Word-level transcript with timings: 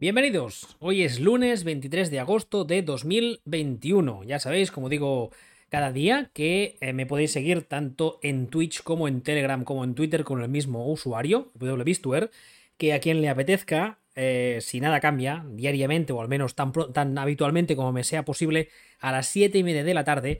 Bienvenidos, 0.00 0.78
hoy 0.78 1.02
es 1.02 1.20
lunes 1.20 1.62
23 1.62 2.10
de 2.10 2.20
agosto 2.20 2.64
de 2.64 2.80
2021. 2.80 4.24
Ya 4.24 4.38
sabéis, 4.38 4.70
como 4.70 4.88
digo 4.88 5.30
cada 5.68 5.92
día, 5.92 6.30
que 6.32 6.78
eh, 6.80 6.94
me 6.94 7.04
podéis 7.04 7.32
seguir 7.32 7.64
tanto 7.64 8.18
en 8.22 8.46
Twitch 8.46 8.82
como 8.82 9.08
en 9.08 9.20
Telegram 9.20 9.62
como 9.62 9.84
en 9.84 9.94
Twitter 9.94 10.24
con 10.24 10.40
el 10.40 10.48
mismo 10.48 10.90
usuario, 10.90 11.52
wbistuer, 11.60 12.30
que 12.78 12.94
a 12.94 13.00
quien 13.00 13.20
le 13.20 13.28
apetezca, 13.28 13.98
eh, 14.16 14.60
si 14.62 14.80
nada 14.80 15.00
cambia, 15.00 15.44
diariamente 15.50 16.14
o 16.14 16.22
al 16.22 16.28
menos 16.28 16.54
tan, 16.54 16.72
tan 16.94 17.18
habitualmente 17.18 17.76
como 17.76 17.92
me 17.92 18.02
sea 18.02 18.24
posible, 18.24 18.70
a 19.00 19.12
las 19.12 19.28
7 19.28 19.58
y 19.58 19.64
media 19.64 19.84
de 19.84 19.92
la 19.92 20.04
tarde, 20.04 20.38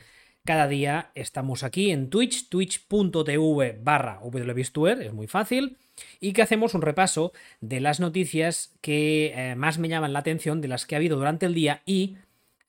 cada 0.50 0.66
día 0.66 1.12
estamos 1.14 1.62
aquí 1.62 1.92
en 1.92 2.10
Twitch, 2.10 2.48
twitch.tv 2.48 3.78
barra 3.84 4.18
wbistuer, 4.20 5.00
es 5.00 5.12
muy 5.12 5.28
fácil 5.28 5.76
y 6.18 6.32
que 6.32 6.42
hacemos 6.42 6.74
un 6.74 6.82
repaso 6.82 7.32
de 7.60 7.78
las 7.78 8.00
noticias 8.00 8.74
que 8.80 9.32
eh, 9.32 9.54
más 9.54 9.78
me 9.78 9.88
llaman 9.88 10.12
la 10.12 10.18
atención, 10.18 10.60
de 10.60 10.66
las 10.66 10.86
que 10.86 10.96
ha 10.96 10.98
habido 10.98 11.16
durante 11.16 11.46
el 11.46 11.54
día 11.54 11.82
y 11.86 12.16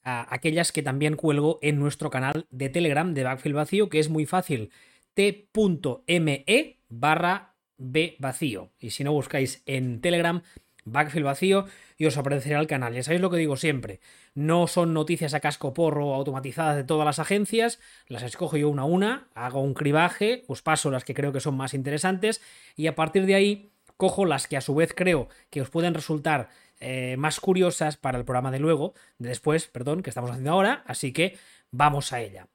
aquellas 0.03 0.71
que 0.71 0.83
también 0.83 1.15
cuelgo 1.15 1.57
en 1.63 1.79
nuestro 1.79 2.11
canal 2.11 2.45
de 2.51 2.70
Telegram 2.70 3.15
de 3.15 3.23
Backfield 3.23 3.55
Vacío, 3.55 3.89
que 3.89 3.98
es 3.98 4.09
muy 4.09 4.27
fácil, 4.27 4.70
t.me 5.15 6.77
barra 6.87 7.55
b 7.77 8.15
vacío. 8.20 8.70
Y 8.79 8.91
si 8.91 9.03
no 9.03 9.11
buscáis 9.11 9.63
en 9.65 10.01
Telegram 10.01 10.43
Backfield 10.85 11.25
Vacío 11.25 11.65
y 12.01 12.07
os 12.07 12.17
aparecerá 12.17 12.59
el 12.59 12.65
canal. 12.65 12.95
Ya 12.95 13.03
sabéis 13.03 13.21
lo 13.21 13.29
que 13.29 13.37
digo 13.37 13.55
siempre. 13.57 13.99
No 14.33 14.65
son 14.65 14.91
noticias 14.91 15.35
a 15.35 15.39
casco 15.39 15.71
porro 15.71 16.15
automatizadas 16.15 16.75
de 16.75 16.83
todas 16.83 17.05
las 17.05 17.19
agencias, 17.19 17.79
las 18.07 18.23
escojo 18.23 18.57
yo 18.57 18.69
una 18.69 18.81
a 18.81 18.85
una, 18.85 19.27
hago 19.35 19.61
un 19.61 19.75
cribaje, 19.75 20.43
os 20.47 20.63
paso 20.63 20.89
las 20.89 21.03
que 21.03 21.13
creo 21.13 21.31
que 21.31 21.39
son 21.39 21.55
más 21.55 21.75
interesantes 21.75 22.41
y 22.75 22.87
a 22.87 22.95
partir 22.95 23.27
de 23.27 23.35
ahí 23.35 23.71
cojo 23.97 24.25
las 24.25 24.47
que 24.47 24.57
a 24.57 24.61
su 24.61 24.73
vez 24.73 24.95
creo 24.95 25.29
que 25.51 25.61
os 25.61 25.69
pueden 25.69 25.93
resultar 25.93 26.49
eh, 26.79 27.17
más 27.19 27.39
curiosas 27.39 27.97
para 27.97 28.17
el 28.17 28.25
programa 28.25 28.49
de 28.49 28.57
luego, 28.57 28.95
de 29.20 29.29
después, 29.29 29.67
perdón, 29.67 30.01
que 30.01 30.09
estamos 30.09 30.31
haciendo 30.31 30.53
ahora, 30.53 30.83
así 30.87 31.13
que 31.13 31.37
vamos 31.70 32.13
a 32.13 32.21
ella. 32.21 32.48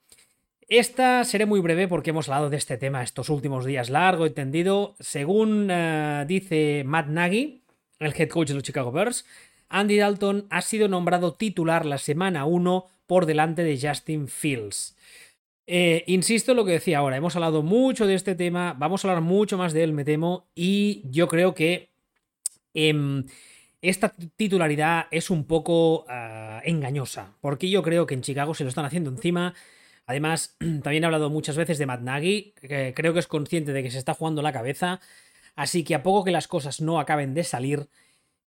Esta 0.66 1.22
seré 1.22 1.46
muy 1.46 1.60
breve 1.60 1.86
porque 1.86 2.10
hemos 2.10 2.28
hablado 2.28 2.50
de 2.50 2.56
este 2.56 2.78
tema 2.78 3.04
estos 3.04 3.28
últimos 3.28 3.64
días 3.64 3.90
largo 3.90 4.26
y 4.26 4.30
tendido. 4.30 4.96
Según 4.98 5.68
eh, 5.70 6.24
dice 6.26 6.82
Matt 6.84 7.06
Nagy, 7.06 7.62
el 7.98 8.14
head 8.16 8.28
coach 8.28 8.48
de 8.48 8.54
los 8.54 8.62
Chicago 8.62 8.92
Bears, 8.92 9.24
Andy 9.68 9.96
Dalton 9.96 10.46
ha 10.50 10.62
sido 10.62 10.88
nombrado 10.88 11.34
titular 11.34 11.86
la 11.86 11.98
semana 11.98 12.44
1 12.44 12.86
por 13.06 13.26
delante 13.26 13.64
de 13.64 13.78
Justin 13.80 14.28
Fields. 14.28 14.96
Eh, 15.66 16.04
insisto 16.06 16.52
en 16.52 16.56
lo 16.56 16.64
que 16.64 16.72
decía 16.72 16.98
ahora, 16.98 17.16
hemos 17.16 17.34
hablado 17.34 17.62
mucho 17.62 18.06
de 18.06 18.14
este 18.14 18.36
tema, 18.36 18.74
vamos 18.78 19.04
a 19.04 19.08
hablar 19.08 19.22
mucho 19.22 19.58
más 19.58 19.72
de 19.72 19.82
él, 19.82 19.92
me 19.92 20.04
temo, 20.04 20.46
y 20.54 21.02
yo 21.10 21.26
creo 21.26 21.54
que 21.54 21.90
em, 22.72 23.24
esta 23.82 24.12
titularidad 24.36 25.06
es 25.10 25.28
un 25.28 25.44
poco 25.44 26.04
ah, 26.08 26.60
engañosa, 26.64 27.34
porque 27.40 27.68
yo 27.68 27.82
creo 27.82 28.06
que 28.06 28.14
en 28.14 28.22
Chicago 28.22 28.54
se 28.54 28.62
lo 28.62 28.68
están 28.68 28.84
haciendo 28.84 29.10
encima. 29.10 29.54
Además, 30.06 30.56
también 30.82 31.02
he 31.02 31.06
hablado 31.06 31.30
muchas 31.30 31.56
veces 31.56 31.78
de 31.78 31.86
Matt 31.86 32.02
Nagy, 32.02 32.54
que 32.60 32.92
creo 32.94 33.12
que 33.12 33.18
es 33.18 33.26
consciente 33.26 33.72
de 33.72 33.82
que 33.82 33.90
se 33.90 33.98
está 33.98 34.14
jugando 34.14 34.42
la 34.42 34.52
cabeza 34.52 35.00
Así 35.56 35.82
que 35.82 35.94
a 35.94 36.02
poco 36.02 36.22
que 36.22 36.30
las 36.30 36.46
cosas 36.46 36.80
no 36.80 37.00
acaben 37.00 37.34
de 37.34 37.42
salir, 37.42 37.88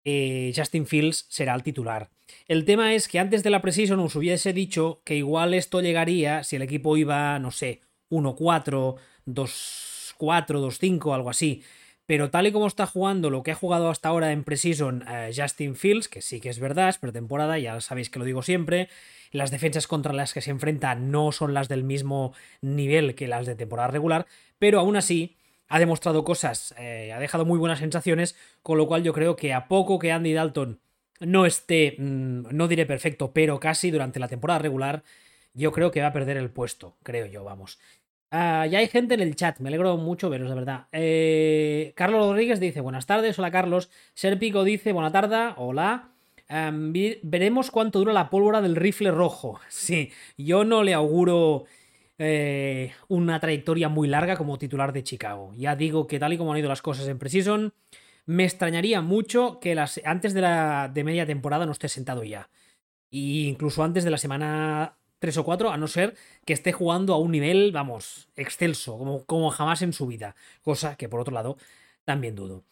eh, 0.03 0.51
Justin 0.55 0.85
Fields 0.85 1.25
será 1.29 1.55
el 1.55 1.63
titular. 1.63 2.09
El 2.47 2.65
tema 2.65 2.93
es 2.93 3.07
que 3.07 3.19
antes 3.19 3.43
de 3.43 3.51
la 3.51 3.61
Precision 3.61 3.99
os 3.99 4.15
hubiese 4.15 4.53
dicho 4.53 5.01
que 5.03 5.15
igual 5.15 5.53
esto 5.53 5.81
llegaría 5.81 6.43
si 6.43 6.55
el 6.55 6.63
equipo 6.63 6.97
iba, 6.97 7.37
no 7.39 7.51
sé, 7.51 7.81
1-4, 8.09 8.95
2-4, 9.25 10.17
2-5, 10.17 11.13
algo 11.13 11.29
así. 11.29 11.63
Pero 12.07 12.29
tal 12.29 12.45
y 12.45 12.51
como 12.51 12.67
está 12.67 12.85
jugando 12.85 13.31
lo 13.31 13.41
que 13.41 13.51
ha 13.51 13.55
jugado 13.55 13.89
hasta 13.89 14.09
ahora 14.09 14.31
en 14.31 14.43
Precision 14.43 15.03
eh, 15.07 15.31
Justin 15.35 15.75
Fields, 15.75 16.07
que 16.07 16.21
sí 16.21 16.39
que 16.39 16.49
es 16.49 16.59
verdad, 16.59 16.89
es 16.89 16.99
pretemporada, 16.99 17.57
ya 17.57 17.81
sabéis 17.81 18.11
que 18.11 18.19
lo 18.19 18.25
digo 18.25 18.43
siempre, 18.43 18.89
las 19.31 19.49
defensas 19.49 19.87
contra 19.87 20.13
las 20.13 20.33
que 20.33 20.41
se 20.41 20.51
enfrenta 20.51 20.93
no 20.93 21.31
son 21.31 21.55
las 21.55 21.67
del 21.67 21.83
mismo 21.83 22.33
nivel 22.61 23.15
que 23.15 23.27
las 23.27 23.47
de 23.47 23.55
temporada 23.55 23.87
regular, 23.87 24.27
pero 24.59 24.79
aún 24.79 24.97
así 24.97 25.35
ha 25.67 25.79
demostrado 25.79 26.23
cosas, 26.23 26.75
eh, 26.77 27.11
ha 27.13 27.19
dejado 27.19 27.45
muy 27.45 27.57
buenas 27.57 27.79
sensaciones, 27.79 28.35
con 28.61 28.77
lo 28.77 28.87
cual 28.87 29.03
yo 29.03 29.13
creo 29.13 29.35
que 29.35 29.53
a 29.53 29.67
poco 29.67 29.99
que 29.99 30.11
Andy 30.11 30.33
Dalton 30.33 30.79
no 31.19 31.45
esté, 31.45 31.95
mm, 31.97 32.47
no 32.51 32.67
diré 32.67 32.85
perfecto, 32.85 33.31
pero 33.33 33.59
casi 33.59 33.91
durante 33.91 34.19
la 34.19 34.27
temporada 34.27 34.59
regular, 34.59 35.03
yo 35.53 35.71
creo 35.71 35.91
que 35.91 36.01
va 36.01 36.07
a 36.07 36.13
perder 36.13 36.37
el 36.37 36.49
puesto, 36.49 36.97
creo 37.03 37.25
yo, 37.25 37.43
vamos. 37.43 37.79
Ah, 38.31 38.65
ya 38.67 38.79
hay 38.79 38.87
gente 38.87 39.13
en 39.13 39.21
el 39.21 39.35
chat, 39.35 39.59
me 39.59 39.69
alegro 39.69 39.95
mucho 39.97 40.29
veros, 40.29 40.49
de 40.49 40.55
verdad. 40.55 40.87
Eh, 40.91 41.93
Carlos 41.95 42.27
Rodríguez 42.27 42.59
dice, 42.59 42.81
buenas 42.81 43.05
tardes, 43.05 43.39
hola 43.39 43.51
Carlos. 43.51 43.89
Serpico 44.13 44.63
dice, 44.63 44.91
buena 44.91 45.11
tarde, 45.11 45.53
hola. 45.57 46.09
veremos 47.23 47.71
cuánto 47.71 47.99
dura 47.99 48.13
la 48.13 48.29
pólvora 48.29 48.61
del 48.61 48.75
rifle 48.75 49.11
rojo. 49.11 49.59
Sí, 49.69 50.11
yo 50.37 50.65
no 50.65 50.83
le 50.83 50.93
auguro 50.93 51.65
eh, 52.17 52.93
una 53.07 53.39
trayectoria 53.39 53.89
muy 53.89 54.07
larga 54.07 54.37
como 54.37 54.57
titular 54.57 54.93
de 54.93 55.03
Chicago. 55.03 55.53
Ya 55.55 55.75
digo 55.75 56.07
que 56.07 56.19
tal 56.19 56.33
y 56.33 56.37
como 56.37 56.53
han 56.53 56.59
ido 56.59 56.69
las 56.69 56.81
cosas 56.81 57.07
en 57.07 57.19
Precision, 57.19 57.73
me 58.25 58.43
extrañaría 58.43 59.01
mucho 59.01 59.59
que 59.59 59.75
las, 59.75 59.99
antes 60.05 60.33
de 60.33 60.41
la 60.41 60.89
de 60.93 61.03
media 61.03 61.25
temporada 61.25 61.65
no 61.65 61.71
esté 61.71 61.89
sentado 61.89 62.23
ya. 62.23 62.49
Y 63.09 63.47
incluso 63.47 63.83
antes 63.83 64.03
de 64.03 64.11
la 64.11 64.17
semana 64.17 64.97
3 65.19 65.37
o 65.37 65.43
4, 65.43 65.71
a 65.71 65.77
no 65.77 65.87
ser 65.87 66.15
que 66.45 66.53
esté 66.53 66.71
jugando 66.71 67.13
a 67.13 67.19
un 67.19 67.31
nivel, 67.31 67.71
vamos, 67.71 68.29
excelso, 68.35 68.97
como, 68.97 69.25
como 69.25 69.49
jamás 69.51 69.81
en 69.81 69.93
su 69.93 70.07
vida. 70.07 70.35
Cosa 70.63 70.95
que 70.97 71.09
por 71.09 71.19
otro 71.19 71.33
lado 71.33 71.57
también 72.03 72.35
dudo. 72.35 72.63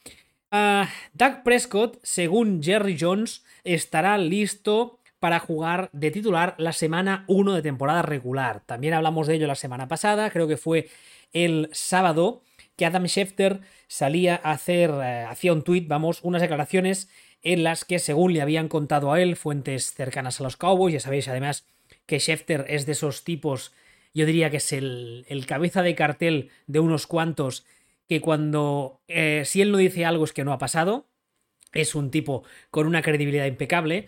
Uh, 0.52 0.86
Doug 1.14 1.44
Prescott, 1.44 2.00
según 2.04 2.62
Jerry 2.62 2.96
Jones, 3.00 3.44
estará 3.64 4.18
listo 4.18 5.00
para 5.24 5.40
jugar 5.40 5.90
de 5.94 6.12
titular 6.12 6.54
la 6.58 6.74
semana 6.74 7.24
1 7.30 7.54
de 7.54 7.62
temporada 7.62 8.02
regular. 8.02 8.62
También 8.66 8.94
hablamos 8.94 9.26
de 9.26 9.36
ello 9.36 9.48
la 9.48 9.56
semana 9.56 9.88
pasada, 9.88 10.30
creo 10.32 10.50
que 10.50 10.58
fue 10.58 10.90
el 11.32 11.70
sábado, 11.72 12.42
que 12.76 12.86
Adam 12.86 13.06
Schefter 13.06 13.62
salía 13.88 14.42
a 14.44 14.52
hacer, 14.52 14.92
eh, 14.92 15.26
hacía 15.26 15.54
un 15.54 15.64
tweet, 15.64 15.86
vamos, 15.88 16.20
unas 16.24 16.42
declaraciones 16.42 17.08
en 17.42 17.64
las 17.64 17.86
que, 17.86 18.00
según 18.00 18.34
le 18.34 18.42
habían 18.42 18.68
contado 18.68 19.14
a 19.14 19.22
él, 19.22 19.38
fuentes 19.38 19.94
cercanas 19.94 20.42
a 20.42 20.44
los 20.44 20.58
Cowboys, 20.58 20.96
ya 20.96 21.00
sabéis 21.00 21.30
además 21.30 21.68
que 22.06 22.20
Schefter 22.20 22.66
es 22.68 22.86
de 22.86 22.92
esos 22.92 23.24
tipos, 23.24 23.72
yo 24.14 24.26
diría 24.26 24.50
que 24.50 24.58
es 24.58 24.74
el, 24.74 25.46
cabeza 25.48 25.84
de 25.84 25.96
cartel 25.96 26.50
de 26.68 26.82
unos 26.82 27.08
cuantos, 27.08 27.66
que 28.10 28.20
cuando, 28.20 29.00
eh, 29.08 29.44
si 29.46 29.62
él 29.62 29.72
no 29.72 29.78
dice 29.78 30.04
algo 30.04 30.26
es 30.26 30.34
que 30.34 30.44
no 30.44 30.52
ha 30.52 30.58
pasado, 30.58 31.08
es 31.72 31.96
un 31.96 32.12
tipo 32.12 32.44
con 32.72 32.88
una 32.88 33.02
credibilidad 33.02 33.46
impecable. 33.46 34.08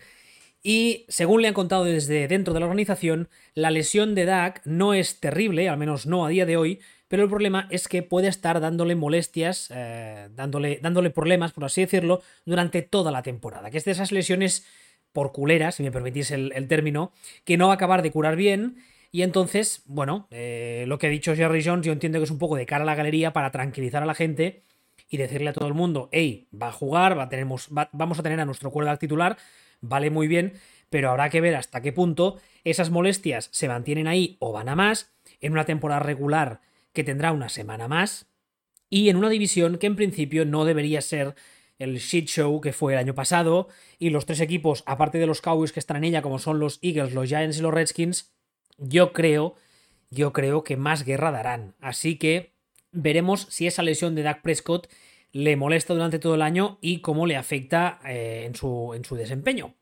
Y 0.68 1.04
según 1.06 1.42
le 1.42 1.48
han 1.48 1.54
contado 1.54 1.84
desde 1.84 2.26
dentro 2.26 2.52
de 2.52 2.58
la 2.58 2.66
organización, 2.66 3.28
la 3.54 3.70
lesión 3.70 4.16
de 4.16 4.24
Dak 4.24 4.62
no 4.64 4.94
es 4.94 5.20
terrible, 5.20 5.68
al 5.68 5.78
menos 5.78 6.06
no 6.06 6.26
a 6.26 6.28
día 6.28 6.44
de 6.44 6.56
hoy, 6.56 6.80
pero 7.06 7.22
el 7.22 7.28
problema 7.28 7.68
es 7.70 7.86
que 7.86 8.02
puede 8.02 8.26
estar 8.26 8.58
dándole 8.58 8.96
molestias, 8.96 9.70
eh, 9.72 10.28
dándole, 10.34 10.80
dándole 10.82 11.10
problemas, 11.10 11.52
por 11.52 11.66
así 11.66 11.82
decirlo, 11.82 12.20
durante 12.44 12.82
toda 12.82 13.12
la 13.12 13.22
temporada. 13.22 13.70
Que 13.70 13.78
es 13.78 13.84
de 13.84 13.92
esas 13.92 14.10
lesiones 14.10 14.66
por 15.12 15.30
culeras, 15.30 15.76
si 15.76 15.84
me 15.84 15.92
permitís 15.92 16.32
el, 16.32 16.66
término, 16.66 17.12
que 17.44 17.56
no 17.56 17.66
va 17.66 17.74
a 17.74 17.76
acabar 17.76 18.02
de 18.02 18.10
curar 18.10 18.34
bien. 18.34 18.78
Y 19.12 19.22
entonces, 19.22 19.84
bueno, 19.86 20.26
eh, 20.32 20.82
lo 20.88 20.98
que 20.98 21.06
ha 21.06 21.10
dicho 21.10 21.36
Jerry 21.36 21.62
Jones, 21.62 21.86
yo 21.86 21.92
entiendo 21.92 22.18
que 22.18 22.24
es 22.24 22.30
un 22.32 22.40
poco 22.40 22.56
de 22.56 22.66
cara 22.66 22.82
a 22.82 22.86
la 22.86 22.96
galería 22.96 23.32
para 23.32 23.52
tranquilizar 23.52 24.02
a 24.02 24.06
la 24.06 24.14
gente 24.14 24.64
y 25.08 25.16
decirle 25.16 25.50
a 25.50 25.52
todo 25.52 25.68
el 25.68 25.74
mundo, 25.74 26.08
hey, 26.10 26.48
va 26.60 26.70
a 26.70 26.72
jugar, 26.72 27.16
va 27.16 27.28
tenemos, 27.28 27.68
vamos 27.70 28.18
a 28.18 28.24
tener 28.24 28.40
a 28.40 28.44
nuestro 28.44 28.72
cuerda 28.72 28.96
titular, 28.96 29.36
vale 29.80 30.10
muy 30.10 30.28
bien, 30.28 30.54
pero 30.90 31.10
habrá 31.10 31.30
que 31.30 31.40
ver 31.40 31.54
hasta 31.54 31.82
qué 31.82 31.92
punto 31.92 32.38
esas 32.64 32.90
molestias 32.90 33.48
se 33.52 33.68
mantienen 33.68 34.06
ahí 34.06 34.36
o 34.40 34.52
van 34.52 34.68
a 34.68 34.76
más 34.76 35.12
en 35.40 35.52
una 35.52 35.64
temporada 35.64 36.00
regular 36.00 36.60
que 36.92 37.04
tendrá 37.04 37.32
una 37.32 37.48
semana 37.48 37.88
más 37.88 38.28
y 38.88 39.08
en 39.08 39.16
una 39.16 39.28
división 39.28 39.78
que 39.78 39.86
en 39.86 39.96
principio 39.96 40.44
no 40.44 40.64
debería 40.64 41.00
ser 41.00 41.34
el 41.78 41.98
shit 41.98 42.26
show 42.26 42.60
que 42.60 42.72
fue 42.72 42.94
el 42.94 42.98
año 42.98 43.14
pasado 43.14 43.68
y 43.98 44.10
los 44.10 44.26
tres 44.26 44.40
equipos, 44.40 44.82
aparte 44.86 45.18
de 45.18 45.26
los 45.26 45.42
Cowboys 45.42 45.72
que 45.72 45.80
están 45.80 45.98
en 45.98 46.04
ella, 46.04 46.22
como 46.22 46.38
son 46.38 46.58
los 46.58 46.78
Eagles, 46.82 47.12
los 47.12 47.28
Giants 47.28 47.58
y 47.58 47.62
los 47.62 47.74
Redskins, 47.74 48.32
yo 48.78 49.12
creo, 49.12 49.56
yo 50.10 50.32
creo 50.32 50.64
que 50.64 50.76
más 50.76 51.04
guerra 51.04 51.32
darán. 51.32 51.74
Así 51.80 52.16
que 52.16 52.54
veremos 52.92 53.46
si 53.50 53.66
esa 53.66 53.82
lesión 53.82 54.14
de 54.14 54.22
Dak 54.22 54.42
Prescott 54.42 54.88
le 55.36 55.54
molesta 55.54 55.92
durante 55.92 56.18
todo 56.18 56.34
el 56.34 56.40
año 56.40 56.78
y 56.80 57.00
cómo 57.00 57.26
le 57.26 57.36
afecta 57.36 58.00
eh, 58.06 58.44
en, 58.46 58.54
su, 58.54 58.94
en 58.94 59.04
su 59.04 59.16
desempeño. 59.16 59.74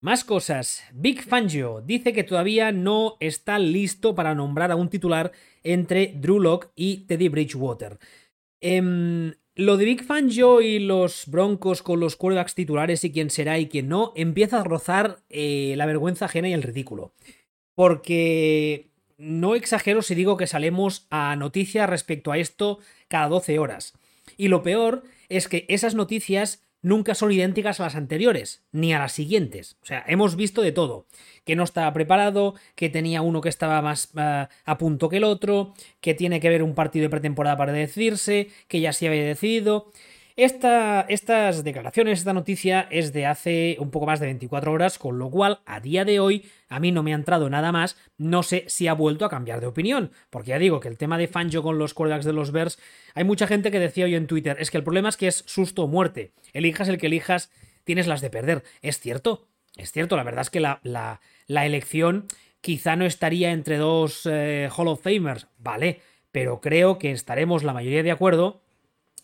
Más 0.00 0.24
cosas. 0.24 0.82
Big 0.94 1.22
Fangio 1.22 1.82
dice 1.84 2.14
que 2.14 2.24
todavía 2.24 2.72
no 2.72 3.18
está 3.20 3.58
listo 3.58 4.14
para 4.14 4.34
nombrar 4.34 4.72
a 4.72 4.76
un 4.76 4.88
titular 4.88 5.30
entre 5.62 6.14
Drew 6.16 6.40
Locke 6.40 6.70
y 6.74 7.04
Teddy 7.06 7.28
Bridgewater. 7.28 7.98
Em, 8.62 9.34
lo 9.56 9.76
de 9.76 9.84
Big 9.84 10.04
Fangio 10.04 10.62
y 10.62 10.78
los 10.78 11.24
Broncos 11.26 11.82
con 11.82 12.00
los 12.00 12.16
quarterbacks 12.16 12.54
titulares 12.54 13.04
y 13.04 13.12
quién 13.12 13.28
será 13.28 13.58
y 13.58 13.68
quién 13.68 13.88
no 13.88 14.14
empieza 14.16 14.60
a 14.60 14.64
rozar 14.64 15.18
eh, 15.28 15.74
la 15.76 15.84
vergüenza 15.84 16.24
ajena 16.24 16.48
y 16.48 16.54
el 16.54 16.62
ridículo. 16.62 17.12
Porque 17.74 18.88
no 19.18 19.54
exagero 19.54 20.00
si 20.00 20.14
digo 20.14 20.38
que 20.38 20.46
salemos 20.46 21.06
a 21.10 21.36
noticias 21.36 21.90
respecto 21.90 22.32
a 22.32 22.38
esto 22.38 22.78
cada 23.08 23.28
12 23.28 23.58
horas. 23.58 23.92
Y 24.42 24.48
lo 24.48 24.64
peor 24.64 25.04
es 25.28 25.46
que 25.46 25.66
esas 25.68 25.94
noticias 25.94 26.64
nunca 26.80 27.14
son 27.14 27.30
idénticas 27.30 27.78
a 27.78 27.84
las 27.84 27.94
anteriores, 27.94 28.64
ni 28.72 28.92
a 28.92 28.98
las 28.98 29.12
siguientes. 29.12 29.76
O 29.82 29.86
sea, 29.86 30.02
hemos 30.08 30.34
visto 30.34 30.62
de 30.62 30.72
todo. 30.72 31.06
Que 31.44 31.54
no 31.54 31.62
estaba 31.62 31.92
preparado, 31.92 32.56
que 32.74 32.88
tenía 32.88 33.22
uno 33.22 33.40
que 33.40 33.48
estaba 33.48 33.80
más 33.82 34.10
eh, 34.18 34.48
a 34.64 34.78
punto 34.78 35.08
que 35.08 35.18
el 35.18 35.22
otro, 35.22 35.74
que 36.00 36.14
tiene 36.14 36.40
que 36.40 36.48
ver 36.48 36.64
un 36.64 36.74
partido 36.74 37.04
de 37.04 37.10
pretemporada 37.10 37.56
para 37.56 37.72
decidirse, 37.72 38.48
que 38.66 38.80
ya 38.80 38.92
se 38.92 39.06
había 39.06 39.22
decidido. 39.22 39.92
Esta, 40.36 41.02
estas 41.02 41.62
declaraciones, 41.62 42.20
esta 42.20 42.32
noticia 42.32 42.88
es 42.90 43.12
de 43.12 43.26
hace 43.26 43.76
un 43.78 43.90
poco 43.90 44.06
más 44.06 44.18
de 44.18 44.26
24 44.26 44.72
horas, 44.72 44.98
con 44.98 45.18
lo 45.18 45.30
cual 45.30 45.60
a 45.66 45.80
día 45.80 46.06
de 46.06 46.20
hoy 46.20 46.46
a 46.68 46.80
mí 46.80 46.90
no 46.90 47.02
me 47.02 47.12
ha 47.12 47.16
entrado 47.16 47.50
nada 47.50 47.70
más, 47.70 47.98
no 48.16 48.42
sé 48.42 48.64
si 48.66 48.88
ha 48.88 48.94
vuelto 48.94 49.26
a 49.26 49.28
cambiar 49.28 49.60
de 49.60 49.66
opinión, 49.66 50.10
porque 50.30 50.50
ya 50.50 50.58
digo 50.58 50.80
que 50.80 50.88
el 50.88 50.96
tema 50.96 51.18
de 51.18 51.28
Fanjo 51.28 51.62
con 51.62 51.78
los 51.78 51.92
quarterbacks 51.92 52.24
de 52.24 52.32
los 52.32 52.50
Bears, 52.50 52.78
hay 53.14 53.24
mucha 53.24 53.46
gente 53.46 53.70
que 53.70 53.78
decía 53.78 54.06
hoy 54.06 54.14
en 54.14 54.26
Twitter, 54.26 54.56
es 54.58 54.70
que 54.70 54.78
el 54.78 54.84
problema 54.84 55.10
es 55.10 55.18
que 55.18 55.28
es 55.28 55.44
susto 55.46 55.84
o 55.84 55.88
muerte, 55.88 56.32
elijas 56.54 56.88
el 56.88 56.96
que 56.96 57.08
elijas, 57.08 57.50
tienes 57.84 58.06
las 58.06 58.22
de 58.22 58.30
perder, 58.30 58.62
es 58.80 59.00
cierto, 59.00 59.48
es 59.76 59.92
cierto, 59.92 60.16
la 60.16 60.22
verdad 60.22 60.42
es 60.42 60.50
que 60.50 60.60
la, 60.60 60.80
la, 60.82 61.20
elección 61.66 62.26
quizá 62.62 62.96
no 62.96 63.04
estaría 63.04 63.52
entre 63.52 63.76
dos 63.76 64.26
eh, 64.30 64.70
Hall 64.74 64.88
of 64.88 65.02
Famers, 65.02 65.48
vale, 65.58 66.00
pero 66.30 66.62
creo 66.62 66.98
que 66.98 67.10
estaremos 67.10 67.64
la 67.64 67.74
mayoría 67.74 68.02
de 68.02 68.10
acuerdo 68.12 68.61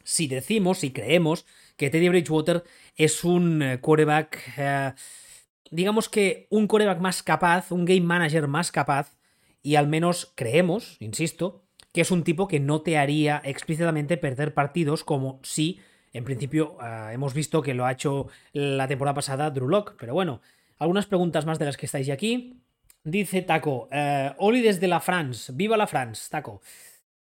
si 0.09 0.27
decimos, 0.27 0.85
y 0.85 0.91
creemos 0.91 1.45
que 1.77 1.91
Teddy 1.91 2.09
Bridgewater 2.09 2.65
es 2.97 3.25
un 3.25 3.61
eh, 3.61 3.79
quarterback, 3.79 4.41
eh, 4.57 4.95
digamos 5.71 6.09
que 6.09 6.47
un 6.49 6.67
quarterback 6.67 6.99
más 6.99 7.23
capaz, 7.23 7.71
un 7.73 7.85
game 7.85 8.01
manager 8.01 8.49
más 8.49 8.73
capaz, 8.73 9.19
y 9.63 9.75
al 9.75 9.87
menos 9.87 10.33
creemos, 10.35 10.97
insisto, 11.01 11.63
que 11.93 12.01
es 12.01 12.11
un 12.11 12.25
tipo 12.25 12.49
que 12.49 12.59
no 12.59 12.81
te 12.81 12.97
haría 12.97 13.43
explícitamente 13.45 14.17
perder 14.17 14.55
partidos 14.55 15.05
como 15.05 15.41
si, 15.43 15.79
en 16.15 16.25
principio, 16.25 16.79
eh, 16.83 17.11
hemos 17.13 17.35
visto 17.35 17.61
que 17.61 17.75
lo 17.75 17.85
ha 17.85 17.93
hecho 17.93 18.29
la 18.55 18.89
temporada 18.89 19.15
pasada 19.15 19.51
Drew 19.51 19.69
Locke. 19.69 19.95
Pero 20.01 20.15
bueno, 20.15 20.41
algunas 20.79 21.05
preguntas 21.05 21.45
más 21.45 21.59
de 21.59 21.67
las 21.67 21.77
que 21.77 21.85
estáis 21.85 22.09
aquí. 22.09 22.63
Dice 23.05 23.43
Taco, 23.43 23.89
Oli 24.39 24.61
desde 24.63 24.89
la 24.89 25.01
France, 25.01 25.53
viva 25.55 25.77
la 25.77 25.87
France, 25.87 26.29
Taco. 26.31 26.61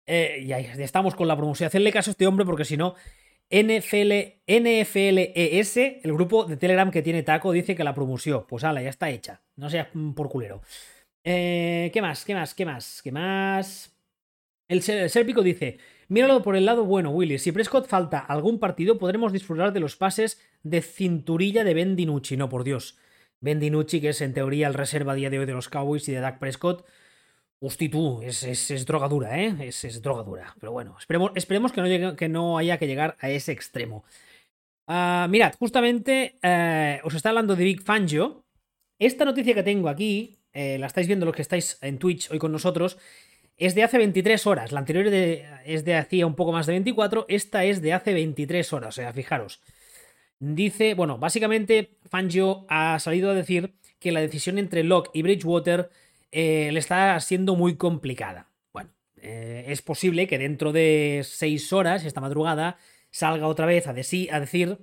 Eh, 0.07 0.45
y 0.47 0.53
ahí 0.53 0.69
estamos 0.79 1.15
con 1.15 1.29
la 1.29 1.37
promoción. 1.37 1.67
Hacerle 1.67 1.93
caso 1.93 2.11
a 2.11 2.13
este 2.13 2.27
hombre 2.27 2.47
porque 2.47 2.65
si 2.65 2.77
no, 2.77 2.95
NFL, 3.51 4.13
NFLES, 4.47 5.77
el 5.77 6.13
grupo 6.13 6.45
de 6.45 6.57
Telegram 6.57 6.91
que 6.91 7.03
tiene 7.03 7.23
Taco, 7.23 7.53
dice 7.53 7.75
que 7.75 7.85
la 7.85 7.95
promoción. 7.95 8.45
Pues 8.49 8.65
ala, 8.65 8.83
ya 8.83 8.91
está 8.91 9.11
hecha. 9.11 9.43
No 9.57 9.71
seas 9.71 9.89
por 10.15 10.29
culero. 10.29 10.63
Eh, 11.25 11.91
¿Qué 11.93 12.03
más? 12.03 12.25
¿Qué 12.25 12.35
más? 12.35 12.55
¿Qué 12.55 12.65
más? 12.65 13.03
¿Qué 13.03 13.13
más? 13.13 13.97
El, 14.69 14.83
Serpico 14.83 15.43
dice: 15.43 15.79
Míralo 16.09 16.43
por 16.43 16.57
el 16.57 16.67
lado 16.67 16.85
bueno, 16.85 17.11
Willy. 17.11 17.39
Si 17.39 17.53
Prescott 17.53 17.87
falta 17.87 18.19
algún 18.19 18.59
partido, 18.59 18.99
podremos 18.99 19.33
disfrutar 19.33 19.73
de 19.73 19.81
los 19.81 19.97
pases 19.97 20.41
de 20.63 20.83
cinturilla 20.83 21.65
de 21.65 21.75
Ben 21.75 21.97
DiNucci. 21.97 22.37
No, 22.37 22.49
por 22.49 22.65
Dios. 22.65 22.99
Ben 23.41 23.61
DiNucci, 23.61 24.01
que 24.01 24.09
es 24.11 24.21
en 24.21 24.35
teoría 24.35 24.67
el 24.67 24.75
reserva 24.75 25.13
a 25.13 25.17
día 25.17 25.31
de 25.31 25.39
hoy 25.39 25.47
de 25.47 25.53
los 25.53 25.69
Cowboys 25.69 26.09
y 26.09 26.13
de 26.13 26.21
Dak 26.21 26.39
Prescott 26.39 26.85
Hosti 27.61 27.89
tú, 27.89 28.21
es, 28.23 28.43
es, 28.43 28.87
drogadura, 28.87 29.41
¿eh? 29.41 29.57
Es, 29.61 29.85
es 29.85 30.03
drogadura. 30.03 30.55
Pero 30.61 30.73
bueno, 30.73 30.97
esperemos, 30.99 31.33
esperemos 31.35 31.73
que, 31.73 31.81
no 31.81 32.17
que 32.17 32.29
no 32.29 32.59
haya 32.59 32.79
que 32.79 32.87
llegar 32.87 33.17
a 33.21 33.31
ese 33.31 33.53
extremo. 33.53 34.05
Ah, 34.87 35.27
mirad, 35.31 35.55
justamente 35.59 36.39
eh, 36.43 37.01
os 37.03 37.15
está 37.15 37.31
hablando 37.31 37.57
de 37.57 37.65
Big 37.65 37.83
Fangio. 37.83 38.45
Esta 38.99 39.25
noticia 39.25 39.55
que 39.55 39.63
tengo 39.63 39.89
aquí, 39.89 40.39
eh, 40.53 40.79
la 40.79 40.87
estáis 40.87 41.07
viendo 41.07 41.27
los 41.27 41.35
que 41.35 41.43
estáis 41.43 41.79
en 41.83 41.99
Twitch 41.99 42.31
hoy 42.31 42.39
con 42.39 42.53
nosotros, 42.53 42.99
es 43.57 43.75
de 43.75 43.83
hace 43.83 43.99
23 43.99 44.47
horas. 44.47 44.73
La 44.73 44.81
anterior 44.81 45.07
es 45.07 45.85
de 45.85 45.95
hacía 45.97 46.27
un 46.27 46.35
poco 46.35 46.53
más 46.53 46.67
de 46.67 46.73
24. 46.75 47.27
Esta 47.29 47.65
es 47.65 47.83
de 47.83 47.93
hace 47.95 48.13
23 48.15 48.73
horas. 48.73 48.89
O 48.91 48.93
sea, 48.93 49.13
fijaros. 49.13 49.61
Dice, 50.39 50.95
bueno, 50.95 51.19
básicamente 51.19 51.99
Fangio 52.11 52.67
ha 52.69 52.99
salido 53.01 53.31
a 53.31 53.35
decir 53.35 53.75
que 53.99 54.13
la 54.13 54.21
decisión 54.21 54.59
entre 54.59 54.85
Locke 54.85 55.11
y 55.15 55.23
Bridgewater 55.23 55.91
eh, 56.33 56.71
le 56.73 56.79
está 56.79 57.19
siendo 57.21 57.57
muy 57.57 57.77
complicada. 57.77 58.51
Bueno, 58.73 58.91
eh, 59.17 59.65
es 59.69 59.83
posible 59.83 60.27
que 60.27 60.39
dentro 60.39 60.73
de 60.73 61.23
seis 61.25 61.73
horas, 61.73 62.05
esta 62.05 62.21
madrugada, 62.21 62.79
salga 63.11 63.47
otra 63.47 63.67
vez 63.67 63.87
a, 63.87 63.91
a 63.91 64.41
decir 64.41 64.79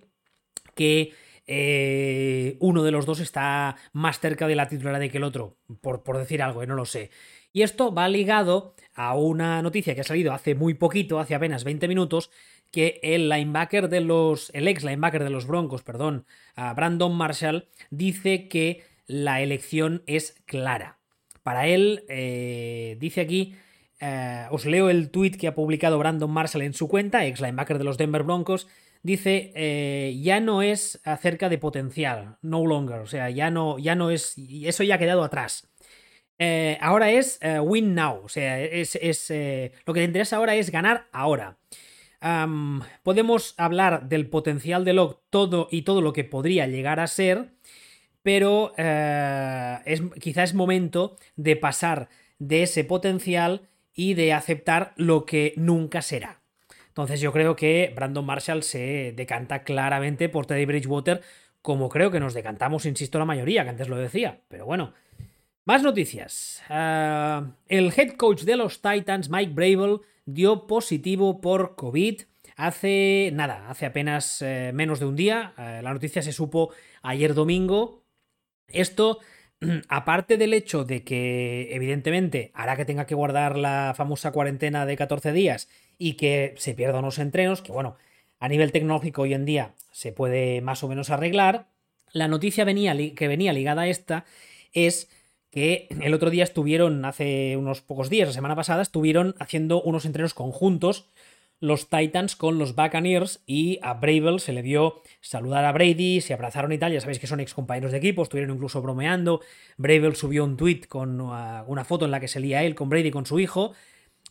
que 0.76 1.14
eh, 1.46 2.58
uno 2.60 2.84
de 2.84 2.92
los 2.92 3.06
dos 3.06 3.20
está 3.20 3.76
más 3.92 4.20
cerca 4.20 4.48
de 4.48 4.56
la 4.56 4.68
titularidad 4.68 5.12
que 5.12 5.18
el 5.18 5.24
otro, 5.24 5.58
por, 5.82 6.04
por 6.04 6.18
decir 6.18 6.42
algo, 6.42 6.66
no 6.66 6.76
lo 6.76 6.86
sé. 6.86 7.12
Y 7.52 7.62
esto 7.62 7.94
va 7.94 8.08
ligado 8.08 8.76
a 8.96 9.16
una 9.16 9.62
noticia 9.62 9.94
que 9.94 10.02
ha 10.02 10.06
salido 10.06 10.34
hace 10.34 10.56
muy 10.56 10.74
poquito, 10.74 11.20
hace 11.20 11.36
apenas 11.36 11.64
20 11.64 11.88
minutos, 11.88 12.32
que 12.72 13.00
el 13.04 13.30
linebacker 13.30 13.90
de 13.90 14.02
los. 14.02 14.50
el 14.56 14.68
ex 14.68 14.84
linebacker 14.84 15.24
de 15.24 15.30
los 15.30 15.46
Broncos, 15.46 15.84
perdón, 15.84 16.26
Brandon 16.56 17.16
Marshall, 17.16 17.70
dice 17.92 18.48
que 18.48 18.84
la 19.06 19.42
elección 19.42 20.04
es 20.08 20.42
clara. 20.46 21.03
Para 21.44 21.68
él, 21.68 22.06
eh, 22.08 22.96
dice 23.00 23.22
aquí, 23.22 23.56
eh, 24.00 24.48
os 24.50 24.66
leo 24.66 24.90
el 24.90 25.12
tweet 25.12 25.32
que 25.32 25.48
ha 25.48 25.54
publicado 25.54 26.00
Brandon 26.00 26.32
Marshall 26.32 26.64
en 26.64 26.74
su 26.74 26.88
cuenta, 26.88 27.26
ex 27.26 27.42
linebacker 27.42 27.78
de 27.78 27.84
los 27.84 27.98
Denver 27.98 28.24
Broncos, 28.24 28.68
dice, 29.04 29.52
eh, 29.56 30.18
ya 30.22 30.40
no 30.40 30.62
es 30.62 31.02
acerca 31.04 31.50
de 31.50 31.58
potencial, 31.58 32.38
no 32.42 32.66
longer, 32.66 33.00
o 33.00 33.08
sea, 33.08 33.30
ya 33.30 33.52
no, 33.52 33.78
ya 33.78 33.96
no 33.96 34.10
es, 34.10 34.36
eso 34.38 34.84
ya 34.84 34.96
ha 34.96 35.00
quedado 35.00 35.24
atrás. 35.24 35.70
ahora 36.80 37.12
es 37.12 37.40
win 37.62 37.94
now, 37.94 38.22
o 38.24 38.30
sea, 38.30 38.60
es, 38.62 38.96
lo 39.86 39.94
que 39.94 40.00
te 40.00 40.04
interesa 40.06 40.38
ahora 40.38 40.56
es 40.56 40.72
ganar 40.72 41.08
ahora. 41.12 41.58
podemos 43.04 43.54
hablar 43.58 44.08
del 44.08 44.30
potencial 44.30 44.86
de 44.86 44.94
Locke 44.94 45.20
todo 45.30 45.68
y 45.72 45.82
todo 45.82 46.02
lo 46.02 46.14
que 46.14 46.24
podría 46.24 46.68
llegar 46.68 47.02
a 47.02 47.08
ser, 47.08 47.52
pero 48.24 48.74
eh, 48.78 49.78
es, 49.86 50.02
quizá 50.20 50.44
es 50.44 50.54
momento 50.54 51.18
de 51.36 51.56
pasar 51.56 52.10
de 52.40 52.64
ese 52.64 52.84
potencial 52.84 53.68
y 53.94 54.16
de 54.16 54.34
aceptar 54.34 54.94
lo 54.96 55.26
que 55.26 55.54
nunca 55.58 56.02
será. 56.02 56.42
Entonces 56.88 57.20
yo 57.22 57.32
creo 57.32 57.56
que 57.56 57.92
Brandon 57.96 58.26
Marshall 58.26 58.64
se 58.64 59.14
decanta 59.16 59.64
claramente 59.64 60.30
por 60.30 60.46
Teddy 60.46 60.66
Bridgewater, 60.66 61.22
como 61.62 61.90
creo 61.90 62.12
que 62.12 62.20
nos 62.20 62.34
decantamos, 62.34 62.86
insisto, 62.86 63.20
la 63.20 63.26
mayoría, 63.26 63.64
que 63.64 63.70
antes 63.70 63.90
lo 63.90 63.98
decía. 63.98 64.42
Pero 64.48 64.66
bueno, 64.66 64.94
más 65.66 65.84
noticias. 65.84 66.64
Eh, 66.70 67.42
el 67.68 67.94
head 67.96 68.14
coach 68.16 68.44
de 68.44 68.58
los 68.58 68.82
Titans, 68.82 69.30
Mike 69.30 69.54
Bravel, 69.54 70.00
dio 70.26 70.66
positivo 70.66 71.42
por 71.42 71.76
COVID 71.76 72.22
hace 72.56 73.32
nada, 73.34 73.70
hace 73.70 73.86
apenas 73.86 74.42
eh, 74.42 74.72
menos 74.74 75.00
de 75.00 75.06
un 75.06 75.16
día. 75.16 75.54
la 75.58 75.94
noticia 75.94 76.22
se 76.22 76.32
supo 76.32 76.72
ayer 77.02 77.34
domingo, 77.34 78.03
esto, 78.68 79.20
aparte 79.90 80.38
del 80.38 80.54
hecho 80.54 80.84
de 80.84 81.04
que 81.04 81.74
evidentemente 81.74 82.52
hará 82.54 82.76
que 82.76 82.86
tenga 82.86 83.06
que 83.06 83.16
guardar 83.16 83.58
la 83.58 83.94
famosa 83.96 84.32
cuarentena 84.32 84.86
de 84.86 84.98
14 84.98 85.32
días 85.32 85.70
y 85.98 86.14
que 86.14 86.56
se 86.58 86.74
pierdan 86.74 87.04
unos 87.04 87.20
entrenos, 87.20 87.62
que 87.62 87.72
bueno, 87.72 87.98
a 88.40 88.48
nivel 88.48 88.72
tecnológico 88.72 89.24
hoy 89.24 89.34
en 89.34 89.46
día 89.46 89.74
se 89.92 90.12
puede 90.12 90.62
más 90.62 90.84
o 90.84 90.88
menos 90.88 91.10
arreglar, 91.10 91.68
la 92.12 92.28
noticia 92.28 92.66
que 92.66 93.28
venía 93.28 93.54
ligada 93.54 93.84
a 93.84 93.88
esta 93.88 94.26
es 94.72 95.10
que 95.50 95.88
el 96.02 96.14
otro 96.14 96.32
día 96.32 96.44
estuvieron, 96.44 97.06
hace 97.06 97.58
unos 97.58 97.82
pocos 97.82 98.10
días, 98.10 98.28
la 98.28 98.34
semana 98.34 98.56
pasada, 98.56 98.82
estuvieron 98.82 99.36
haciendo 99.40 99.82
unos 99.84 100.06
entrenos 100.06 100.34
conjuntos 100.34 101.10
los 101.64 101.88
Titans 101.88 102.36
con 102.36 102.60
los 102.60 102.76
Buccaneers 102.76 103.42
y 103.46 103.80
a 103.82 103.94
Bravel 103.94 104.42
se 104.42 104.52
le 104.52 104.62
vio 104.62 105.02
saludar 105.22 105.64
a 105.64 105.72
Brady, 105.72 106.20
se 106.20 106.34
abrazaron 106.34 106.74
y 106.74 106.78
tal, 106.78 106.92
ya 106.92 107.00
sabéis 107.00 107.20
que 107.20 107.28
son 107.28 107.40
ex 107.40 107.54
compañeros 107.54 107.94
de 107.94 108.00
equipo, 108.00 108.22
estuvieron 108.22 108.54
incluso 108.54 108.82
bromeando, 108.82 109.40
Bravel 109.78 110.18
subió 110.18 110.44
un 110.44 110.58
tweet 110.58 110.82
con 110.90 111.22
uh, 111.22 111.64
una 111.66 111.86
foto 111.86 112.04
en 112.04 112.12
la 112.12 112.20
que 112.20 112.28
se 112.28 112.42
lía 112.42 112.64
él 112.64 112.76
con 112.76 112.90
Brady 112.90 113.12
con 113.12 113.26
su 113.26 113.40
hijo, 113.40 113.72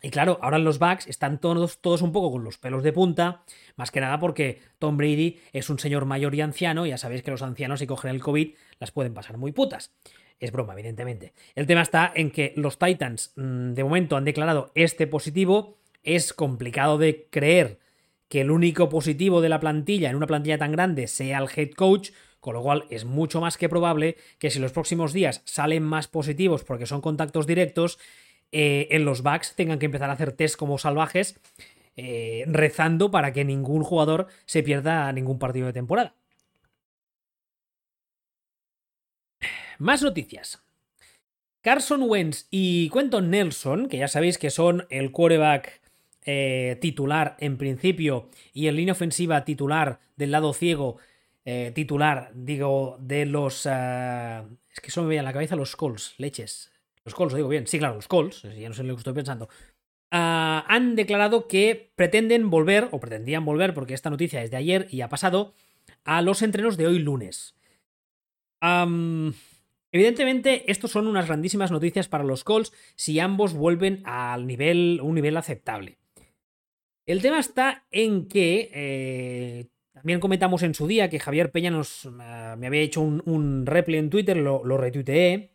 y 0.02 0.10
claro, 0.10 0.40
ahora 0.42 0.58
los 0.58 0.78
Bucks 0.78 1.06
están 1.06 1.40
todos, 1.40 1.80
todos 1.80 2.02
un 2.02 2.12
poco 2.12 2.32
con 2.32 2.44
los 2.44 2.58
pelos 2.58 2.82
de 2.82 2.92
punta, 2.92 3.44
más 3.76 3.90
que 3.90 4.02
nada 4.02 4.18
porque 4.18 4.60
Tom 4.78 4.98
Brady 4.98 5.38
es 5.54 5.70
un 5.70 5.78
señor 5.78 6.04
mayor 6.04 6.34
y 6.34 6.42
anciano, 6.42 6.84
ya 6.84 6.98
sabéis 6.98 7.22
que 7.22 7.30
los 7.30 7.40
ancianos 7.40 7.80
si 7.80 7.86
cogen 7.86 8.10
el 8.10 8.20
COVID 8.20 8.52
las 8.78 8.90
pueden 8.90 9.14
pasar 9.14 9.38
muy 9.38 9.52
putas. 9.52 9.94
Es 10.38 10.52
broma, 10.52 10.74
evidentemente. 10.74 11.32
El 11.54 11.66
tema 11.66 11.80
está 11.80 12.12
en 12.14 12.30
que 12.30 12.52
los 12.56 12.78
Titans 12.78 13.32
mm, 13.36 13.72
de 13.72 13.84
momento 13.84 14.16
han 14.16 14.24
declarado 14.24 14.72
este 14.74 15.06
positivo, 15.06 15.78
es 16.02 16.32
complicado 16.32 16.98
de 16.98 17.28
creer 17.30 17.78
que 18.28 18.40
el 18.40 18.50
único 18.50 18.88
positivo 18.88 19.40
de 19.40 19.50
la 19.50 19.60
plantilla 19.60 20.08
en 20.08 20.16
una 20.16 20.26
plantilla 20.26 20.56
tan 20.56 20.72
grande 20.72 21.06
sea 21.06 21.38
el 21.38 21.50
head 21.54 21.72
coach, 21.72 22.12
con 22.40 22.54
lo 22.54 22.62
cual 22.62 22.86
es 22.88 23.04
mucho 23.04 23.40
más 23.40 23.58
que 23.58 23.68
probable 23.68 24.16
que 24.38 24.50
si 24.50 24.58
los 24.58 24.72
próximos 24.72 25.12
días 25.12 25.42
salen 25.44 25.82
más 25.82 26.08
positivos 26.08 26.64
porque 26.64 26.86
son 26.86 27.02
contactos 27.02 27.46
directos, 27.46 27.98
eh, 28.50 28.88
en 28.90 29.04
los 29.04 29.22
backs 29.22 29.54
tengan 29.54 29.78
que 29.78 29.86
empezar 29.86 30.08
a 30.08 30.14
hacer 30.14 30.32
test 30.32 30.56
como 30.56 30.78
salvajes, 30.78 31.38
eh, 31.96 32.44
rezando 32.46 33.10
para 33.10 33.34
que 33.34 33.44
ningún 33.44 33.82
jugador 33.82 34.28
se 34.46 34.62
pierda 34.62 35.12
ningún 35.12 35.38
partido 35.38 35.66
de 35.66 35.74
temporada. 35.74 36.14
Más 39.78 40.02
noticias. 40.02 40.62
Carson 41.60 42.02
Wentz 42.04 42.46
y 42.50 42.88
Quentin 42.88 43.28
Nelson, 43.28 43.88
que 43.88 43.98
ya 43.98 44.08
sabéis 44.08 44.38
que 44.38 44.48
son 44.48 44.86
el 44.88 45.12
quarterback 45.12 45.81
eh, 46.24 46.78
titular 46.80 47.36
en 47.40 47.58
principio 47.58 48.28
y 48.52 48.68
en 48.68 48.76
línea 48.76 48.92
ofensiva 48.92 49.44
titular 49.44 49.98
del 50.16 50.30
lado 50.30 50.52
ciego 50.52 50.98
eh, 51.44 51.72
titular, 51.74 52.30
digo, 52.34 52.96
de 53.00 53.26
los... 53.26 53.66
Eh, 53.66 54.42
es 54.72 54.80
que 54.80 54.88
eso 54.88 55.02
me 55.02 55.08
veía 55.08 55.20
en 55.20 55.24
la 55.24 55.32
cabeza 55.32 55.56
los 55.56 55.74
calls, 55.74 56.14
leches. 56.18 56.70
Los 57.04 57.14
calls, 57.14 57.34
digo 57.34 57.48
bien. 57.48 57.66
Sí, 57.66 57.78
claro, 57.78 57.96
los 57.96 58.06
calls, 58.06 58.42
ya 58.42 58.68
no 58.68 58.74
sé 58.74 58.84
lo 58.84 58.94
que 58.94 59.00
estoy 59.00 59.14
pensando. 59.14 59.48
Ah, 60.12 60.64
han 60.68 60.94
declarado 60.94 61.48
que 61.48 61.92
pretenden 61.96 62.50
volver, 62.50 62.88
o 62.92 63.00
pretendían 63.00 63.44
volver, 63.44 63.74
porque 63.74 63.94
esta 63.94 64.10
noticia 64.10 64.42
es 64.42 64.50
de 64.50 64.58
ayer 64.58 64.86
y 64.90 65.00
ha 65.00 65.08
pasado, 65.08 65.54
a 66.04 66.22
los 66.22 66.42
entrenos 66.42 66.76
de 66.76 66.86
hoy 66.86 66.98
lunes. 67.00 67.56
evidentemente, 69.90 70.70
estos 70.70 70.92
son 70.92 71.08
unas 71.08 71.26
grandísimas 71.26 71.72
noticias 71.72 72.06
para 72.08 72.24
los 72.24 72.44
Colts 72.44 72.72
si 72.94 73.18
ambos 73.18 73.54
vuelven 73.54 74.02
al 74.04 74.46
nivel, 74.46 75.00
un 75.02 75.16
nivel 75.16 75.36
aceptable. 75.36 75.98
El 77.04 77.20
tema 77.20 77.40
está 77.40 77.84
en 77.90 78.28
que 78.28 78.70
eh, 78.72 79.66
también 79.92 80.20
comentamos 80.20 80.62
en 80.62 80.74
su 80.74 80.86
día 80.86 81.10
que 81.10 81.18
Javier 81.18 81.50
Peña 81.50 81.70
nos, 81.70 82.08
ah, 82.20 82.54
me 82.58 82.66
había 82.68 82.80
hecho 82.80 83.00
un, 83.00 83.22
un 83.26 83.66
replay 83.66 83.98
en 83.98 84.10
Twitter, 84.10 84.36
lo, 84.36 84.64
lo 84.64 84.76
retuiteé, 84.76 85.52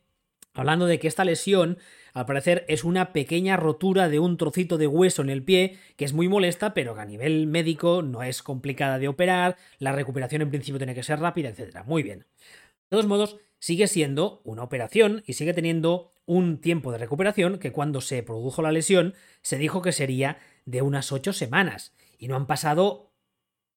hablando 0.54 0.88
de 0.88 1.00
que 1.00 1.08
esta 1.08 1.24
lesión, 1.24 1.78
al 2.14 2.26
parecer, 2.26 2.66
es 2.68 2.84
una 2.84 3.14
pequeña 3.14 3.56
rotura 3.56 4.10
de 4.10 4.20
un 4.20 4.38
trocito 4.38 4.78
de 4.78 4.88
hueso 4.88 5.22
en 5.22 5.30
el 5.30 5.44
pie, 5.44 5.78
que 5.96 6.04
es 6.04 6.14
muy 6.14 6.28
molesta, 6.28 6.74
pero 6.74 6.96
que 6.96 7.02
a 7.02 7.06
nivel 7.06 7.48
médico 7.48 8.02
no 8.02 8.24
es 8.24 8.44
complicada 8.44 9.00
de 9.00 9.08
operar, 9.08 9.56
la 9.80 9.94
recuperación 9.94 10.42
en 10.42 10.50
principio 10.50 10.80
tiene 10.80 10.96
que 10.96 11.04
ser 11.04 11.20
rápida, 11.20 11.50
etc. 11.50 11.84
Muy 11.86 12.04
bien. 12.04 12.20
De 12.20 12.90
todos 12.90 13.08
modos, 13.08 13.38
sigue 13.60 13.88
siendo 13.88 14.42
una 14.44 14.64
operación 14.64 15.24
y 15.26 15.34
sigue 15.34 15.54
teniendo 15.54 16.12
un 16.26 16.60
tiempo 16.60 16.92
de 16.92 16.98
recuperación 16.98 17.58
que 17.58 17.72
cuando 17.72 18.02
se 18.02 18.22
produjo 18.22 18.62
la 18.62 18.74
lesión 18.74 19.14
se 19.42 19.58
dijo 19.58 19.82
que 19.82 19.94
sería 19.94 20.40
de 20.68 20.84
unas 20.84 21.12
ocho 21.12 21.34
semanas. 21.34 21.94
Y 22.20 22.28
no 22.28 22.36
han 22.36 22.46
pasado 22.46 23.08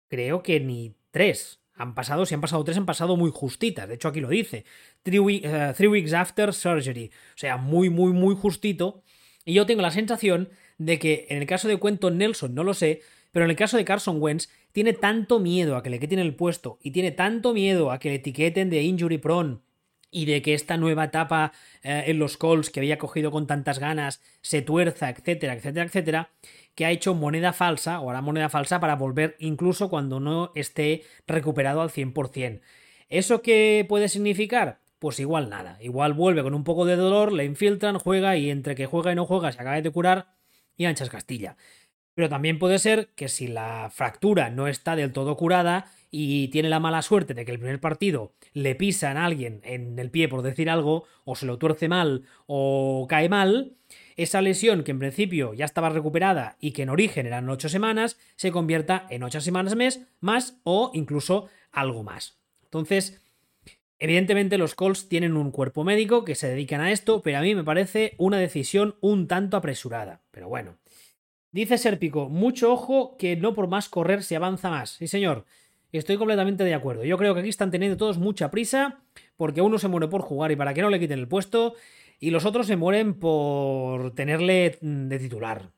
creo 0.09 0.43
que 0.43 0.59
ni 0.59 0.95
tres. 1.11 1.61
Han 1.75 1.95
pasado, 1.95 2.25
si 2.25 2.33
han 2.33 2.41
pasado 2.41 2.63
tres, 2.65 2.75
han 2.75 2.85
pasado 2.85 3.15
muy 3.15 3.31
justitas. 3.31 3.87
De 3.87 3.95
hecho, 3.95 4.09
aquí 4.09 4.19
lo 4.19 4.27
dice. 4.27 4.65
Eh, 5.05 5.73
three, 5.75 5.87
weeks 5.87 6.13
after 6.13 6.53
surgery. 6.53 7.11
O 7.35 7.37
sea, 7.37 7.55
muy, 7.55 7.89
muy, 7.89 8.11
muy 8.11 8.35
justito. 8.35 9.03
Y 9.45 9.53
yo 9.53 9.65
tengo 9.65 9.81
la 9.81 9.91
sensación 9.91 10.49
de 10.77 10.99
que 10.99 11.27
en 11.29 11.37
el 11.37 11.47
caso 11.47 11.69
de 11.69 11.77
Cuento 11.77 12.11
Nelson 12.11 12.53
no 12.53 12.65
lo 12.65 12.73
sé, 12.73 13.01
pero 13.31 13.45
en 13.45 13.51
el 13.51 13.57
caso 13.57 13.77
de 13.77 13.85
Carson 13.85 14.21
Wentz 14.21 14.49
tiene 14.71 14.93
tanto 14.93 15.39
miedo 15.39 15.77
a 15.77 15.83
que 15.83 15.89
le 15.89 15.99
quiten 15.99 16.19
el 16.19 16.35
puesto 16.35 16.79
y 16.81 16.91
tiene 16.91 17.11
tanto 17.11 17.53
miedo 17.53 17.91
a 17.91 17.99
que 17.99 18.09
le 18.09 18.15
etiqueten 18.15 18.69
de 18.69 18.81
injury 18.81 19.17
prone 19.17 19.59
y 20.11 20.25
de 20.25 20.41
que 20.41 20.53
esta 20.53 20.77
nueva 20.77 21.05
etapa 21.05 21.53
eh, 21.83 22.05
en 22.07 22.19
los 22.19 22.37
calls 22.37 22.69
que 22.69 22.79
había 22.79 22.97
cogido 22.97 23.31
con 23.31 23.47
tantas 23.47 23.79
ganas 23.79 24.21
se 24.41 24.61
tuerza, 24.61 25.09
etcétera, 25.09 25.53
etcétera, 25.53 25.85
etcétera, 25.85 26.31
que 26.79 26.85
ha 26.85 26.91
hecho 26.91 27.13
moneda 27.13 27.51
falsa 27.51 27.99
o 27.99 28.09
hará 28.09 28.21
moneda 28.21 28.47
falsa 28.47 28.79
para 28.79 28.95
volver 28.95 29.35
incluso 29.37 29.89
cuando 29.89 30.21
no 30.21 30.53
esté 30.55 31.03
recuperado 31.27 31.81
al 31.81 31.89
100%. 31.89 32.61
¿Eso 33.09 33.41
qué 33.41 33.85
puede 33.89 34.07
significar? 34.07 34.79
Pues 34.97 35.19
igual 35.19 35.49
nada. 35.49 35.77
Igual 35.81 36.13
vuelve 36.13 36.41
con 36.41 36.53
un 36.53 36.63
poco 36.63 36.85
de 36.85 36.95
dolor, 36.95 37.33
le 37.33 37.43
infiltran, 37.43 37.99
juega 37.99 38.37
y 38.37 38.49
entre 38.49 38.75
que 38.75 38.85
juega 38.85 39.11
y 39.11 39.15
no 39.15 39.25
juega 39.25 39.51
se 39.51 39.59
acaba 39.59 39.81
de 39.81 39.91
curar 39.91 40.27
y 40.77 40.85
anchas 40.85 41.09
Castilla. 41.09 41.57
Pero 42.15 42.29
también 42.29 42.59
puede 42.59 42.79
ser 42.79 43.09
que 43.15 43.29
si 43.29 43.47
la 43.47 43.89
fractura 43.93 44.49
no 44.49 44.67
está 44.67 44.95
del 44.95 45.13
todo 45.13 45.37
curada 45.37 45.85
y 46.11 46.47
tiene 46.49 46.69
la 46.69 46.79
mala 46.79 47.01
suerte 47.01 47.33
de 47.33 47.45
que 47.45 47.51
el 47.51 47.59
primer 47.59 47.79
partido 47.79 48.33
le 48.53 48.75
pisan 48.75 49.17
a 49.17 49.25
alguien 49.25 49.61
en 49.63 49.97
el 49.99 50.09
pie 50.09 50.27
por 50.27 50.41
decir 50.41 50.69
algo, 50.69 51.05
o 51.23 51.35
se 51.35 51.45
lo 51.45 51.57
tuerce 51.57 51.87
mal, 51.87 52.23
o 52.47 53.05
cae 53.07 53.29
mal, 53.29 53.77
esa 54.15 54.41
lesión 54.41 54.83
que 54.83 54.91
en 54.91 54.99
principio 54.99 55.53
ya 55.53 55.65
estaba 55.65 55.89
recuperada 55.89 56.57
y 56.59 56.71
que 56.71 56.83
en 56.83 56.89
origen 56.89 57.25
eran 57.25 57.49
ocho 57.49 57.69
semanas, 57.69 58.17
se 58.35 58.51
convierta 58.51 59.05
en 59.09 59.23
ocho 59.23 59.39
semanas 59.39 59.75
mes, 59.75 60.01
más 60.19 60.59
o 60.63 60.91
incluso 60.93 61.47
algo 61.71 62.03
más. 62.03 62.39
Entonces, 62.63 63.21
evidentemente 63.99 64.57
los 64.57 64.75
Colts 64.75 65.09
tienen 65.09 65.37
un 65.37 65.51
cuerpo 65.51 65.83
médico 65.83 66.25
que 66.25 66.35
se 66.35 66.47
dedican 66.47 66.81
a 66.81 66.91
esto, 66.91 67.21
pero 67.21 67.37
a 67.37 67.41
mí 67.41 67.55
me 67.55 67.63
parece 67.63 68.15
una 68.17 68.37
decisión 68.37 68.95
un 69.01 69.27
tanto 69.27 69.57
apresurada. 69.57 70.21
Pero 70.31 70.49
bueno. 70.49 70.78
Dice 71.51 71.77
Serpico, 71.77 72.29
mucho 72.29 72.71
ojo 72.71 73.17
que 73.17 73.35
no 73.35 73.53
por 73.53 73.67
más 73.67 73.89
correr 73.89 74.23
se 74.23 74.35
avanza 74.35 74.69
más. 74.69 74.91
Sí, 74.91 75.07
señor. 75.07 75.45
Estoy 75.91 76.17
completamente 76.17 76.63
de 76.63 76.75
acuerdo. 76.75 77.03
Yo 77.03 77.17
creo 77.17 77.33
que 77.33 77.39
aquí 77.39 77.49
están 77.49 77.71
teniendo 77.71 77.97
todos 77.97 78.19
mucha 78.19 78.51
prisa 78.51 78.99
porque 79.37 79.61
uno 79.61 79.79
se 79.79 79.87
muere 79.87 80.07
por 80.07 80.21
jugar 80.21 80.51
y 80.51 80.55
para 80.55 80.73
que 80.75 80.83
no 80.83 80.89
le 80.91 80.99
quiten 80.99 81.17
el 81.17 81.27
puesto 81.27 81.73
y 82.19 82.29
los 82.29 82.45
otros 82.45 82.67
se 82.67 82.75
mueren 82.75 83.15
por 83.15 84.13
tenerle 84.13 84.77
mm, 84.81 85.07
de 85.07 85.19
titular. 85.19 85.71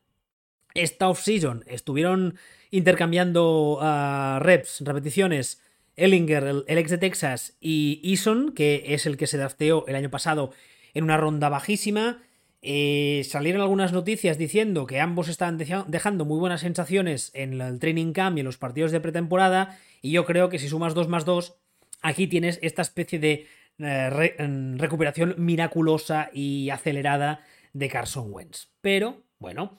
Esta 0.73 1.09
off-season 1.09 1.63
estuvieron 1.67 2.35
intercambiando 2.71 3.79
uh, 3.81 4.39
reps, 4.39 4.81
repeticiones, 4.81 5.61
Ellinger, 5.95 6.43
el, 6.43 6.77
ex 6.77 6.89
de 6.89 6.97
Texas, 6.97 7.57
y 7.59 8.01
Eason, 8.03 8.53
que 8.53 8.83
es 8.87 9.05
el 9.05 9.17
que 9.17 9.27
se 9.27 9.37
drafteó 9.37 9.85
el 9.87 9.95
año 9.95 10.09
pasado 10.09 10.51
en 10.93 11.03
una 11.03 11.17
ronda 11.17 11.49
bajísima. 11.49 12.23
Eh, 12.63 13.23
salieron 13.25 13.61
algunas 13.61 13.91
noticias 13.91 14.37
diciendo 14.37 14.85
que 14.85 14.99
ambos 14.99 15.29
estaban 15.29 15.57
dejando 15.57 16.25
muy 16.25 16.37
buenas 16.39 16.61
sensaciones 16.61 17.31
en 17.33 17.59
el 17.59 17.79
training 17.79 18.13
camp 18.13 18.37
y 18.37 18.41
en 18.41 18.45
los 18.45 18.57
partidos 18.57 18.91
de 18.91 18.99
pretemporada. 18.99 19.79
Y 20.01 20.11
yo 20.11 20.25
creo 20.25 20.49
que 20.49 20.59
si 20.59 20.67
sumas 20.67 20.93
2 20.93 21.07
más 21.07 21.25
2, 21.25 21.57
aquí 22.01 22.27
tienes 22.27 22.59
esta 22.61 22.83
especie 22.83 23.19
de 23.19 23.47
eh, 23.79 24.75
recuperación 24.77 25.35
miraculosa 25.37 26.29
y 26.33 26.69
acelerada 26.69 27.43
de 27.73 27.89
Carson 27.89 28.31
Wentz. 28.31 28.67
Pero, 28.81 29.23
bueno, 29.39 29.77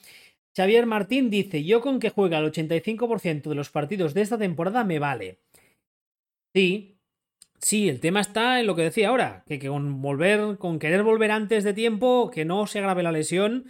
Xavier 0.57 0.87
Martín 0.87 1.31
dice, 1.31 1.65
yo 1.65 1.81
con 1.81 2.01
que 2.01 2.11
juega 2.11 2.39
el 2.39 2.51
85% 2.51 3.43
de 3.49 3.55
los 3.55 3.71
partidos 3.71 4.13
de 4.15 4.23
esta 4.23 4.39
temporada 4.39 4.85
me 4.85 4.99
vale. 4.99 5.39
Sí, 6.55 6.99
sí, 7.63 7.89
el 7.89 8.01
tema 8.01 8.21
está 8.21 8.61
en 8.61 8.67
lo 8.67 8.77
que 8.77 8.83
decía 8.83 9.09
ahora, 9.09 9.45
que, 9.47 9.59
con 9.59 10.03
volver, 10.03 10.59
con 10.59 10.79
querer 10.79 11.03
volver 11.03 11.31
antes 11.31 11.65
de 11.65 11.73
tiempo, 11.73 12.31
que 12.31 12.45
no 12.45 12.67
se 12.67 12.81
agrave 12.81 13.03
la 13.03 13.13
lesión 13.13 13.65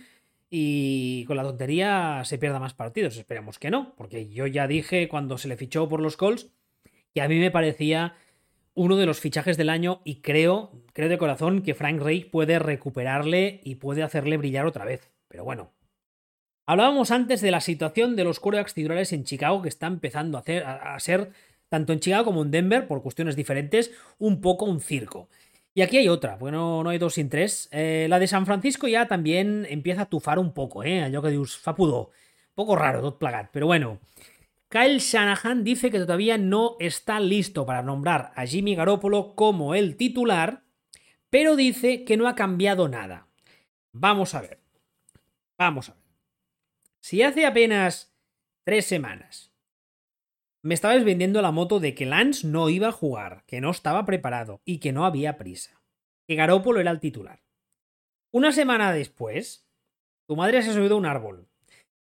y 0.51 1.25
con 1.27 1.37
la 1.37 1.45
tontería 1.45 2.23
se 2.25 2.39
pierda 2.39 2.59
más 2.59 2.75
partidos. 2.75 3.17
Esperemos 3.17 3.59
que 3.59 3.71
no, 3.71 3.95
porque 3.97 4.29
yo 4.29 4.47
ya 4.47 4.67
dije 4.67 5.09
cuando 5.09 5.39
se 5.39 5.49
le 5.49 5.57
fichó 5.57 5.89
por 5.89 6.01
los 6.01 6.17
Colts 6.17 6.51
que 7.15 7.23
a 7.23 7.29
mí 7.29 7.39
me 7.39 7.51
parecía 7.51 8.17
uno 8.75 8.97
de 8.97 9.07
los 9.07 9.21
fichajes 9.21 9.57
del 9.57 9.69
año 9.69 10.01
y 10.05 10.17
creo, 10.17 10.73
creo 10.93 11.09
de 11.09 11.19
corazón 11.19 11.63
que 11.63 11.75
Frank 11.75 12.01
Reich 12.01 12.31
puede 12.31 12.59
recuperarle 12.59 13.61
y 13.65 13.77
puede 13.77 14.03
hacerle 14.03 14.39
brillar 14.39 14.67
otra 14.67 14.85
vez. 14.85 15.11
Pero 15.29 15.45
bueno. 15.45 15.73
Hablábamos 16.65 17.11
antes 17.11 17.41
de 17.41 17.51
la 17.51 17.61
situación 17.61 18.15
de 18.15 18.25
los 18.25 18.39
corebacks 18.39 18.75
titulares 18.75 19.13
en 19.13 19.25
Chicago 19.25 19.63
que 19.63 19.69
está 19.69 19.89
empezando 19.89 20.39
a, 20.39 20.41
hacer, 20.41 20.65
a, 20.65 20.99
ser, 21.01 21.33
tanto 21.73 21.95
en 21.95 22.01
Chicago 22.01 22.27
como 22.27 22.43
en 22.43 22.51
Denver, 22.51 22.87
por 22.87 23.01
cuestiones 23.01 23.35
diferentes, 23.35 23.93
un 24.19 24.43
poco 24.43 24.67
un 24.67 24.79
circo. 24.79 25.31
Y 25.73 25.81
aquí 25.81 25.97
hay 25.97 26.07
otra, 26.07 26.37
bueno, 26.37 26.85
no 26.85 26.91
hay 26.91 26.99
dos 26.99 27.15
sin 27.15 27.31
tres. 27.31 27.71
Eh, 27.73 28.09
la 28.11 28.19
de 28.19 28.27
San 28.27 28.45
Francisco 28.45 28.89
ya 28.89 29.09
también 29.09 29.67
empieza 29.71 30.03
a 30.03 30.11
tufar 30.11 30.39
un 30.39 30.53
poco, 30.53 30.85
¿eh? 30.85 31.09
Yo 31.11 31.23
que 31.23 31.31
dios, 31.31 31.57
fa 31.57 31.75
Un 31.79 32.09
poco 32.55 32.77
raro, 32.77 33.01
tot 33.01 33.19
plagat, 33.19 33.49
pero 33.55 33.69
bueno. 33.69 34.01
Kyle 34.69 34.99
Shanahan 34.99 35.65
dice 35.65 35.91
que 35.91 35.99
todavía 35.99 36.37
no 36.37 36.77
está 36.79 37.21
listo 37.21 37.65
para 37.65 37.81
nombrar 37.81 38.33
a 38.37 38.45
Jimmy 38.45 38.75
Garoppolo 38.75 39.35
como 39.35 39.75
el 39.75 39.97
titular, 39.97 40.65
pero 41.31 41.57
dice 41.57 42.05
que 42.05 42.19
no 42.19 42.29
ha 42.29 42.35
cambiado 42.35 42.87
nada. 42.89 43.29
Vamos 43.93 44.35
a 44.35 44.43
ver. 44.43 44.61
Vamos 45.57 45.89
a 45.89 45.95
ver. 45.95 46.03
Si 47.01 47.23
hace 47.23 47.47
apenas 47.47 48.15
tres 48.63 48.85
semanas 48.85 49.52
me 50.63 50.75
estabais 50.75 51.05
vendiendo 51.05 51.43
la 51.43 51.51
moto 51.51 51.81
de 51.81 51.95
que 51.95 52.07
Lance 52.07 52.47
no 52.47 52.69
iba 52.69 52.89
a 52.89 52.93
jugar, 52.93 53.45
que 53.47 53.61
no 53.61 53.71
estaba 53.71 54.05
preparado 54.05 54.61
y 54.65 54.79
que 54.79 54.93
no 54.93 55.05
había 55.05 55.37
prisa, 55.37 55.81
que 56.27 56.37
Garoppolo 56.37 56.81
era 56.81 56.91
el 56.91 57.01
titular. 57.01 57.43
Una 58.33 58.53
semana 58.53 58.93
después, 58.93 59.67
tu 60.27 60.37
madre 60.37 60.63
se 60.63 60.71
ha 60.71 60.75
subido 60.75 60.95
a 60.95 60.99
un 60.99 61.07
árbol, 61.07 61.49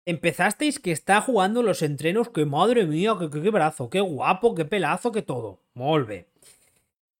Empezasteis 0.04 0.80
que 0.80 0.90
está 0.90 1.20
jugando 1.20 1.62
los 1.62 1.80
entrenos, 1.80 2.28
que 2.28 2.44
madre 2.44 2.86
mía, 2.86 3.14
que, 3.20 3.30
qué 3.30 3.50
brazo, 3.50 3.88
qué 3.88 4.00
guapo, 4.00 4.54
qué 4.54 4.64
pelazo, 4.64 5.12
que 5.12 5.22
todo. 5.22 5.60
Molve. 5.74 6.26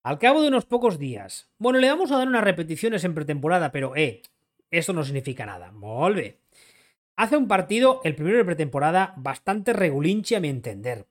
Al 0.03 0.19
cabo 0.19 0.41
de 0.41 0.49
unos 0.49 0.65
pocos 0.65 0.99
días. 0.99 1.49
Bueno, 1.57 1.79
le 1.79 1.87
vamos 1.87 2.11
a 2.11 2.17
dar 2.17 2.27
unas 2.27 2.43
repeticiones 2.43 3.05
en 3.05 3.15
pretemporada, 3.15 3.71
pero 3.71 3.95
eh, 3.95 4.21
eso 4.69 4.91
no 4.91 5.05
significa 5.05 5.45
nada. 5.45 5.71
Molve. 5.71 6.39
Hace 7.15 7.37
un 7.37 7.47
partido, 7.47 8.01
el 8.03 8.15
primero 8.15 8.37
de 8.37 8.45
pretemporada, 8.45 9.13
bastante 9.15 9.71
regulinche 9.71 10.35
a 10.35 10.41
mi 10.41 10.49
entender, 10.49 11.05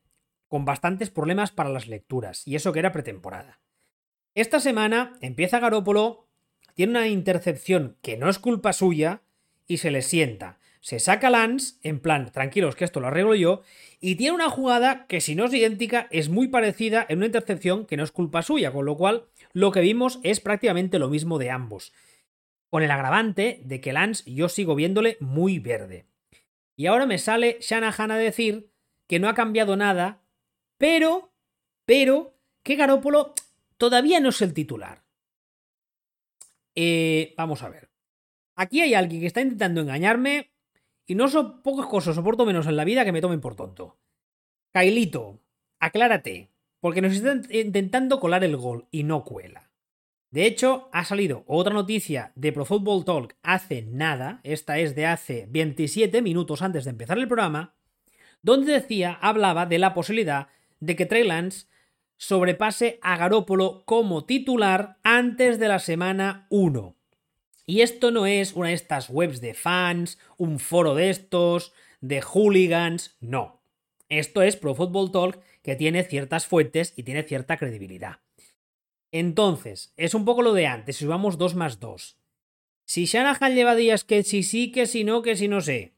con 0.53 0.67
bastantes 0.67 1.09
problemas 1.09 1.51
para 1.51 1.71
las 1.71 1.89
lecturas, 1.89 2.47
y 2.47 2.57
eso 2.57 2.75
que 2.75 2.81
era 2.81 2.93
pretemporada. 2.93 3.59
Esta 4.35 4.61
semana 4.61 5.15
empieza 5.23 5.61
Garópolo, 5.61 6.29
tiene 6.75 6.91
una 6.91 7.09
intercepción 7.09 7.97
que 8.03 8.19
no 8.19 8.29
es 8.29 8.39
culpa 8.39 8.75
suya, 8.75 9.23
y 9.67 9.79
se 9.79 9.91
le 9.91 10.03
sienta 10.03 10.59
se 10.83 10.99
saca 10.99 11.31
Lance, 11.31 11.77
en 11.83 12.01
plan, 12.01 12.31
tranquilos 12.33 12.75
que 12.75 12.85
esto 12.85 13.01
lo 13.01 13.07
arreglo 13.07 13.35
yo, 13.35 13.63
y 13.99 14.17
tiene 14.17 14.35
una 14.35 14.51
jugada 14.51 15.07
que 15.07 15.23
si 15.23 15.35
no 15.35 15.47
es 15.47 15.55
idéntica, 15.55 16.09
es 16.11 16.29
muy 16.29 16.49
parecida 16.49 17.07
en 17.09 17.19
una 17.19 17.27
intercepción 17.27 17.87
que 17.87 17.97
no 17.97 18.03
es 18.03 18.11
culpa 18.11 18.43
suya, 18.43 18.73
con 18.73 18.85
lo 18.85 18.97
cual 18.99 19.25
lo 19.53 19.71
que 19.71 19.81
vimos 19.81 20.19
es 20.23 20.41
prácticamente 20.41 20.99
lo 20.99 21.09
mismo 21.09 21.39
de 21.39 21.51
ambos. 21.51 21.95
Con 22.69 22.83
el 22.83 22.91
agravante 22.91 23.63
de 23.65 23.81
que 23.81 23.95
Lance 23.95 24.31
yo 24.31 24.51
sigo 24.51 24.75
viéndole 24.75 25.17
muy 25.21 25.61
verde. 25.61 26.05
Y 26.75 26.87
ahora 26.87 27.07
me 27.07 27.19
sale 27.19 27.59
Shanahan 27.61 28.11
a 28.11 28.17
decir 28.17 28.69
que 29.07 29.21
no 29.21 29.29
ha 29.29 29.35
cambiado 29.35 29.77
nada, 29.77 30.22
pero, 30.83 31.33
pero, 31.85 32.35
que 32.65 32.75
Garópolo 32.75 33.35
todavía 33.77 34.19
no 34.19 34.31
es 34.31 34.43
el 34.43 34.53
titular. 34.53 35.05
Eh, 36.75 37.35
vamos 37.37 37.63
a 37.63 37.69
ver. 37.69 37.89
Aquí 38.57 38.81
hay 38.81 38.95
alguien 38.95 39.21
que 39.21 39.29
está 39.29 39.41
intentando 39.43 39.81
engañarme 39.81 40.51
y 41.07 41.15
no 41.15 41.29
son 41.29 41.63
pocas 41.63 41.87
cosas, 41.87 42.17
soporto 42.17 42.45
menos 42.45 42.67
en 42.67 42.75
la 42.75 42.85
vida 42.85 43.05
que 43.05 43.13
me 43.13 43.21
tomen 43.21 43.41
por 43.41 43.55
tonto. 43.55 44.01
Kailito, 44.73 45.39
aclárate, 45.79 46.51
porque 46.81 47.01
nos 47.01 47.13
están 47.13 47.47
intentando 47.53 48.19
colar 48.19 48.43
el 48.43 48.57
gol 48.57 48.89
y 48.91 49.05
no 49.05 49.25
cuela. 49.25 49.71
De 50.33 50.47
hecho, 50.47 50.89
ha 50.93 51.05
salido 51.05 51.45
otra 51.47 51.75
noticia 51.75 52.33
de 52.35 52.51
Pro 52.53 52.65
Football 52.65 53.05
Talk 53.05 53.37
hace 53.45 53.83
nada, 53.83 54.41
esta 54.43 54.81
es 54.81 54.97
de 54.97 55.07
hace 55.07 55.47
27 55.49 56.23
minutos 56.23 56.61
antes 56.61 56.83
de 56.83 56.91
empezar 56.91 57.19
el 57.19 57.29
programa, 57.29 57.77
donde 58.43 58.73
decía, 58.73 59.17
hablaba 59.23 59.65
de 59.67 59.79
la 59.79 59.95
posibilidad 59.95 60.49
de 60.83 60.97
que 60.97 61.07
Trey 61.07 61.23
Lance 61.23 61.67
sobrepase 62.17 62.99
a 63.03 63.17
Garópolo 63.17 63.85
como 63.87 64.25
titular 64.25 64.99
antes 65.05 65.61
de 65.61 65.69
la 65.69 65.79
semana 65.79 66.49
1. 66.51 66.97
Y 67.67 67.83
esto 67.83 68.11
no 68.11 68.27
es 68.27 68.55
una 68.55 68.69
de 68.69 68.75
estas 68.75 69.09
webs 69.09 69.41
de 69.41 69.55
fans, 69.55 70.19
un 70.37 70.59
foro 70.59 70.97
de 70.97 71.11
estos, 71.11 71.73
de 72.01 72.21
hooligans, 72.21 73.17
no. 73.21 73.63
Esto 74.09 74.43
es 74.43 74.57
Pro 74.57 74.75
Football 74.75 75.13
Talk 75.13 75.41
que 75.63 75.77
tiene 75.77 76.03
ciertas 76.03 76.49
fuentes 76.49 76.95
y 76.97 77.05
tiene 77.05 77.23
cierta 77.23 77.57
credibilidad. 77.57 78.19
Entonces, 79.13 79.93
es 79.97 80.15
un 80.15 80.25
poco 80.25 80.43
lo 80.43 80.53
de 80.53 80.67
antes, 80.67 80.97
si 80.97 81.07
vamos 81.07 81.39
2 81.39 81.55
más 81.55 81.79
2. 81.79 82.19
Si 82.85 83.05
Shanahan 83.05 83.55
lleva 83.55 83.77
días 83.77 84.03
que 84.03 84.25
si 84.25 84.43
sí, 84.43 84.73
que 84.73 84.87
si 84.87 85.05
no, 85.05 85.23
que 85.23 85.37
si 85.37 85.47
no 85.47 85.61
sé. 85.61 85.95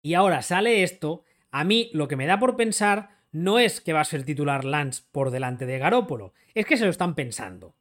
Y 0.00 0.14
ahora 0.14 0.40
sale 0.40 0.82
esto, 0.82 1.24
a 1.50 1.62
mí 1.64 1.90
lo 1.92 2.08
que 2.08 2.16
me 2.16 2.26
da 2.26 2.38
por 2.38 2.56
pensar 2.56 3.14
no 3.34 3.58
es 3.58 3.80
que 3.80 3.92
va 3.92 4.00
a 4.00 4.04
ser 4.04 4.24
titular 4.24 4.64
Lance 4.64 5.02
por 5.10 5.30
delante 5.30 5.66
de 5.66 5.78
Garópolo, 5.78 6.32
es 6.54 6.66
que 6.66 6.76
se 6.76 6.84
lo 6.84 6.90
están 6.90 7.14
pensando. 7.14 7.74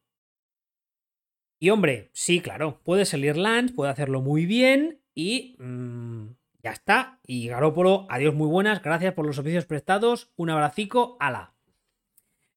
Y 1.59 1.69
hombre, 1.69 2.09
sí, 2.11 2.41
claro, 2.41 2.81
puede 2.83 3.05
salir 3.05 3.37
Lance, 3.37 3.73
puede 3.73 3.91
hacerlo 3.91 4.21
muy 4.21 4.45
bien 4.47 4.99
y 5.13 5.55
mm, 5.59 6.25
ya 6.63 6.71
está. 6.71 7.19
Y 7.25 7.47
Garópolo, 7.47 8.07
adiós 8.09 8.33
muy 8.33 8.47
buenas, 8.47 8.81
gracias 8.81 9.13
por 9.13 9.27
los 9.27 9.35
servicios 9.35 9.65
prestados, 9.65 10.31
un 10.35 10.49
abracico, 10.49 11.17
ala. 11.19 11.53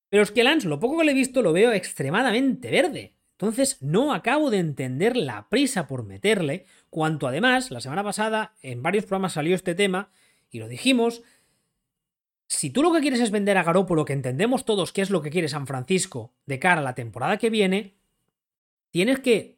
Pero 0.08 0.22
es 0.22 0.30
que 0.30 0.42
Lance, 0.42 0.66
lo 0.66 0.80
poco 0.80 0.98
que 0.98 1.04
le 1.04 1.12
he 1.12 1.14
visto, 1.14 1.42
lo 1.42 1.52
veo 1.52 1.72
extremadamente 1.72 2.70
verde. 2.70 3.14
Entonces 3.32 3.82
no 3.82 4.14
acabo 4.14 4.50
de 4.50 4.58
entender 4.58 5.18
la 5.18 5.50
prisa 5.50 5.86
por 5.86 6.02
meterle, 6.02 6.64
cuanto 6.88 7.28
además, 7.28 7.70
la 7.70 7.82
semana 7.82 8.02
pasada, 8.02 8.54
en 8.62 8.82
varios 8.82 9.04
programas 9.04 9.34
salió 9.34 9.54
este 9.54 9.74
tema, 9.74 10.10
y 10.50 10.60
lo 10.60 10.68
dijimos, 10.68 11.22
si 12.48 12.70
tú 12.70 12.82
lo 12.82 12.92
que 12.92 13.00
quieres 13.00 13.20
es 13.20 13.30
vender 13.30 13.58
a 13.58 13.62
Garópolo, 13.62 14.04
que 14.04 14.12
entendemos 14.12 14.64
todos 14.64 14.92
qué 14.92 15.02
es 15.02 15.10
lo 15.10 15.22
que 15.22 15.30
quiere 15.30 15.48
San 15.48 15.66
Francisco 15.66 16.32
de 16.46 16.58
cara 16.58 16.80
a 16.80 16.84
la 16.84 16.94
temporada 16.94 17.38
que 17.38 17.50
viene, 17.50 17.96
tienes 18.90 19.20
que 19.20 19.56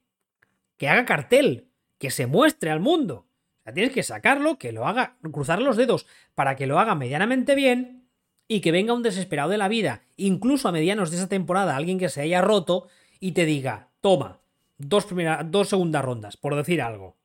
que 0.78 0.88
haga 0.88 1.04
cartel, 1.04 1.68
que 1.98 2.10
se 2.10 2.26
muestre 2.26 2.70
al 2.70 2.80
mundo. 2.80 3.26
O 3.60 3.62
sea, 3.64 3.74
tienes 3.74 3.92
que 3.92 4.02
sacarlo, 4.02 4.58
que 4.58 4.72
lo 4.72 4.86
haga, 4.86 5.18
cruzar 5.32 5.60
los 5.60 5.76
dedos 5.76 6.06
para 6.34 6.56
que 6.56 6.66
lo 6.66 6.78
haga 6.78 6.94
medianamente 6.94 7.54
bien 7.54 8.08
y 8.46 8.60
que 8.60 8.72
venga 8.72 8.94
un 8.94 9.02
desesperado 9.02 9.50
de 9.50 9.58
la 9.58 9.68
vida, 9.68 10.04
incluso 10.16 10.68
a 10.68 10.72
medianos 10.72 11.10
de 11.10 11.18
esa 11.18 11.28
temporada, 11.28 11.76
alguien 11.76 11.98
que 11.98 12.08
se 12.08 12.22
haya 12.22 12.40
roto 12.40 12.88
y 13.20 13.32
te 13.32 13.44
diga, 13.44 13.90
toma, 14.00 14.40
dos, 14.78 15.04
primeras, 15.04 15.50
dos 15.50 15.68
segundas 15.68 16.02
rondas, 16.02 16.36
por 16.38 16.54
decir 16.54 16.80
algo. 16.80 17.18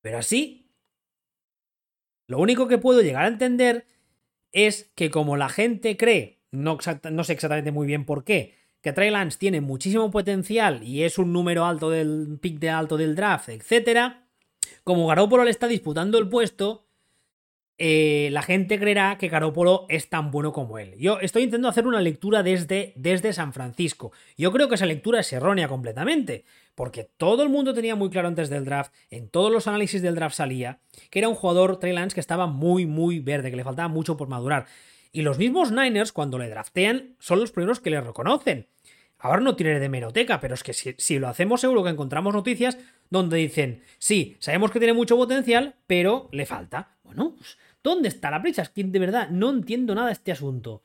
Pero 0.00 0.18
así, 0.18 0.72
lo 2.26 2.38
único 2.38 2.66
que 2.66 2.78
puedo 2.78 3.02
llegar 3.02 3.26
a 3.26 3.28
entender 3.28 3.86
es 4.52 4.90
que 4.94 5.10
como 5.10 5.36
la 5.36 5.48
gente 5.48 5.96
cree, 5.96 6.40
no, 6.50 6.78
no 7.10 7.24
sé 7.24 7.32
exactamente 7.32 7.72
muy 7.72 7.86
bien 7.86 8.04
por 8.04 8.24
qué, 8.24 8.54
que 8.80 8.92
Trey 8.92 9.10
Lance 9.10 9.38
tiene 9.38 9.60
muchísimo 9.60 10.10
potencial 10.10 10.82
y 10.82 11.02
es 11.02 11.18
un 11.18 11.32
número 11.32 11.64
alto 11.64 11.90
del 11.90 12.38
pick 12.40 12.58
de 12.58 12.70
alto 12.70 12.96
del 12.96 13.14
draft, 13.14 13.50
etc., 13.50 14.14
como 14.84 15.06
Garoppolo 15.06 15.44
le 15.44 15.50
está 15.50 15.68
disputando 15.68 16.18
el 16.18 16.28
puesto, 16.28 16.86
eh, 17.82 18.28
la 18.30 18.42
gente 18.42 18.78
creerá 18.78 19.16
que 19.16 19.28
Garoppolo 19.28 19.86
es 19.88 20.10
tan 20.10 20.30
bueno 20.30 20.52
como 20.52 20.78
él. 20.78 20.94
Yo 20.98 21.18
estoy 21.20 21.44
intentando 21.44 21.70
hacer 21.70 21.86
una 21.86 22.02
lectura 22.02 22.42
desde, 22.42 22.92
desde 22.94 23.32
San 23.32 23.54
Francisco. 23.54 24.12
Yo 24.36 24.52
creo 24.52 24.68
que 24.68 24.74
esa 24.74 24.84
lectura 24.84 25.20
es 25.20 25.32
errónea 25.32 25.66
completamente, 25.66 26.44
porque 26.74 27.04
todo 27.04 27.42
el 27.42 27.48
mundo 27.48 27.72
tenía 27.72 27.96
muy 27.96 28.10
claro 28.10 28.28
antes 28.28 28.50
del 28.50 28.66
draft, 28.66 28.92
en 29.08 29.30
todos 29.30 29.50
los 29.50 29.66
análisis 29.66 30.02
del 30.02 30.14
draft 30.14 30.36
salía, 30.36 30.80
que 31.08 31.20
era 31.20 31.30
un 31.30 31.34
jugador 31.34 31.78
Trey 31.78 31.94
Lance 31.94 32.12
que 32.12 32.20
estaba 32.20 32.46
muy, 32.46 32.84
muy 32.84 33.18
verde, 33.18 33.50
que 33.50 33.56
le 33.56 33.64
faltaba 33.64 33.88
mucho 33.88 34.14
por 34.18 34.28
madurar. 34.28 34.66
Y 35.10 35.22
los 35.22 35.38
mismos 35.38 35.72
Niners, 35.72 36.12
cuando 36.12 36.36
le 36.36 36.50
draftean, 36.50 37.16
son 37.18 37.40
los 37.40 37.50
primeros 37.50 37.80
que 37.80 37.88
le 37.88 38.02
reconocen. 38.02 38.66
Ahora 39.18 39.40
no 39.40 39.56
tiene 39.56 39.80
de 39.80 39.88
meroteca, 39.88 40.40
pero 40.40 40.54
es 40.54 40.62
que 40.62 40.72
si, 40.72 41.18
lo 41.18 41.28
hacemos 41.28 41.60
seguro 41.60 41.82
que 41.82 41.90
encontramos 41.90 42.34
noticias 42.34 42.78
donde 43.10 43.36
dicen, 43.36 43.82
sí, 43.98 44.36
sabemos 44.38 44.70
que 44.70 44.80
tiene 44.80 44.94
mucho 44.94 45.16
potencial, 45.16 45.76
pero 45.86 46.28
le 46.32 46.46
falta. 46.46 46.96
Bueno, 47.04 47.34
pues, 47.36 47.58
¿dónde 47.82 48.08
está 48.08 48.30
la 48.30 48.42
prisa? 48.42 48.62
Es 48.62 48.68
que 48.70 48.84
de 48.84 48.98
verdad 48.98 49.30
no 49.30 49.50
entiendo 49.50 49.94
nada 49.94 50.12
este 50.12 50.32
asunto. 50.32 50.82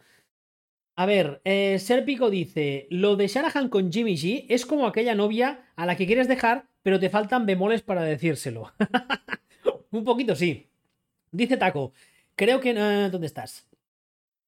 A 0.96 1.06
ver, 1.06 1.42
eh, 1.44 1.78
Serpico 1.80 2.30
dice, 2.30 2.88
lo 2.90 3.16
de 3.18 3.28
Shanahan 3.28 3.70
con 3.70 3.92
Jimmy 3.92 4.16
G 4.16 4.46
es 4.48 4.66
como 4.66 4.88
aquella 4.88 5.14
novia 5.14 5.66
a 5.76 5.86
la 5.86 5.98
que 5.98 6.06
quieres 6.06 6.28
dejar, 6.28 6.68
pero 6.84 7.00
te 7.00 7.10
faltan 7.10 7.46
bemoles 7.46 7.82
para 7.82 8.04
decírselo. 8.04 8.72
Un 9.92 10.06
poquito 10.06 10.36
sí. 10.36 10.70
Dice 11.32 11.58
Taco, 11.58 11.92
creo 12.36 12.62
que... 12.62 12.74
¿Dónde 12.74 13.28
estás? 13.28 13.68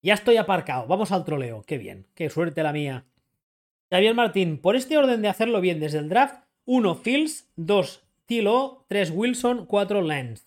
Ya 0.01 0.13
estoy 0.13 0.37
aparcado, 0.37 0.87
vamos 0.87 1.11
al 1.11 1.25
troleo. 1.25 1.63
Qué 1.63 1.77
bien, 1.77 2.05
qué 2.15 2.29
suerte 2.29 2.63
la 2.63 2.71
mía. 2.71 3.05
Javier 3.89 4.15
Martín, 4.15 4.57
por 4.57 4.75
este 4.75 4.97
orden 4.97 5.21
de 5.21 5.27
hacerlo 5.27 5.59
bien 5.59 5.79
desde 5.79 5.97
el 5.97 6.09
draft, 6.09 6.43
1 6.65 6.95
Fields, 6.95 7.49
2 7.55 8.03
Tilo, 8.25 8.85
3 8.89 9.11
Wilson, 9.11 9.65
4 9.65 10.01
Lance. 10.01 10.43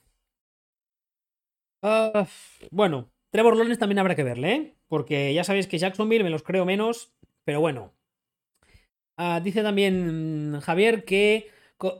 Ah, 1.83 2.27
bueno, 2.71 3.11
Trevor 3.31 3.57
Lawrence 3.57 3.79
también 3.79 3.99
habrá 3.99 4.15
que 4.17 4.25
verle, 4.25 4.53
¿eh? 4.53 4.77
Porque 4.89 5.33
ya 5.33 5.45
sabéis 5.45 5.67
que 5.67 5.79
Jacksonville 5.79 6.25
me 6.25 6.31
los 6.31 6.43
creo 6.43 6.65
menos, 6.65 7.13
pero 7.45 7.61
bueno. 7.61 7.93
Ah, 9.17 9.41
dice 9.43 9.63
también 9.63 10.53
mm, 10.53 10.61
Javier 10.61 11.05
que 11.05 11.51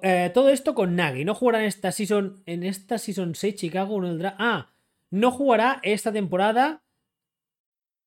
eh, 0.03 0.31
todo 0.35 0.51
esto 0.51 0.75
con 0.75 0.97
Nagy. 0.97 1.25
No 1.25 1.35
jugará 1.35 1.61
en 1.61 1.67
esta 1.67 1.93
season, 1.93 2.43
en 2.47 2.63
esta 2.63 2.99
season 2.99 3.35
6 3.35 3.55
Chicago 3.55 4.01
draft. 4.01 4.37
Ah, 4.39 4.73
no 5.11 5.31
jugará 5.31 5.81
esta 5.83 6.13
temporada 6.13 6.83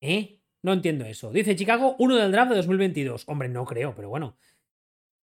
¿Eh? 0.04 0.42
No 0.62 0.74
entiendo 0.74 1.06
eso. 1.06 1.32
Dice 1.32 1.56
Chicago, 1.56 1.96
uno 1.98 2.18
del 2.18 2.32
draft 2.32 2.52
de 2.52 2.58
2022. 2.58 3.24
Hombre, 3.28 3.48
no 3.48 3.64
creo, 3.66 3.96
pero 3.96 4.10
bueno. 4.10 4.36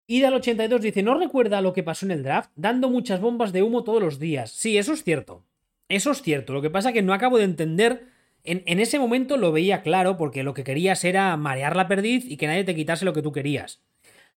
Ida 0.08 0.30
al 0.30 0.36
82 0.36 0.82
dice, 0.82 1.04
¿no 1.04 1.18
recuerda 1.20 1.62
lo 1.62 1.74
que 1.74 1.84
pasó 1.84 2.06
en 2.06 2.12
el 2.12 2.24
draft? 2.24 2.52
Dando 2.56 2.90
muchas 2.90 3.20
bombas 3.20 3.52
de 3.52 3.62
humo 3.62 3.84
todos 3.84 4.02
los 4.02 4.20
días. 4.20 4.52
Sí, 4.52 4.78
eso 4.78 4.94
es 4.94 5.04
cierto. 5.04 5.46
Eso 5.90 6.12
es 6.12 6.22
cierto. 6.22 6.54
Lo 6.54 6.62
que 6.62 6.70
pasa 6.70 6.94
que 6.94 7.02
no 7.02 7.14
acabo 7.14 7.38
de 7.38 7.44
entender. 7.44 8.06
En, 8.46 8.64
en, 8.68 8.80
ese 8.80 9.00
momento 9.00 9.36
lo 9.36 9.52
veía 9.52 9.82
claro 9.82 10.16
porque 10.16 10.44
lo 10.44 10.54
que 10.54 10.64
querías 10.64 11.04
era 11.04 11.36
marear 11.36 11.76
la 11.76 11.90
perdiz 11.90 12.24
y 12.26 12.38
que 12.38 12.48
nadie 12.48 12.64
te 12.64 12.74
quitase 12.74 13.04
lo 13.04 13.12
que 13.12 13.22
tú 13.22 13.34
querías. 13.34 13.82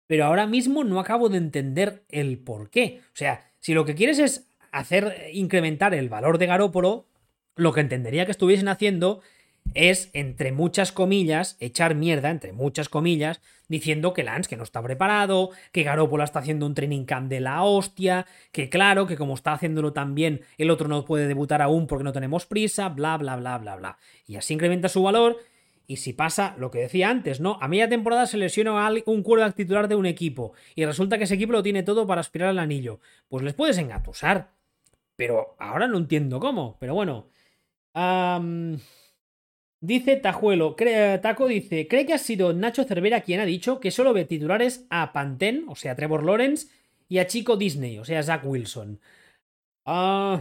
Pero 0.06 0.24
ahora 0.24 0.46
mismo 0.46 0.84
no 0.84 0.98
acabo 0.98 1.28
de 1.28 1.36
entender 1.36 2.02
el 2.08 2.38
por 2.38 2.70
qué. 2.70 3.00
O 3.08 3.16
sea, 3.16 3.50
si 3.60 3.74
lo 3.74 3.84
que 3.84 3.94
quieres 3.94 4.18
es 4.18 4.48
hacer 4.72 5.28
incrementar 5.32 5.94
el 5.94 6.08
valor 6.08 6.38
de 6.38 6.46
Garópolo, 6.46 7.06
lo 7.56 7.72
que 7.72 7.80
entendería 7.80 8.24
que 8.24 8.32
estuviesen 8.32 8.68
haciendo 8.68 9.20
es, 9.74 10.10
entre 10.12 10.52
muchas 10.52 10.92
comillas, 10.92 11.56
echar 11.60 11.94
mierda, 11.94 12.30
entre 12.30 12.52
muchas 12.52 12.88
comillas, 12.88 13.40
diciendo 13.68 14.12
que 14.12 14.24
Lance 14.24 14.48
que 14.48 14.56
no 14.56 14.64
está 14.64 14.82
preparado, 14.82 15.50
que 15.72 15.84
Garoppolo 15.84 16.24
está 16.24 16.40
haciendo 16.40 16.66
un 16.66 16.74
training 16.74 17.04
camp 17.04 17.28
de 17.28 17.40
la 17.40 17.62
hostia, 17.62 18.26
que 18.52 18.68
claro, 18.68 19.06
que 19.06 19.16
como 19.16 19.34
está 19.34 19.52
haciéndolo 19.52 19.92
tan 19.92 20.14
bien, 20.14 20.42
el 20.58 20.70
otro 20.70 20.88
no 20.88 21.04
puede 21.04 21.28
debutar 21.28 21.62
aún 21.62 21.86
porque 21.86 22.04
no 22.04 22.12
tenemos 22.12 22.46
prisa, 22.46 22.88
bla, 22.88 23.16
bla, 23.16 23.36
bla, 23.36 23.58
bla, 23.58 23.76
bla. 23.76 23.98
Y 24.26 24.36
así 24.36 24.54
incrementa 24.54 24.88
su 24.88 25.02
valor. 25.02 25.38
Y 25.86 25.96
si 25.96 26.12
pasa 26.12 26.54
lo 26.56 26.70
que 26.70 26.78
decía 26.78 27.10
antes, 27.10 27.40
¿no? 27.40 27.58
A 27.60 27.66
media 27.66 27.88
temporada 27.88 28.26
se 28.26 28.36
lesiona 28.36 28.88
un 29.06 29.22
quarterback 29.24 29.56
titular 29.56 29.88
de 29.88 29.96
un 29.96 30.06
equipo 30.06 30.52
y 30.76 30.84
resulta 30.84 31.18
que 31.18 31.24
ese 31.24 31.34
equipo 31.34 31.52
lo 31.52 31.64
tiene 31.64 31.82
todo 31.82 32.06
para 32.06 32.20
aspirar 32.20 32.50
al 32.50 32.60
anillo. 32.60 33.00
Pues 33.28 33.42
les 33.42 33.54
puedes 33.54 33.76
engatusar. 33.76 34.52
Pero 35.16 35.56
ahora 35.58 35.88
no 35.88 35.98
entiendo 35.98 36.38
cómo. 36.38 36.76
Pero 36.78 36.94
bueno. 36.94 37.26
Dice 39.82 40.16
Tajuelo, 40.16 40.76
Taco 41.22 41.46
dice, 41.46 41.88
¿cree 41.88 42.04
que 42.04 42.12
ha 42.12 42.18
sido 42.18 42.52
Nacho 42.52 42.84
Cervera 42.84 43.22
quien 43.22 43.40
ha 43.40 43.46
dicho 43.46 43.80
que 43.80 43.90
solo 43.90 44.12
ve 44.12 44.26
titulares 44.26 44.84
a 44.90 45.12
Pantén, 45.14 45.64
o 45.68 45.74
sea, 45.74 45.96
Trevor 45.96 46.22
Lawrence, 46.22 46.68
y 47.08 47.16
a 47.16 47.26
Chico 47.26 47.56
Disney, 47.56 47.98
o 47.98 48.04
sea, 48.04 48.22
Zach 48.22 48.42
Wilson? 48.44 49.00
Ah, 49.86 50.38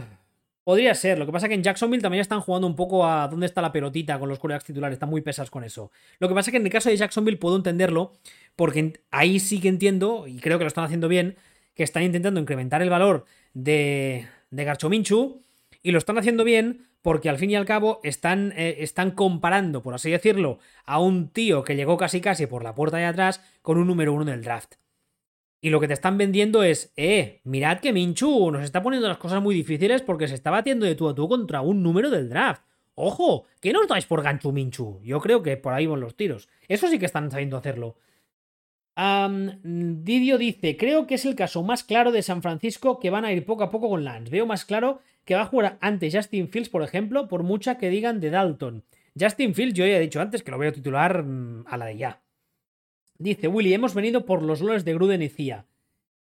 podría 0.62 0.94
ser, 0.94 1.18
lo 1.18 1.24
que 1.24 1.32
pasa 1.32 1.46
es 1.46 1.48
que 1.48 1.54
en 1.54 1.62
Jacksonville 1.62 2.02
también 2.02 2.20
están 2.20 2.42
jugando 2.42 2.66
un 2.66 2.76
poco 2.76 3.06
a 3.06 3.28
dónde 3.28 3.46
está 3.46 3.62
la 3.62 3.72
pelotita 3.72 4.18
con 4.18 4.28
los 4.28 4.38
corebacks 4.38 4.66
titulares, 4.66 4.96
están 4.96 5.08
muy 5.08 5.22
pesas 5.22 5.50
con 5.50 5.64
eso. 5.64 5.90
Lo 6.18 6.28
que 6.28 6.34
pasa 6.34 6.50
es 6.50 6.52
que 6.52 6.58
en 6.58 6.66
el 6.66 6.72
caso 6.72 6.90
de 6.90 6.98
Jacksonville 6.98 7.38
puedo 7.38 7.56
entenderlo, 7.56 8.12
porque 8.56 9.00
ahí 9.10 9.40
sí 9.40 9.58
que 9.58 9.68
entiendo, 9.68 10.26
y 10.26 10.36
creo 10.36 10.58
que 10.58 10.64
lo 10.64 10.68
están 10.68 10.84
haciendo 10.84 11.08
bien, 11.08 11.36
que 11.74 11.82
están 11.82 12.02
intentando 12.02 12.40
incrementar 12.40 12.82
el 12.82 12.90
valor 12.90 13.24
de, 13.54 14.26
de 14.50 14.64
Garchominchu, 14.64 15.40
y 15.82 15.92
lo 15.92 15.98
están 15.98 16.18
haciendo 16.18 16.44
bien 16.44 16.89
porque 17.02 17.28
al 17.28 17.38
fin 17.38 17.50
y 17.50 17.56
al 17.56 17.64
cabo 17.64 18.00
están, 18.02 18.52
eh, 18.56 18.76
están 18.80 19.12
comparando, 19.12 19.82
por 19.82 19.94
así 19.94 20.10
decirlo, 20.10 20.58
a 20.84 21.00
un 21.00 21.28
tío 21.28 21.64
que 21.64 21.76
llegó 21.76 21.96
casi 21.96 22.20
casi 22.20 22.46
por 22.46 22.62
la 22.62 22.74
puerta 22.74 22.98
de 22.98 23.06
atrás 23.06 23.42
con 23.62 23.78
un 23.78 23.86
número 23.86 24.12
uno 24.12 24.24
del 24.24 24.42
draft. 24.42 24.74
Y 25.62 25.70
lo 25.70 25.80
que 25.80 25.88
te 25.88 25.94
están 25.94 26.16
vendiendo 26.16 26.62
es, 26.62 26.92
eh, 26.96 27.40
mirad 27.44 27.80
que 27.80 27.92
Minchu 27.92 28.50
nos 28.50 28.64
está 28.64 28.82
poniendo 28.82 29.08
las 29.08 29.18
cosas 29.18 29.42
muy 29.42 29.54
difíciles 29.54 30.00
porque 30.02 30.26
se 30.26 30.34
está 30.34 30.50
batiendo 30.50 30.86
de 30.86 30.94
tú 30.94 31.08
a 31.08 31.14
tú 31.14 31.28
contra 31.28 31.60
un 31.60 31.82
número 31.82 32.08
del 32.10 32.30
draft. 32.30 32.62
Ojo, 32.94 33.44
que 33.60 33.72
no 33.72 33.80
os 33.80 33.88
dais 33.88 34.06
por 34.06 34.22
gancho 34.22 34.52
Minchu. 34.52 35.00
Yo 35.02 35.20
creo 35.20 35.42
que 35.42 35.56
por 35.56 35.72
ahí 35.72 35.86
van 35.86 36.00
los 36.00 36.16
tiros. 36.16 36.48
Eso 36.68 36.88
sí 36.88 36.98
que 36.98 37.06
están 37.06 37.30
sabiendo 37.30 37.56
hacerlo. 37.56 37.96
Didio 39.62 40.36
dice, 40.36 40.76
creo 40.76 41.06
que 41.06 41.14
es 41.14 41.24
el 41.24 41.34
caso 41.34 41.62
más 41.62 41.84
claro 41.84 42.12
de 42.12 42.22
San 42.22 42.42
Francisco 42.42 42.98
que 42.98 43.08
van 43.08 43.24
a 43.24 43.32
ir 43.32 43.46
poco 43.46 43.62
a 43.62 43.70
poco 43.70 43.88
con 43.88 44.04
Lance. 44.04 44.30
Veo 44.30 44.46
más 44.46 44.64
claro 44.64 45.00
que 45.24 45.34
va 45.34 45.42
a 45.42 45.46
jugar 45.46 45.78
antes 45.80 46.14
Justin 46.14 46.48
Fields, 46.48 46.68
por 46.68 46.82
ejemplo, 46.82 47.28
por 47.28 47.42
mucha 47.42 47.78
que 47.78 47.90
digan 47.90 48.20
de 48.20 48.30
Dalton. 48.30 48.84
Justin 49.18 49.54
Fields, 49.54 49.74
yo 49.74 49.86
ya 49.86 49.96
he 49.96 50.00
dicho 50.00 50.20
antes 50.20 50.42
que 50.42 50.50
lo 50.50 50.56
voy 50.56 50.68
a 50.68 50.72
titular 50.72 51.22
mm, 51.24 51.64
a 51.66 51.76
la 51.76 51.86
de 51.86 51.96
ya. 51.96 52.22
Dice 53.18 53.48
Willy, 53.48 53.74
hemos 53.74 53.94
venido 53.94 54.24
por 54.24 54.42
los 54.42 54.60
loles 54.60 54.84
de 54.84 54.94
Gruden 54.94 55.22
y 55.22 55.28
Cia. 55.28 55.66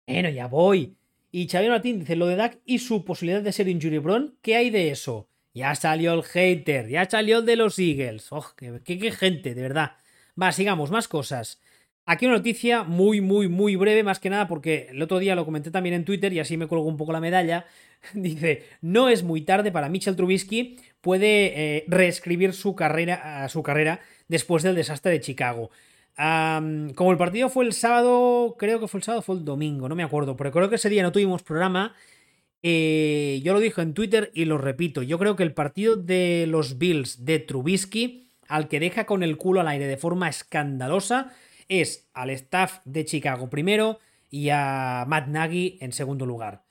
Bueno, 0.06 0.30
ya 0.30 0.48
voy. 0.48 0.96
Y 1.32 1.48
Xavier 1.48 1.72
Martín 1.72 2.00
dice, 2.00 2.16
lo 2.18 2.28
de 2.28 2.36
Dak 2.36 2.60
y 2.66 2.80
su 2.80 3.06
posibilidad 3.06 3.42
de 3.42 3.54
ser 3.54 3.70
injury 3.70 4.00
Bron, 4.00 4.36
¿qué 4.42 4.58
hay 4.58 4.70
de 4.70 4.92
eso? 4.92 5.30
Ya 5.54 5.74
salió 5.76 6.14
el 6.14 6.24
hater, 6.24 6.90
ya 6.90 7.10
salió 7.10 7.40
el 7.40 7.46
de 7.46 7.56
los 7.56 7.80
Eagles. 7.80 8.28
Oh, 8.32 8.46
qué, 8.58 8.82
qué 8.84 9.12
gente, 9.12 9.56
de 9.56 9.62
verdad. 9.62 9.94
Va, 10.42 10.52
sigamos, 10.52 10.92
más 10.92 11.08
cosas. 11.08 11.62
Aquí 12.12 12.26
una 12.26 12.36
noticia 12.36 12.84
muy, 12.84 13.22
muy, 13.22 13.48
muy 13.48 13.76
breve, 13.76 14.04
más 14.04 14.20
que 14.20 14.30
nada 14.30 14.48
porque 14.48 14.88
el 14.90 15.02
otro 15.02 15.20
día 15.20 15.34
lo 15.34 15.46
comenté 15.46 15.72
también 15.72 15.96
en 15.96 16.04
Twitter 16.04 16.34
y 16.34 16.40
así 16.40 16.58
me 16.58 16.68
colgo 16.68 16.86
un 16.86 16.98
poco 16.98 17.14
la 17.14 17.22
medalla. 17.22 17.66
Dice, 18.14 18.66
no 18.82 19.08
es 19.08 19.24
muy 19.24 19.42
tarde 19.42 19.72
para 19.72 19.88
Mitchell 19.88 20.16
Trubisky, 20.16 20.78
puede 21.00 21.78
eh, 21.78 21.86
reescribir 21.88 22.54
su 22.54 22.76
carrera, 22.76 23.48
su 23.50 23.64
carrera 23.64 24.02
después 24.28 24.64
del 24.64 24.76
desastre 24.76 25.12
de 25.12 25.22
Chicago 25.22 25.72
como 26.16 27.12
el 27.12 27.18
partido 27.18 27.50
fue 27.50 27.66
el 27.66 27.74
sábado, 27.74 28.56
creo 28.60 28.80
que 28.80 28.88
fue 28.88 29.00
el 29.00 29.04
sábado, 29.04 29.22
fue 29.22 29.36
el 29.36 29.46
domingo, 29.46 29.90
no 29.90 29.96
me 29.96 30.04
acuerdo, 30.04 30.36
pero 30.36 30.52
creo 30.52 30.70
que 30.70 30.76
ese 30.76 30.90
día 30.90 31.04
no 31.04 31.12
tuvimos 31.12 31.42
programa. 31.42 31.96
Eh, 32.64 33.42
yo 33.44 33.54
lo 33.54 33.60
dije 33.60 33.82
en 33.82 33.94
Twitter 33.94 34.30
y 34.36 34.46
lo 34.46 34.60
repito. 34.60 35.02
Yo 35.02 35.18
creo 35.18 35.36
que 35.36 35.44
el 35.44 35.54
partido 35.54 35.96
de 35.96 36.46
los 36.48 36.78
Bills 36.78 37.26
de 37.26 37.40
Trubisky, 37.40 38.28
al 38.48 38.68
que 38.68 38.80
deja 38.80 39.06
con 39.06 39.24
el 39.24 39.38
culo 39.38 39.62
al 39.62 39.68
aire 39.68 39.88
de 39.88 39.98
forma 39.98 40.30
escandalosa, 40.30 41.34
es 41.72 42.10
al 42.14 42.30
staff 42.32 42.80
de 42.84 43.06
Chicago 43.06 43.50
primero 43.50 44.00
y 44.30 44.50
a 44.50 45.06
Matt 45.08 45.28
Nagy 45.28 45.78
en 45.80 45.94
segundo 45.94 46.26
lugar. 46.26 46.64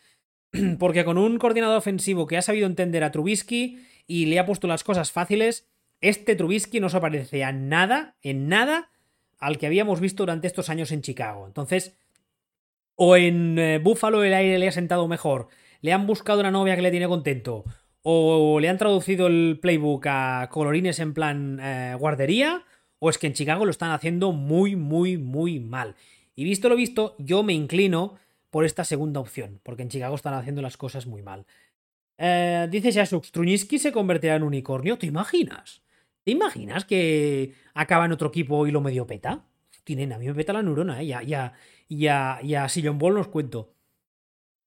Porque 0.78 1.04
con 1.04 1.16
un 1.16 1.38
coordinador 1.38 1.78
ofensivo 1.78 2.26
que 2.26 2.36
ha 2.36 2.42
sabido 2.42 2.66
entender 2.66 3.02
a 3.02 3.10
Trubisky 3.10 3.82
y 4.06 4.26
le 4.26 4.38
ha 4.38 4.44
puesto 4.44 4.68
las 4.68 4.84
cosas 4.84 5.10
fáciles, 5.10 5.70
este 6.02 6.36
Trubisky 6.36 6.80
no 6.80 6.90
se 6.90 7.00
parece 7.00 7.44
a 7.44 7.52
nada, 7.52 8.16
en 8.22 8.48
nada, 8.48 8.90
al 9.38 9.56
que 9.56 9.66
habíamos 9.66 10.00
visto 10.00 10.22
durante 10.22 10.46
estos 10.46 10.68
años 10.68 10.92
en 10.92 11.00
Chicago. 11.00 11.46
Entonces, 11.46 11.96
o 12.94 13.16
en 13.16 13.58
eh, 13.58 13.78
Buffalo 13.78 14.22
el 14.22 14.34
aire 14.34 14.58
le 14.58 14.68
ha 14.68 14.72
sentado 14.72 15.08
mejor, 15.08 15.48
le 15.80 15.94
han 15.94 16.06
buscado 16.06 16.40
una 16.40 16.50
novia 16.50 16.76
que 16.76 16.82
le 16.82 16.90
tiene 16.90 17.08
contento, 17.08 17.64
o 18.02 18.60
le 18.60 18.68
han 18.68 18.76
traducido 18.76 19.28
el 19.28 19.58
playbook 19.62 20.06
a 20.08 20.48
colorines 20.50 20.98
en 20.98 21.14
plan 21.14 21.58
eh, 21.62 21.96
guardería, 21.98 22.64
o 23.00 23.10
es 23.10 23.18
que 23.18 23.26
en 23.26 23.32
Chicago 23.32 23.64
lo 23.64 23.72
están 23.72 23.90
haciendo 23.90 24.30
muy, 24.30 24.76
muy, 24.76 25.18
muy 25.18 25.58
mal. 25.58 25.96
Y 26.36 26.44
visto 26.44 26.68
lo 26.68 26.76
visto, 26.76 27.16
yo 27.18 27.42
me 27.42 27.52
inclino 27.52 28.18
por 28.50 28.64
esta 28.64 28.84
segunda 28.84 29.18
opción, 29.18 29.60
porque 29.64 29.82
en 29.82 29.88
Chicago 29.88 30.14
están 30.14 30.34
haciendo 30.34 30.62
las 30.62 30.76
cosas 30.76 31.06
muy 31.06 31.22
mal. 31.22 31.46
Eh, 32.18 32.68
dice 32.70 32.90
Shasuk, 32.90 33.26
Truniski 33.30 33.78
se 33.78 33.92
convertirá 33.92 34.36
en 34.36 34.42
unicornio, 34.42 34.98
¿te 34.98 35.06
imaginas? 35.06 35.82
¿Te 36.22 36.32
imaginas 36.32 36.84
que 36.84 37.54
acaba 37.74 38.04
en 38.04 38.12
otro 38.12 38.28
equipo 38.28 38.66
y 38.66 38.70
lo 38.70 38.80
medio 38.80 39.06
peta? 39.06 39.44
Tienen, 39.84 40.12
a 40.12 40.18
mí 40.18 40.26
me 40.26 40.34
peta 40.34 40.52
la 40.52 40.62
neurona, 40.62 41.00
¿eh? 41.00 41.06
Ya, 41.06 41.22
ya, 41.22 41.54
ya, 41.88 42.38
ya, 42.42 42.68
Sillon 42.68 42.98
Ball 42.98 43.14
nos 43.14 43.28
cuento. 43.28 43.74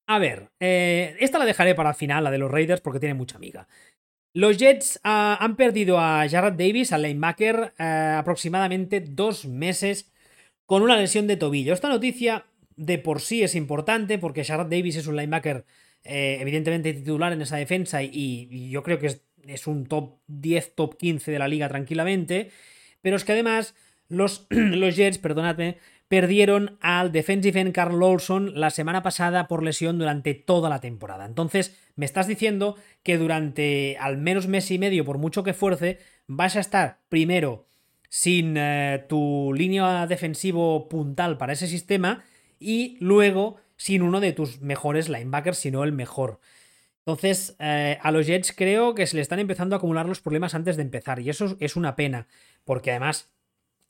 A 0.07 0.19
ver, 0.19 0.51
eh, 0.59 1.15
esta 1.19 1.39
la 1.39 1.45
dejaré 1.45 1.75
para 1.75 1.89
el 1.89 1.95
final, 1.95 2.23
la 2.23 2.31
de 2.31 2.37
los 2.37 2.51
Raiders, 2.51 2.81
porque 2.81 2.99
tiene 2.99 3.13
mucha 3.13 3.37
amiga. 3.37 3.67
Los 4.33 4.57
Jets 4.57 4.99
ah, 5.03 5.37
han 5.39 5.55
perdido 5.55 5.99
a 5.99 6.27
Jarrett 6.27 6.55
Davis, 6.55 6.91
al 6.91 7.03
linebacker, 7.03 7.73
eh, 7.77 8.15
aproximadamente 8.17 8.99
dos 8.99 9.45
meses 9.45 10.11
con 10.65 10.81
una 10.81 10.97
lesión 10.97 11.27
de 11.27 11.37
tobillo. 11.37 11.73
Esta 11.73 11.89
noticia 11.89 12.45
de 12.75 12.97
por 12.97 13.21
sí 13.21 13.43
es 13.43 13.55
importante 13.55 14.17
porque 14.17 14.43
Jarrett 14.43 14.69
Davis 14.69 14.95
es 14.95 15.07
un 15.07 15.15
linebacker 15.15 15.65
eh, 16.03 16.37
evidentemente 16.41 16.93
titular 16.93 17.31
en 17.31 17.41
esa 17.43 17.57
defensa 17.57 18.01
y 18.01 18.69
yo 18.69 18.83
creo 18.83 18.99
que 18.99 19.07
es 19.07 19.21
es 19.47 19.67
un 19.67 19.85
top 19.85 20.19
10, 20.27 20.75
top 20.75 20.97
15 20.97 21.31
de 21.31 21.39
la 21.39 21.47
liga 21.47 21.67
tranquilamente, 21.69 22.51
pero 23.01 23.15
es 23.15 23.23
que 23.23 23.33
además 23.33 23.75
los, 24.07 24.47
los 24.49 24.95
Jets, 24.95 25.17
perdonadme, 25.17 25.77
perdieron 26.13 26.77
al 26.79 27.11
defensive 27.11 27.59
end 27.59 27.73
Carl 27.73 27.99
Lawson 27.99 28.51
la 28.53 28.69
semana 28.69 29.01
pasada 29.01 29.47
por 29.47 29.63
lesión 29.63 29.97
durante 29.97 30.35
toda 30.35 30.69
la 30.69 30.79
temporada. 30.79 31.25
Entonces, 31.25 31.75
me 31.95 32.05
estás 32.05 32.27
diciendo 32.27 32.75
que 33.01 33.17
durante 33.17 33.97
al 33.99 34.19
menos 34.19 34.47
mes 34.47 34.69
y 34.69 34.77
medio, 34.77 35.05
por 35.05 35.17
mucho 35.17 35.43
que 35.43 35.55
fuerce, 35.55 35.97
vas 36.27 36.55
a 36.55 36.59
estar 36.59 36.99
primero 37.09 37.65
sin 38.09 38.57
eh, 38.57 39.03
tu 39.09 39.53
línea 39.55 40.05
defensivo 40.05 40.87
puntal 40.87 41.39
para 41.39 41.53
ese 41.53 41.65
sistema 41.65 42.23
y 42.59 42.95
luego 42.99 43.57
sin 43.75 44.03
uno 44.03 44.19
de 44.19 44.33
tus 44.33 44.61
mejores 44.61 45.09
linebackers, 45.09 45.57
sino 45.57 45.83
el 45.83 45.93
mejor. 45.93 46.39
Entonces, 47.07 47.55
eh, 47.57 47.97
a 47.99 48.11
los 48.11 48.27
Jets 48.27 48.53
creo 48.55 48.93
que 48.93 49.07
se 49.07 49.15
le 49.15 49.23
están 49.23 49.39
empezando 49.39 49.75
a 49.75 49.77
acumular 49.77 50.07
los 50.07 50.21
problemas 50.21 50.53
antes 50.53 50.77
de 50.77 50.83
empezar. 50.83 51.21
Y 51.21 51.31
eso 51.31 51.57
es 51.59 51.75
una 51.75 51.95
pena. 51.95 52.27
Porque 52.65 52.91
además, 52.91 53.33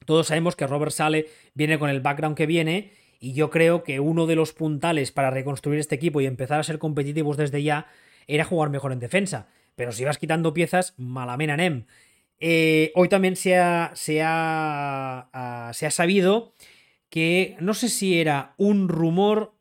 todos 0.05 0.27
sabemos 0.27 0.55
que 0.55 0.67
Robert 0.67 0.91
Sale 0.91 1.27
viene 1.53 1.79
con 1.79 1.89
el 1.89 2.01
background 2.01 2.35
que 2.35 2.45
viene. 2.45 2.91
Y 3.19 3.33
yo 3.33 3.49
creo 3.49 3.83
que 3.83 4.01
uno 4.01 4.27
de 4.27 4.35
los 4.35 4.51
puntales 4.51 5.11
para 5.11 5.31
reconstruir 5.31 5.79
este 5.79 5.95
equipo 5.95 6.19
y 6.19 6.25
empezar 6.25 6.59
a 6.59 6.63
ser 6.63 6.77
competitivos 6.77 7.37
desde 7.37 7.63
ya 7.63 7.87
era 8.27 8.43
jugar 8.43 8.69
mejor 8.69 8.91
en 8.91 8.99
defensa. 8.99 9.47
Pero 9.75 9.91
si 9.91 10.03
vas 10.03 10.17
quitando 10.17 10.53
piezas, 10.53 10.93
malamena 10.97 11.55
nem. 11.55 11.85
Eh, 12.39 12.91
hoy 12.95 13.07
también 13.07 13.37
se 13.37 13.57
ha, 13.57 13.91
se, 13.95 14.21
ha, 14.21 15.29
ah, 15.31 15.71
se 15.73 15.85
ha 15.85 15.91
sabido 15.91 16.53
que 17.09 17.55
no 17.59 17.73
sé 17.73 17.89
si 17.89 18.19
era 18.19 18.53
un 18.57 18.89
rumor 18.89 19.53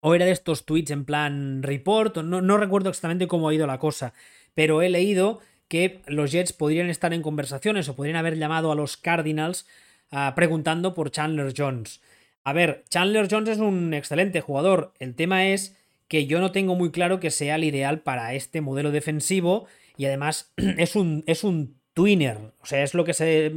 o 0.00 0.14
era 0.14 0.26
de 0.26 0.32
estos 0.32 0.66
tweets 0.66 0.90
en 0.90 1.04
plan 1.04 1.62
report, 1.62 2.18
no, 2.18 2.42
no 2.42 2.58
recuerdo 2.58 2.90
exactamente 2.90 3.28
cómo 3.28 3.48
ha 3.48 3.54
ido 3.54 3.66
la 3.66 3.78
cosa, 3.78 4.12
pero 4.52 4.82
he 4.82 4.90
leído 4.90 5.40
que 5.72 6.02
los 6.06 6.32
Jets 6.32 6.52
podrían 6.52 6.90
estar 6.90 7.14
en 7.14 7.22
conversaciones 7.22 7.88
o 7.88 7.96
podrían 7.96 8.16
haber 8.16 8.36
llamado 8.36 8.70
a 8.70 8.74
los 8.74 8.98
Cardinals 8.98 9.66
ah, 10.10 10.34
preguntando 10.36 10.92
por 10.92 11.10
Chandler 11.10 11.54
Jones. 11.56 12.02
A 12.44 12.52
ver, 12.52 12.84
Chandler 12.90 13.26
Jones 13.30 13.48
es 13.48 13.58
un 13.58 13.94
excelente 13.94 14.42
jugador. 14.42 14.92
El 14.98 15.14
tema 15.14 15.46
es 15.46 15.74
que 16.08 16.26
yo 16.26 16.40
no 16.40 16.52
tengo 16.52 16.74
muy 16.74 16.90
claro 16.90 17.20
que 17.20 17.30
sea 17.30 17.54
el 17.54 17.64
ideal 17.64 18.00
para 18.00 18.34
este 18.34 18.60
modelo 18.60 18.90
defensivo 18.90 19.64
y 19.96 20.04
además 20.04 20.52
es 20.56 20.94
un, 20.94 21.24
es 21.26 21.42
un 21.42 21.78
twinner. 21.94 22.36
O 22.60 22.66
sea, 22.66 22.82
es 22.82 22.92
lo 22.92 23.06
que 23.06 23.14
se. 23.14 23.50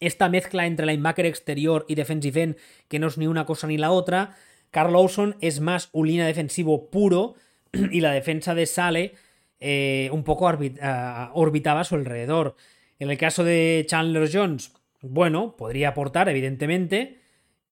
Esta 0.00 0.30
mezcla 0.30 0.64
entre 0.64 0.86
linebacker 0.86 1.26
exterior 1.26 1.84
y 1.90 1.94
defensive 1.94 2.42
end, 2.42 2.56
que 2.88 2.98
no 2.98 3.08
es 3.08 3.18
ni 3.18 3.26
una 3.26 3.44
cosa 3.44 3.66
ni 3.66 3.76
la 3.76 3.90
otra. 3.90 4.34
Carl 4.70 4.94
Lawson 4.94 5.36
es 5.42 5.60
más 5.60 5.90
un 5.92 6.06
línea 6.08 6.24
defensivo 6.24 6.88
puro 6.88 7.34
y 7.92 8.00
la 8.00 8.12
defensa 8.12 8.54
de 8.54 8.64
Sale 8.64 9.14
eh, 9.60 10.08
un 10.12 10.24
poco 10.24 10.48
ah, 10.48 11.30
orbitaba 11.34 11.80
a 11.80 11.84
su 11.84 11.94
alrededor. 11.94 12.56
En 12.98 13.10
el 13.10 13.18
caso 13.18 13.44
de 13.44 13.84
Chandler 13.88 14.28
Jones, 14.32 14.72
bueno, 15.00 15.56
podría 15.56 15.90
aportar, 15.90 16.28
evidentemente, 16.28 17.20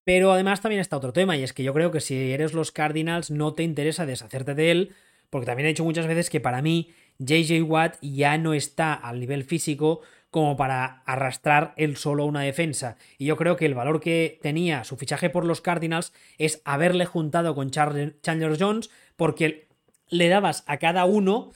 pero 0.05 0.33
además 0.33 0.61
también 0.61 0.81
está 0.81 0.97
otro 0.97 1.13
tema, 1.13 1.37
y 1.37 1.43
es 1.43 1.53
que 1.53 1.63
yo 1.63 1.73
creo 1.73 1.91
que 1.91 2.01
si 2.01 2.33
eres 2.33 2.53
los 2.53 2.73
Cardinals 2.73 3.31
no 3.31 3.55
te 3.55 3.63
interesa 3.63 4.07
deshacerte 4.07 4.55
de 4.55 4.71
él, 4.71 4.95
porque 5.31 5.47
también 5.47 5.67
he 5.67 5.71
dicho 5.71 5.85
muchas 5.85 6.07
veces 6.07 6.29
que 6.29 6.41
para 6.41 6.61
mí 6.61 6.91
JJ 7.19 7.63
Watt 7.63 7.97
ya 8.03 8.37
no 8.37 8.53
está 8.53 8.93
al 8.93 9.21
nivel 9.21 9.45
físico 9.45 10.01
como 10.31 10.57
para 10.57 11.03
arrastrar 11.05 11.75
él 11.77 11.97
solo 11.97 12.25
una 12.25 12.41
defensa. 12.41 12.97
Y 13.19 13.27
yo 13.27 13.37
creo 13.37 13.57
que 13.57 13.67
el 13.67 13.75
valor 13.75 14.01
que 14.01 14.39
tenía 14.43 14.83
su 14.85 14.97
fichaje 14.97 15.31
por 15.31 15.45
los 15.45 15.61
Cardinals 15.61 16.13
es 16.39 16.63
haberle 16.65 17.05
juntado 17.05 17.55
con 17.55 17.71
Chandler 17.71 18.57
Jones 18.59 18.91
porque 19.17 19.69
le 20.09 20.29
dabas 20.29 20.65
a 20.67 20.79
cada 20.79 21.05
uno 21.05 21.53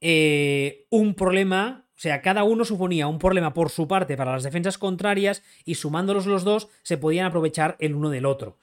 eh, 0.00 0.86
un 0.90 1.14
problema, 1.14 1.86
o 1.96 2.00
sea, 2.00 2.22
cada 2.22 2.44
uno 2.44 2.64
suponía 2.64 3.06
un 3.06 3.18
problema 3.18 3.52
por 3.52 3.70
su 3.70 3.86
parte 3.86 4.16
para 4.16 4.32
las 4.32 4.42
defensas 4.42 4.78
contrarias 4.78 5.42
y 5.64 5.74
sumándolos 5.74 6.26
los 6.26 6.44
dos 6.44 6.68
se 6.82 6.98
podían 6.98 7.26
aprovechar 7.26 7.76
el 7.78 7.94
uno 7.94 8.10
del 8.10 8.26
otro. 8.26 8.58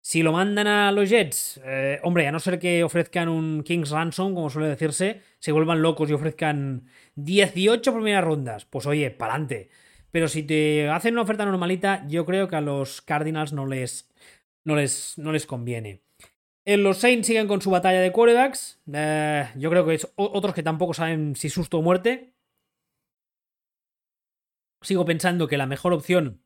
Si 0.00 0.22
lo 0.22 0.32
mandan 0.32 0.66
a 0.66 0.90
los 0.92 1.10
Jets, 1.10 1.60
eh, 1.64 2.00
hombre, 2.02 2.26
a 2.26 2.32
no 2.32 2.40
ser 2.40 2.58
que 2.58 2.82
ofrezcan 2.82 3.28
un 3.28 3.62
King's 3.62 3.90
Ransom, 3.90 4.34
como 4.34 4.48
suele 4.48 4.68
decirse, 4.68 5.20
se 5.38 5.52
vuelvan 5.52 5.82
locos 5.82 6.08
y 6.08 6.14
ofrezcan 6.14 6.86
18 7.16 7.92
primeras 7.92 8.24
rondas, 8.24 8.64
pues 8.64 8.86
oye, 8.86 9.10
pa'lante. 9.10 9.68
Pero 10.10 10.28
si 10.28 10.42
te 10.44 10.88
hacen 10.88 11.14
una 11.14 11.22
oferta 11.22 11.44
normalita, 11.44 12.06
yo 12.08 12.24
creo 12.24 12.48
que 12.48 12.56
a 12.56 12.60
los 12.62 13.02
Cardinals 13.02 13.52
no 13.52 13.66
les, 13.66 14.08
no 14.64 14.76
les, 14.76 15.18
no 15.18 15.32
les 15.32 15.46
conviene. 15.46 16.00
Los 16.76 16.98
Saints 16.98 17.26
siguen 17.26 17.48
con 17.48 17.62
su 17.62 17.70
batalla 17.70 18.00
de 18.00 18.12
quarterbacks. 18.12 18.78
Eh, 18.92 19.48
yo 19.56 19.70
creo 19.70 19.86
que 19.86 19.94
es 19.94 20.12
otros 20.16 20.54
que 20.54 20.62
tampoco 20.62 20.92
saben 20.92 21.34
si 21.34 21.48
susto 21.48 21.78
o 21.78 21.82
muerte. 21.82 22.34
Sigo 24.82 25.06
pensando 25.06 25.48
que 25.48 25.56
la 25.56 25.66
mejor 25.66 25.94
opción 25.94 26.42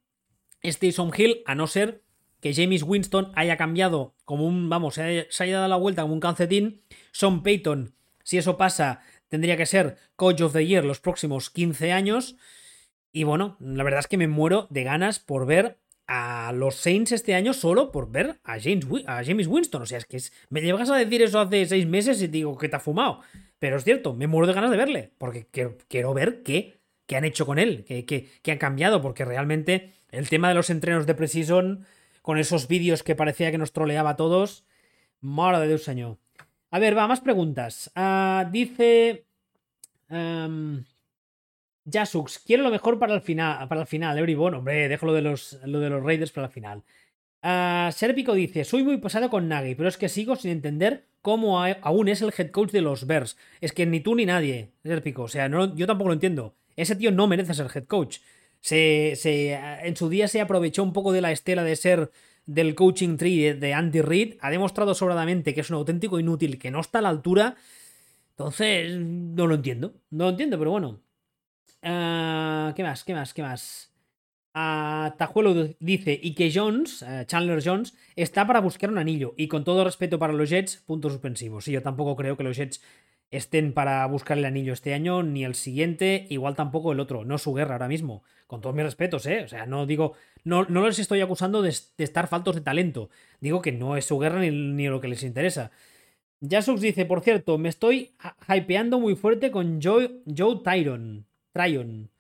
es 0.63 0.79
Taysom 0.79 1.11
Hill, 1.17 1.43
a 1.45 1.57
no 1.57 1.67
ser 1.67 2.05
que 2.41 2.55
James 2.55 2.85
Winston 2.85 3.33
haya 3.35 3.57
cambiado 3.57 4.15
como 4.25 4.47
un, 4.47 4.69
vamos, 4.69 4.95
se 4.95 5.03
haya, 5.03 5.57
dado 5.57 5.69
la 5.69 5.77
vuelta 5.77 6.03
como 6.03 6.15
un 6.15 6.21
calcetín. 6.21 6.83
Son 7.11 7.43
Payton, 7.43 7.95
si 8.23 8.39
eso 8.39 8.57
pasa, 8.57 9.01
tendría 9.29 9.57
que 9.57 9.67
ser 9.67 9.97
Coach 10.15 10.41
of 10.41 10.53
the 10.53 10.65
Year 10.65 10.85
los 10.85 11.01
próximos 11.01 11.51
15 11.51 11.93
años. 11.93 12.37
Y 13.13 13.25
bueno, 13.25 13.57
la 13.61 13.83
verdad 13.83 14.01
es 14.01 14.07
que 14.07 14.19
me 14.19 14.29
muero 14.29 14.69
de 14.71 14.85
ganas 14.85 15.19
por 15.19 15.47
ver 15.47 15.82
a 16.07 16.53
los 16.53 16.77
Saints 16.77 17.13
este 17.13 17.35
año 17.35 17.53
solo 17.53 17.93
por 17.93 18.11
ver 18.11 18.39
a 18.45 18.59
James, 18.61 18.87
a 19.07 19.25
James 19.25 19.47
Winston. 19.47 19.83
O 19.83 19.87
sea, 19.87 19.99
es 19.99 20.05
que 20.05 20.21
me 20.51 20.61
llevas 20.61 20.91
a 20.91 20.97
decir 20.97 21.23
eso 21.23 21.41
hace 21.41 21.67
seis 21.67 21.87
meses 21.87 22.21
y 22.23 22.29
digo 22.29 22.57
que 22.59 22.69
te 22.69 22.77
ha 22.77 22.81
fumado. 22.81 23.21
Pero 23.59 23.77
es 23.77 23.85
cierto, 23.85 24.15
me 24.15 24.27
muero 24.27 24.47
de 24.47 24.55
ganas 24.55 24.71
de 24.71 24.77
verle, 24.77 25.13
porque 25.19 25.47
quiero, 25.47 26.15
ver 26.15 26.43
qué, 26.43 26.81
qué, 27.07 27.17
han 27.17 27.25
hecho 27.25 27.47
con 27.47 27.59
él, 27.59 27.85
qué, 27.87 28.05
qué, 28.05 28.53
han 28.53 28.59
cambiado, 28.59 29.01
porque 29.01 29.25
realmente 29.25 29.93
el 30.11 30.29
tema 30.29 30.49
de 30.49 30.55
los 30.55 30.69
entrenos 30.69 31.07
de 31.07 31.15
Precision, 31.15 31.87
con 32.23 32.39
esos 32.39 32.67
vídeos 32.67 33.05
que 33.05 33.15
parecía 33.15 33.53
que 33.53 33.59
nos 33.59 33.73
troleaba 33.73 34.11
a 34.11 34.17
todos, 34.17 34.65
madre 35.21 35.61
de 35.61 35.69
Dios 35.69 35.85
señor. 35.85 36.19
A 36.71 36.79
ver, 36.79 36.97
va, 36.97 37.07
más 37.07 37.21
preguntas. 37.21 37.91
Ah, 37.95 38.49
dice... 38.51 39.27
Jasux, 41.91 42.39
quiero 42.39 42.63
lo 42.63 42.71
mejor 42.71 42.99
para 42.99 43.15
el 43.15 43.21
final, 43.21 43.69
para 43.69 43.81
el 43.83 43.87
final, 43.87 44.19
Everyone. 44.19 44.57
Hombre, 44.57 44.89
dejo 44.89 45.07
lo 45.07 45.13
de 45.13 45.23
los, 45.23 45.59
lo 45.65 45.81
de 45.81 45.91
los 45.91 46.03
Raiders 46.03 46.33
para 46.33 46.47
el 46.47 46.53
final. 46.53 46.83
Uh, 47.43 47.91
Serpico 47.91 48.35
dice, 48.35 48.65
soy 48.65 48.85
muy 48.85 48.99
pasado 48.99 49.29
con 49.29 49.49
Nagy, 49.49 49.75
pero 49.75 49.89
es 49.89 49.97
que 49.97 50.09
sigo 50.09 50.37
sin 50.37 50.53
entender 50.53 51.09
cómo 51.23 51.61
aún 51.63 52.09
es 52.09 52.23
el 52.23 52.33
head 52.37 52.51
coach 52.51 52.71
de 52.71 52.83
los 52.83 53.07
Bears. 53.07 53.37
Es 53.61 53.73
que 53.73 53.85
ni 53.87 54.01
tú 54.01 54.15
ni 54.15 54.27
nadie, 54.27 54.71
Serpico. 54.85 55.25
O 55.25 55.29
sea, 55.29 55.49
no, 55.49 55.75
yo 55.75 55.87
tampoco 55.87 56.09
lo 56.09 56.15
entiendo. 56.15 56.55
Ese 56.77 56.97
tío 56.97 57.11
no 57.11 57.27
merece 57.27 57.55
ser 57.55 57.69
head 57.75 57.87
coach. 57.87 58.19
Se, 58.61 59.15
se, 59.17 59.55
en 59.55 59.97
su 59.97 60.09
día 60.09 60.29
se 60.29 60.41
aprovechó 60.41 60.85
un 60.85 60.93
poco 60.93 61.13
de 61.13 61.21
la 61.21 61.33
estela 61.33 61.65
de 61.65 61.75
ser 61.75 62.13
del 62.47 62.75
coaching 62.77 63.17
tree 63.17 63.55
de 63.55 63.75
Andy 63.75 64.03
Reid. 64.03 64.35
Ha 64.41 64.51
demostrado 64.51 64.95
sobradamente 64.95 65.53
que 65.55 65.63
es 65.63 65.71
un 65.71 65.77
auténtico 65.77 66.21
inútil, 66.21 66.59
que 66.59 66.71
no 66.71 66.81
está 66.81 67.01
a 67.01 67.03
la 67.03 67.09
altura. 67.09 67.57
Entonces, 68.31 68.97
no 68.99 69.47
lo 69.49 69.57
entiendo. 69.57 69.95
No 70.11 70.25
lo 70.25 70.31
entiendo, 70.31 70.59
pero 70.59 70.71
bueno. 70.71 71.01
Ah, 71.83 72.73
¿Qué 72.77 72.83
más? 72.83 73.05
¿Qué 73.05 73.15
más? 73.15 73.35
¿Qué 73.35 73.43
más? 73.43 73.93
Uh, 74.55 75.17
Tajuelo 75.17 75.75
dice, 75.81 76.19
y 76.23 76.35
que 76.35 76.53
Jones, 76.55 77.03
eh, 77.03 77.25
Chandler 77.27 77.63
Jones, 77.65 77.95
está 78.17 78.47
para 78.47 78.61
buscar 78.61 78.91
un 78.91 78.99
anillo. 78.99 79.35
Y 79.37 79.49
con 79.49 79.65
todo 79.65 79.85
respeto 79.85 80.19
para 80.19 80.33
los 80.33 80.51
Jets, 80.51 80.77
puntos 80.77 81.13
suspensivos. 81.13 81.65
Sí, 81.65 81.73
yo 81.73 81.83
tampoco 81.83 82.17
creo 82.17 82.37
que 82.37 82.45
los 82.45 82.57
Jets 82.57 82.83
estén 83.31 83.73
para 83.73 84.07
buscar 84.07 84.39
el 84.39 84.45
anillo 84.45 84.75
este 84.75 84.95
año, 84.95 85.23
ni 85.23 85.45
el 85.45 85.55
siguiente, 85.55 86.27
igual 86.31 86.55
tampoco 86.55 86.93
el 86.93 87.01
otro. 87.01 87.25
No 87.25 87.39
su 87.39 87.55
guerra 87.55 87.75
ahora 87.75 87.89
mismo. 87.89 88.23
Con 88.47 88.61
todos 88.61 88.77
mis 88.77 88.85
respetos, 88.85 89.27
¿eh? 89.27 89.43
O 89.45 89.49
sea, 89.49 89.67
no 89.67 89.87
digo, 89.87 90.15
no, 90.45 90.65
no 90.69 90.87
les 90.87 90.99
estoy 90.99 91.23
acusando 91.23 91.63
de, 91.63 91.71
estar 91.71 92.29
faltos 92.29 92.55
de 92.55 92.61
talento. 92.61 93.11
Digo 93.41 93.63
que 93.63 93.73
no 93.73 93.97
es 93.97 94.05
su 94.05 94.19
guerra 94.19 94.41
ni, 94.41 94.51
ni 94.51 94.87
lo 94.89 95.01
que 95.01 95.09
les 95.09 95.23
interesa. 95.23 95.71
Jasux 96.43 96.81
dice, 96.81 97.07
por 97.07 97.23
cierto, 97.23 97.59
me 97.59 97.69
estoy 97.71 98.15
hypeando 98.49 99.01
muy 99.01 99.17
fuerte 99.17 99.51
con 99.51 99.81
Joe, 99.83 100.23
Joe 100.37 100.61
Tyron. 100.63 101.27
Tryon. 101.53 102.11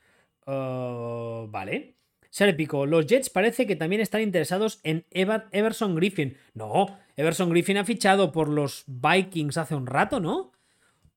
Uh, 0.46 1.46
vale. 1.50 1.96
Serpico, 2.30 2.86
los 2.86 3.06
Jets 3.06 3.28
parece 3.28 3.66
que 3.66 3.76
también 3.76 4.00
están 4.00 4.22
interesados 4.22 4.80
en 4.84 5.04
Everson 5.10 5.94
Griffin. 5.94 6.36
No, 6.54 6.86
Everson 7.14 7.50
Griffin 7.50 7.76
ha 7.76 7.84
fichado 7.84 8.32
por 8.32 8.48
los 8.48 8.84
Vikings 8.86 9.58
hace 9.58 9.74
un 9.74 9.86
rato, 9.86 10.18
¿no? 10.18 10.52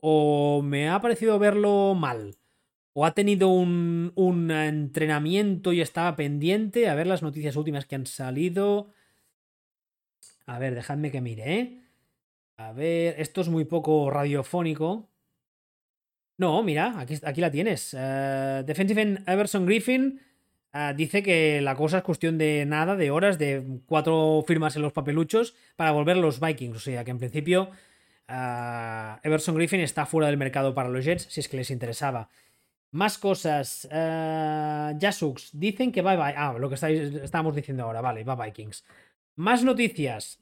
O 0.01 0.62
me 0.62 0.89
ha 0.89 0.99
parecido 0.99 1.39
verlo 1.39 1.95
mal. 1.95 2.36
O 2.91 3.06
ha 3.06 3.13
tenido 3.13 3.47
un, 3.47 4.12
un 4.15 4.51
entrenamiento 4.51 5.71
y 5.71 5.82
estaba 5.82 6.15
pendiente. 6.17 6.89
A 6.89 6.95
ver 6.95 7.08
las 7.08 7.23
noticias 7.23 7.56
últimas 7.56 7.86
que 7.86 7.95
han 7.95 8.06
salido. 8.06 8.91
A 10.45 10.60
ver, 10.60 10.75
dejadme 10.75 11.12
que 11.12 11.21
mire, 11.21 11.60
¿eh? 11.60 11.82
A 12.58 12.71
ver, 12.73 13.15
esto 13.19 13.41
es 13.41 13.49
muy 13.49 13.65
poco 13.65 14.10
radiofónico. 14.10 15.10
No, 16.38 16.62
mira, 16.63 17.00
aquí, 17.00 17.17
aquí 17.24 17.41
la 17.41 17.52
tienes. 17.52 17.93
Uh, 17.93 18.63
Defensive 18.65 19.19
Everson 19.26 19.65
Griffin 19.65 20.19
uh, 20.74 20.93
dice 20.95 21.24
que 21.24 21.62
la 21.62 21.76
cosa 21.76 22.00
es 22.00 22.04
cuestión 22.04 22.38
de 22.38 22.65
nada, 22.65 22.95
de 22.95 23.10
horas, 23.10 23.38
de 23.39 23.63
cuatro 23.86 24.43
firmas 24.45 24.76
en 24.76 24.82
los 24.82 24.91
papeluchos 24.91 25.56
para 25.76 25.91
volver 25.91 26.17
los 26.17 26.39
Vikings. 26.39 26.76
O 26.76 26.80
sea 26.80 27.06
que 27.06 27.12
en 27.12 27.19
principio 27.19 27.69
uh, 28.28 29.17
Everson 29.24 29.56
Griffin 29.56 29.80
está 29.80 30.06
fuera 30.06 30.28
del 30.28 30.38
mercado 30.38 30.74
para 30.74 30.89
los 30.89 31.06
Jets, 31.06 31.28
si 31.30 31.39
es 31.39 31.48
que 31.48 31.58
les 31.58 31.71
interesaba. 31.71 32.30
Más 32.91 33.17
cosas. 33.17 33.88
Jasux, 33.91 35.50
dicen 35.52 35.91
que 35.91 36.02
bye. 36.02 36.15
Ah, 36.17 36.56
lo 36.58 36.69
que 36.69 36.76
estábamos 36.76 37.54
diciendo 37.54 37.84
ahora, 37.84 38.00
vale, 38.00 38.24
va 38.24 38.36
Vikings. 38.36 38.86
Más 39.36 39.63
noticias. 39.63 40.39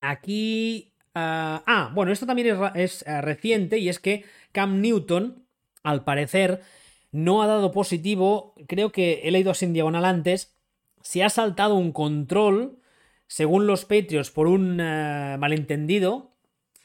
Aquí 0.00 0.92
Ah, 1.20 1.64
ah, 1.66 1.90
bueno, 1.94 2.12
esto 2.12 2.26
también 2.26 2.56
es, 2.76 3.02
eh, 3.02 3.20
reciente 3.20 3.78
y 3.78 3.88
es 3.88 3.98
que 3.98 4.24
Cam 4.52 4.80
Newton, 4.80 5.44
al 5.82 6.04
parecer, 6.04 6.60
no 7.10 7.42
ha 7.42 7.48
dado 7.48 7.72
positivo. 7.72 8.54
Creo 8.68 8.92
que 8.92 9.22
he 9.24 9.30
leído 9.32 9.50
así 9.50 9.64
en 9.64 9.72
diagonal 9.72 10.04
antes. 10.04 10.56
Se 11.02 11.24
ha 11.24 11.28
saltado 11.28 11.74
un 11.74 11.90
control, 11.90 12.78
según 13.26 13.66
los 13.66 13.84
Patriots, 13.84 14.30
por 14.30 14.46
un 14.46 14.78
eh, 14.80 15.36
malentendido. 15.40 16.36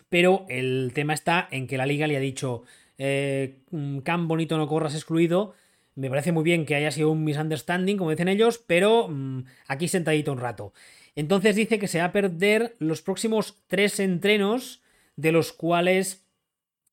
Pero 0.10 0.48
el 0.50 0.92
tema 0.96 1.14
está 1.14 1.48
en 1.52 1.68
que 1.68 1.78
la 1.78 1.86
liga 1.86 2.08
le 2.08 2.18
ha 2.18 2.20
dicho: 2.20 2.64
eh, 2.98 3.60
Cam 4.04 4.28
bonito 4.28 4.58
no 4.58 4.68
corras 4.68 4.96
excluido. 4.96 5.54
Me 5.96 6.10
parece 6.10 6.32
muy 6.32 6.44
bien 6.44 6.66
que 6.66 6.76
haya 6.76 6.92
sido 6.92 7.12
un 7.12 7.24
misunderstanding, 7.24 7.98
como 7.98 8.10
dicen 8.10 8.28
ellos, 8.28 8.58
pero 8.66 9.08
mm, 9.08 9.46
aquí 9.68 9.88
sentadito 9.88 10.32
un 10.32 10.40
rato. 10.40 10.74
Entonces 11.16 11.56
dice 11.56 11.78
que 11.78 11.88
se 11.88 12.00
va 12.00 12.06
a 12.06 12.12
perder 12.12 12.76
los 12.80 13.02
próximos 13.02 13.62
tres 13.68 14.00
entrenos, 14.00 14.82
de 15.16 15.32
los 15.32 15.54
cuales... 15.54 16.26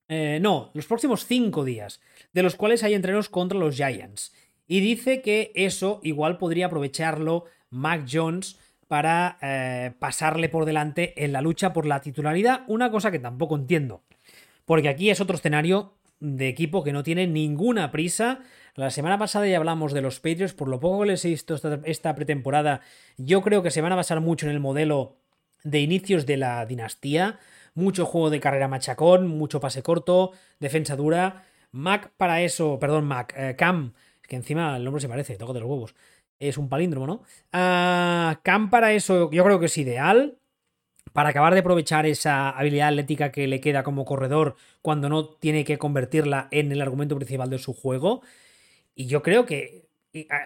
Eh, 0.08 0.38
no, 0.42 0.70
los 0.74 0.86
próximos 0.86 1.24
cinco 1.24 1.64
días, 1.64 2.00
de 2.32 2.42
los 2.42 2.56
cuales 2.56 2.82
hay 2.82 2.94
entrenos 2.94 3.28
contra 3.28 3.58
los 3.58 3.76
Giants. 3.76 4.34
Y 4.66 4.80
dice 4.80 5.22
que 5.22 5.52
eso 5.54 6.00
igual 6.02 6.36
podría 6.36 6.66
aprovecharlo 6.66 7.44
Mac 7.70 8.06
Jones 8.10 8.58
para 8.88 9.38
eh, 9.40 9.92
pasarle 10.00 10.48
por 10.48 10.64
delante 10.64 11.24
en 11.24 11.32
la 11.32 11.40
lucha 11.40 11.72
por 11.72 11.86
la 11.86 12.00
titularidad, 12.00 12.64
una 12.66 12.90
cosa 12.90 13.12
que 13.12 13.20
tampoco 13.20 13.54
entiendo. 13.54 14.02
Porque 14.64 14.88
aquí 14.88 15.10
es 15.10 15.20
otro 15.20 15.36
escenario 15.36 15.94
de 16.18 16.48
equipo 16.48 16.84
que 16.84 16.92
no 16.92 17.02
tiene 17.02 17.26
ninguna 17.26 17.92
prisa 17.92 18.40
la 18.74 18.90
semana 18.90 19.18
pasada 19.18 19.46
ya 19.46 19.56
hablamos 19.56 19.92
de 19.92 20.00
los 20.00 20.20
Patriots, 20.20 20.54
por 20.54 20.68
lo 20.68 20.80
poco 20.80 21.00
que 21.00 21.08
les 21.08 21.24
he 21.24 21.28
visto 21.28 21.56
esta, 21.84 22.14
pretemporada, 22.14 22.80
yo 23.16 23.42
creo 23.42 23.62
que 23.62 23.70
se 23.70 23.80
van 23.80 23.92
a 23.92 23.96
basar 23.96 24.20
mucho 24.20 24.46
en 24.46 24.52
el 24.52 24.60
modelo 24.60 25.16
de 25.64 25.80
inicios 25.80 26.26
de 26.26 26.36
la 26.36 26.64
dinastía, 26.66 27.38
mucho 27.74 28.06
juego 28.06 28.30
de 28.30 28.40
carrera 28.40 28.68
machacón, 28.68 29.28
mucho 29.28 29.60
pase 29.60 29.82
corto, 29.82 30.32
defensa 30.58 30.96
dura. 30.96 31.44
Mac 31.72 32.12
para 32.16 32.42
eso, 32.42 32.78
perdón, 32.78 33.04
Mac, 33.04 33.34
eh, 33.36 33.54
Cam, 33.56 33.92
que 34.22 34.36
encima 34.36 34.76
el 34.76 34.84
nombre 34.84 35.00
se 35.00 35.08
parece, 35.08 35.36
toco 35.36 35.52
de 35.52 35.60
los 35.60 35.68
huevos. 35.68 35.94
Es 36.38 36.56
un 36.56 36.68
palíndromo, 36.68 37.06
¿no? 37.06 37.22
Ah, 37.52 38.40
Cam 38.42 38.70
para 38.70 38.92
eso 38.92 39.30
yo 39.30 39.44
creo 39.44 39.60
que 39.60 39.66
es 39.66 39.78
ideal. 39.78 40.36
Para 41.12 41.30
acabar 41.30 41.54
de 41.54 41.60
aprovechar 41.60 42.06
esa 42.06 42.50
habilidad 42.50 42.88
atlética 42.88 43.32
que 43.32 43.48
le 43.48 43.60
queda 43.60 43.82
como 43.82 44.04
corredor 44.04 44.54
cuando 44.80 45.08
no 45.08 45.26
tiene 45.28 45.64
que 45.64 45.76
convertirla 45.76 46.46
en 46.52 46.70
el 46.70 46.80
argumento 46.80 47.16
principal 47.16 47.50
de 47.50 47.58
su 47.58 47.74
juego. 47.74 48.22
Y 49.00 49.06
yo 49.06 49.22
creo 49.22 49.46
que 49.46 49.88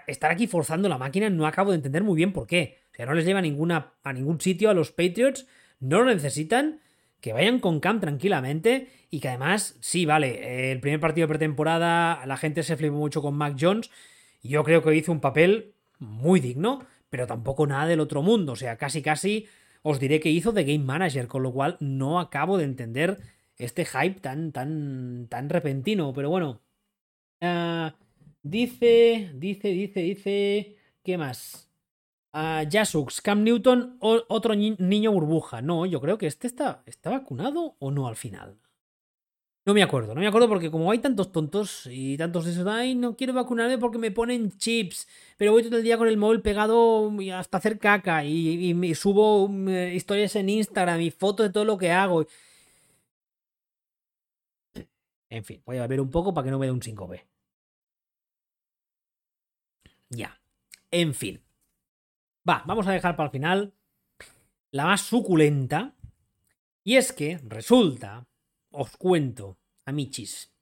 estar 0.07 0.31
aquí 0.31 0.47
forzando 0.47 0.89
la 0.89 0.97
máquina 0.97 1.29
no 1.29 1.45
acabo 1.45 1.73
de 1.73 1.77
entender 1.77 2.05
muy 2.05 2.15
bien 2.15 2.33
por 2.33 2.47
qué. 2.47 2.79
O 2.93 2.95
sea, 2.95 3.05
no 3.05 3.13
les 3.13 3.25
lleva 3.25 3.41
a, 3.41 3.43
ninguna, 3.43 3.95
a 4.05 4.13
ningún 4.13 4.41
sitio 4.41 4.71
a 4.71 4.75
los 4.75 4.93
Patriots, 4.93 5.49
no 5.81 5.99
lo 5.99 6.05
necesitan, 6.05 6.79
que 7.21 7.33
vayan 7.33 7.59
con 7.59 7.81
Cam 7.81 7.99
tranquilamente 7.99 8.91
y 9.11 9.19
que 9.19 9.27
además, 9.27 9.77
sí, 9.81 10.07
vale, 10.07 10.71
el 10.71 10.79
primer 10.79 11.01
partido 11.01 11.27
de 11.27 11.33
pretemporada 11.33 12.25
la 12.27 12.37
gente 12.37 12.63
se 12.63 12.77
flipó 12.77 12.95
mucho 12.95 13.23
con 13.23 13.35
Mac 13.35 13.57
Jones 13.59 13.91
y 14.41 14.51
yo 14.51 14.63
creo 14.63 14.85
que 14.85 14.95
hizo 14.95 15.11
un 15.11 15.21
papel 15.21 15.75
muy 15.99 16.39
digno, 16.39 16.87
pero 17.11 17.27
tampoco 17.27 17.67
nada 17.67 17.89
del 17.89 17.99
otro 17.99 18.23
mundo. 18.23 18.53
O 18.53 18.57
sea, 18.57 18.77
casi 18.77 19.03
casi 19.03 19.49
os 19.83 19.99
diré 19.99 20.21
que 20.21 20.31
hizo 20.31 20.53
de 20.53 20.63
game 20.63 20.85
manager, 20.85 21.27
con 21.27 21.43
lo 21.43 21.53
cual 21.53 21.77
no 21.81 22.21
acabo 22.21 22.57
de 22.57 22.67
entender 22.67 23.19
este 23.57 23.85
hype 23.85 24.21
tan, 24.21 24.53
tan, 24.53 25.27
tan 25.29 25.49
repentino. 25.49 26.13
Pero 26.13 26.31
bueno. 26.31 26.61
Uh, 27.41 27.91
Dice, 28.45 29.31
dice, 29.35 29.69
dice, 29.69 30.01
dice. 30.01 30.77
¿Qué 31.03 31.17
más? 31.19 31.71
Uh, 32.35 33.07
Cam 33.23 33.43
Newton, 33.43 33.97
otro 34.01 34.55
niño 34.55 35.13
burbuja. 35.13 35.63
No, 35.63 35.87
yo 35.87 36.01
creo 36.01 36.19
que 36.19 36.27
este 36.27 36.47
está, 36.47 36.83
está 36.85 37.11
vacunado 37.11 37.77
o 37.79 37.91
no 37.91 38.07
al 38.07 38.17
final. 38.17 38.59
No 39.67 39.73
me 39.73 39.83
acuerdo, 39.83 40.15
no 40.15 40.21
me 40.21 40.27
acuerdo 40.27 40.47
porque 40.49 40.71
como 40.71 40.91
hay 40.91 40.99
tantos 40.99 41.33
tontos 41.33 41.89
y 41.91 42.19
tantos 42.19 42.45
de 42.45 42.51
esos, 42.53 42.67
ay, 42.67 42.95
no 42.95 43.17
quiero 43.17 43.33
vacunarme 43.33 43.79
porque 43.79 43.97
me 43.97 44.11
ponen 44.11 44.51
chips, 44.59 45.09
pero 45.39 45.53
voy 45.53 45.63
todo 45.63 45.79
el 45.79 45.83
día 45.85 45.97
con 45.97 46.07
el 46.07 46.19
móvil 46.19 46.43
pegado 46.43 47.11
hasta 47.33 47.57
hacer 47.57 47.79
caca 47.79 48.25
y, 48.27 48.73
y 48.73 48.95
subo 48.95 49.49
mm, 49.49 49.95
historias 49.95 50.37
en 50.37 50.51
Instagram 50.51 51.01
y 51.01 51.11
fotos 51.11 51.47
de 51.47 51.53
todo 51.53 51.65
lo 51.65 51.79
que 51.79 51.91
hago. 51.93 52.27
En 55.31 55.45
fin, 55.45 55.63
voy 55.65 55.79
a 55.79 55.87
ver 55.87 56.01
un 56.01 56.11
poco 56.11 56.35
para 56.35 56.45
que 56.45 56.51
no 56.51 56.59
me 56.59 56.67
dé 56.67 56.73
un 56.73 56.81
5B. 56.81 57.23
Ya. 60.17 60.41
En 60.91 61.15
fin. 61.15 61.43
Va, 62.49 62.63
vamos 62.67 62.87
a 62.87 62.93
dejar 62.93 63.17
para 63.17 63.27
el 63.29 63.33
final 63.33 63.75
la 64.71 64.87
más 64.87 65.03
suculenta. 65.03 65.95
Y 66.83 66.97
es 66.97 67.13
que 67.13 67.39
resulta 67.45 68.27
os 68.71 68.97
cuento, 68.97 69.57
amichis. 69.87 70.53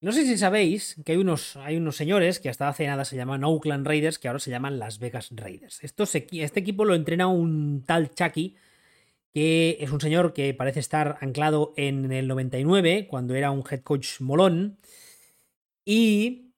No 0.00 0.10
sé 0.10 0.24
si 0.26 0.36
sabéis 0.36 0.96
que 1.04 1.12
hay 1.12 1.18
unos, 1.18 1.56
hay 1.56 1.76
unos 1.76 1.96
señores 1.96 2.40
que 2.40 2.48
hasta 2.48 2.68
hace 2.68 2.88
nada 2.88 3.04
se 3.04 3.14
llaman 3.14 3.44
Oakland 3.44 3.86
Raiders, 3.86 4.18
que 4.18 4.26
ahora 4.26 4.40
se 4.40 4.50
llaman 4.50 4.80
Las 4.80 4.98
Vegas 4.98 5.30
Raiders. 5.30 5.78
este 5.82 6.60
equipo 6.60 6.84
lo 6.84 6.96
entrena 6.96 7.28
un 7.28 7.84
tal 7.86 8.12
Chucky, 8.12 8.56
que 9.32 9.78
es 9.80 9.92
un 9.92 10.00
señor 10.00 10.32
que 10.32 10.52
parece 10.54 10.80
estar 10.80 11.18
anclado 11.20 11.72
en 11.76 12.10
el 12.10 12.26
99, 12.26 13.06
cuando 13.08 13.36
era 13.36 13.52
un 13.52 13.62
head 13.70 13.82
coach 13.82 14.20
molón, 14.20 14.78
y 15.84 16.51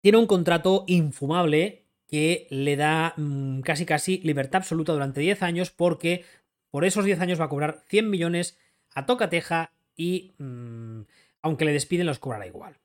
tiene 0.00 0.18
un 0.18 0.26
contrato 0.26 0.84
infumable 0.86 1.84
que 2.06 2.46
le 2.50 2.76
da 2.76 3.14
mm, 3.16 3.60
casi 3.60 3.84
casi 3.84 4.18
libertad 4.24 4.62
absoluta 4.62 4.92
durante 4.92 5.20
10 5.20 5.42
años, 5.42 5.70
porque 5.70 6.24
por 6.70 6.84
esos 6.84 7.04
10 7.04 7.20
años 7.20 7.40
va 7.40 7.44
a 7.44 7.48
cobrar 7.48 7.84
100 7.88 8.08
millones 8.08 8.58
a 8.94 9.06
tocateja 9.06 9.72
y 9.96 10.34
mm, 10.38 11.02
aunque 11.42 11.64
le 11.64 11.72
despiden 11.72 12.06
los 12.06 12.18
cobrará 12.18 12.46
igual. 12.46 12.78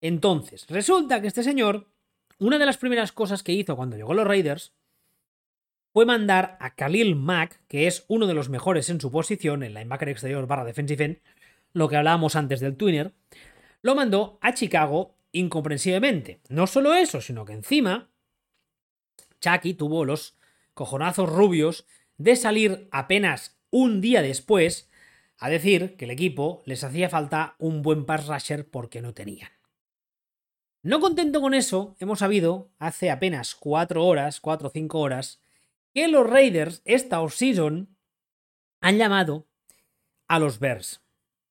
Entonces, 0.00 0.66
resulta 0.68 1.20
que 1.20 1.28
este 1.28 1.42
señor, 1.42 1.88
una 2.38 2.58
de 2.58 2.66
las 2.66 2.76
primeras 2.76 3.12
cosas 3.12 3.42
que 3.42 3.52
hizo 3.52 3.76
cuando 3.76 3.96
llegó 3.96 4.12
a 4.12 4.16
los 4.16 4.26
Raiders 4.26 4.74
fue 5.92 6.06
mandar 6.06 6.58
a 6.60 6.74
Khalil 6.74 7.14
Mack, 7.14 7.60
que 7.68 7.86
es 7.86 8.04
uno 8.08 8.26
de 8.26 8.34
los 8.34 8.48
mejores 8.48 8.90
en 8.90 9.00
su 9.00 9.12
posición, 9.12 9.62
en 9.62 9.74
la 9.74 9.80
linebacker 9.80 10.08
exterior 10.08 10.46
barra 10.46 10.64
defensive 10.64 11.04
end, 11.04 11.18
lo 11.72 11.88
que 11.88 11.96
hablábamos 11.96 12.34
antes 12.34 12.60
del 12.60 12.76
Twinner, 12.76 13.12
lo 13.80 13.94
mandó 13.94 14.38
a 14.40 14.54
Chicago 14.54 15.14
incomprensiblemente. 15.34 16.40
No 16.48 16.66
solo 16.66 16.94
eso, 16.94 17.20
sino 17.20 17.44
que 17.44 17.52
encima 17.52 18.10
Chucky 19.40 19.74
tuvo 19.74 20.06
los 20.06 20.38
cojonazos 20.72 21.28
rubios 21.28 21.86
de 22.16 22.36
salir 22.36 22.88
apenas 22.90 23.58
un 23.70 24.00
día 24.00 24.22
después 24.22 24.90
a 25.36 25.50
decir 25.50 25.96
que 25.96 26.06
el 26.06 26.12
equipo 26.12 26.62
les 26.64 26.84
hacía 26.84 27.10
falta 27.10 27.56
un 27.58 27.82
buen 27.82 28.06
pass 28.06 28.26
rusher 28.26 28.70
porque 28.70 29.02
no 29.02 29.12
tenían. 29.12 29.50
No 30.82 31.00
contento 31.00 31.40
con 31.40 31.54
eso, 31.54 31.96
hemos 31.98 32.20
sabido 32.20 32.70
hace 32.78 33.10
apenas 33.10 33.54
cuatro 33.54 34.06
horas, 34.06 34.40
cuatro 34.40 34.68
o 34.68 34.70
cinco 34.70 35.00
horas, 35.00 35.42
que 35.92 36.08
los 36.08 36.28
Raiders 36.28 36.82
esta 36.84 37.20
offseason 37.20 37.96
han 38.80 38.98
llamado 38.98 39.48
a 40.28 40.38
los 40.38 40.58
Bears 40.58 41.02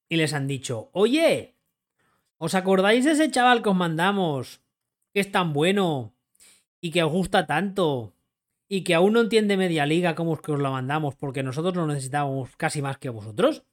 y 0.07 0.17
les 0.17 0.33
han 0.33 0.47
dicho, 0.47 0.89
oye, 0.93 1.55
¿os 2.43 2.55
acordáis 2.55 3.05
de 3.05 3.11
ese 3.15 3.31
chaval 3.31 3.63
que 3.63 3.69
os 3.69 3.75
mandamos, 3.75 4.59
que 5.13 5.21
es 5.21 5.31
tan 5.31 5.53
bueno 5.53 6.13
y 6.81 6.91
que 6.91 7.01
os 7.01 7.09
gusta 7.09 7.47
tanto 7.47 8.17
y 8.67 8.83
que 8.83 8.95
aún 8.95 9.13
no 9.13 9.21
entiende 9.21 9.55
media 9.55 9.85
liga 9.85 10.13
como 10.13 10.33
es 10.33 10.41
que 10.41 10.51
os 10.51 10.59
lo 10.59 10.69
mandamos 10.69 11.15
porque 11.15 11.41
nosotros 11.41 11.73
lo 11.77 11.87
necesitábamos 11.87 12.53
casi 12.57 12.81
más 12.81 12.97
que 12.97 13.07
vosotros? 13.07 13.63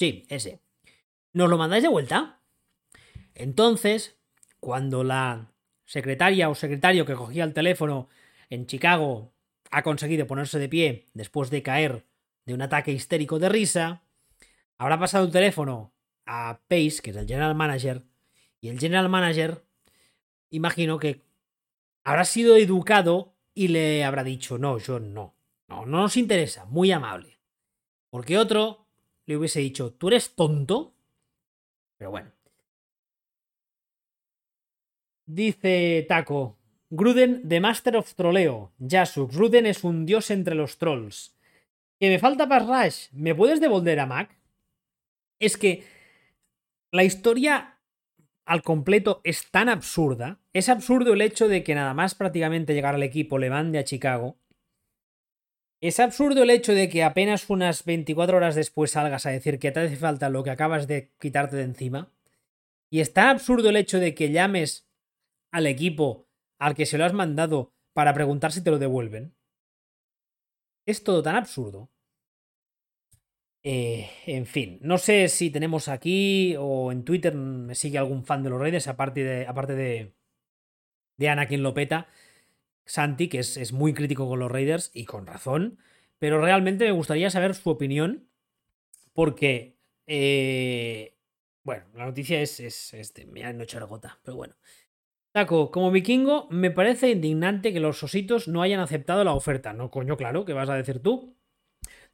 Sí, 0.00 0.26
ese. 0.30 0.58
¿Nos 1.32 1.48
lo 1.48 1.58
mandáis 1.58 1.84
de 1.84 1.88
vuelta? 1.88 2.40
Entonces, 3.36 4.18
cuando 4.58 5.04
la 5.04 5.52
secretaria 5.84 6.48
o 6.48 6.56
secretario 6.56 7.06
que 7.06 7.14
cogía 7.14 7.44
el 7.44 7.54
teléfono 7.54 8.08
en 8.50 8.66
Chicago 8.66 9.32
ha 9.70 9.84
conseguido 9.84 10.26
ponerse 10.26 10.58
de 10.58 10.68
pie 10.68 11.06
después 11.14 11.50
de 11.50 11.62
caer 11.62 12.04
de 12.46 12.54
un 12.54 12.62
ataque 12.62 12.90
histérico 12.90 13.38
de 13.38 13.48
risa, 13.48 14.02
habrá 14.76 14.98
pasado 14.98 15.24
el 15.24 15.30
teléfono 15.30 15.92
a 16.26 16.60
Pace, 16.68 17.00
que 17.02 17.10
es 17.10 17.16
el 17.16 17.26
general 17.26 17.54
manager, 17.54 18.02
y 18.60 18.68
el 18.68 18.78
general 18.78 19.08
manager, 19.08 19.64
imagino 20.50 20.98
que 20.98 21.22
habrá 22.04 22.24
sido 22.24 22.56
educado 22.56 23.34
y 23.54 23.68
le 23.68 24.04
habrá 24.04 24.24
dicho, 24.24 24.58
no, 24.58 24.78
yo 24.78 25.00
no, 25.00 25.34
no, 25.68 25.86
no 25.86 26.02
nos 26.02 26.16
interesa, 26.16 26.64
muy 26.66 26.90
amable. 26.92 27.38
Porque 28.10 28.38
otro 28.38 28.86
le 29.26 29.36
hubiese 29.36 29.60
dicho, 29.60 29.92
¿tú 29.92 30.08
eres 30.08 30.34
tonto? 30.34 30.94
Pero 31.96 32.10
bueno. 32.10 32.32
Dice 35.26 36.04
Taco, 36.08 36.56
Gruden 36.90 37.48
de 37.48 37.60
Master 37.60 37.96
of 37.96 38.14
Troleo. 38.14 38.72
Yasuk, 38.78 39.32
Gruden 39.32 39.66
es 39.66 39.82
un 39.82 40.06
dios 40.06 40.30
entre 40.30 40.54
los 40.54 40.78
trolls. 40.78 41.34
Que 41.98 42.08
me 42.08 42.18
falta 42.18 42.48
para 42.48 42.84
Rush. 42.84 43.08
¿Me 43.12 43.34
puedes 43.34 43.60
devolver 43.60 43.98
a 43.98 44.06
Mac? 44.06 44.38
Es 45.38 45.56
que 45.56 45.84
la 46.96 47.04
historia 47.04 47.80
al 48.44 48.62
completo 48.62 49.20
es 49.24 49.50
tan 49.50 49.68
absurda. 49.68 50.40
Es 50.52 50.68
absurdo 50.68 51.12
el 51.12 51.20
hecho 51.20 51.48
de 51.48 51.62
que 51.62 51.74
nada 51.74 51.94
más 51.94 52.14
prácticamente 52.14 52.74
llegar 52.74 52.94
al 52.94 53.02
equipo 53.02 53.38
le 53.38 53.50
mande 53.50 53.78
a 53.78 53.84
Chicago 53.84 54.38
es 55.80 56.00
absurdo 56.00 56.42
el 56.42 56.50
hecho 56.50 56.72
de 56.72 56.88
que 56.88 57.04
apenas 57.04 57.48
unas 57.50 57.84
24 57.84 58.36
horas 58.36 58.54
después 58.54 58.92
salgas 58.92 59.26
a 59.26 59.30
decir 59.30 59.58
que 59.58 59.72
te 59.72 59.80
hace 59.80 59.96
falta 59.96 60.30
lo 60.30 60.42
que 60.42 60.50
acabas 60.50 60.86
de 60.86 61.12
quitarte 61.20 61.56
de 61.56 61.64
encima. 61.64 62.12
Y 62.90 63.00
es 63.00 63.12
tan 63.12 63.28
absurdo 63.28 63.68
el 63.68 63.76
hecho 63.76 63.98
de 63.98 64.14
que 64.14 64.30
llames 64.30 64.88
al 65.52 65.66
equipo 65.66 66.28
al 66.58 66.74
que 66.74 66.86
se 66.86 66.96
lo 66.96 67.04
has 67.04 67.12
mandado 67.12 67.74
para 67.92 68.14
preguntar 68.14 68.52
si 68.52 68.62
te 68.62 68.70
lo 68.70 68.78
devuelven. 68.78 69.36
Es 70.86 71.04
todo 71.04 71.22
tan 71.22 71.36
absurdo. 71.36 71.90
Eh, 73.68 74.08
en 74.26 74.46
fin, 74.46 74.78
no 74.80 74.96
sé 74.96 75.26
si 75.26 75.50
tenemos 75.50 75.88
aquí 75.88 76.54
o 76.56 76.92
en 76.92 77.04
Twitter 77.04 77.34
me 77.34 77.74
sigue 77.74 77.98
algún 77.98 78.24
fan 78.24 78.44
de 78.44 78.50
los 78.50 78.60
Raiders, 78.60 78.86
aparte 78.86 79.24
de, 79.24 79.44
aparte 79.44 79.74
de, 79.74 80.14
de 81.16 81.28
Anakin 81.28 81.64
Lopeta. 81.64 82.06
Santi, 82.84 83.28
que 83.28 83.40
es, 83.40 83.72
muy 83.72 83.92
crítico 83.92 84.28
con 84.28 84.38
los 84.38 84.52
Raiders 84.52 84.92
y 84.94 85.04
con 85.04 85.26
razón, 85.26 85.80
pero 86.20 86.40
realmente 86.40 86.84
me 86.84 86.92
gustaría 86.92 87.28
saber 87.28 87.56
su 87.56 87.70
opinión 87.70 88.28
porque, 89.14 89.76
eh, 90.06 91.16
bueno, 91.64 91.86
la 91.94 92.06
noticia 92.06 92.40
es, 92.40 92.60
es, 92.60 92.94
es 92.94 93.14
de, 93.14 93.26
me 93.26 93.44
han 93.44 93.60
hecho 93.60 93.84
gota, 93.88 94.20
pero 94.22 94.36
bueno. 94.36 94.54
Taco, 95.32 95.72
como 95.72 95.90
vikingo, 95.90 96.46
me 96.50 96.70
parece 96.70 97.10
indignante 97.10 97.72
que 97.72 97.80
los 97.80 98.00
ositos 98.04 98.46
no 98.46 98.62
hayan 98.62 98.78
aceptado 98.78 99.24
la 99.24 99.34
oferta. 99.34 99.72
No, 99.72 99.90
coño, 99.90 100.16
claro, 100.16 100.44
¿qué 100.44 100.52
vas 100.52 100.70
a 100.70 100.76
decir 100.76 101.00
tú? 101.00 101.36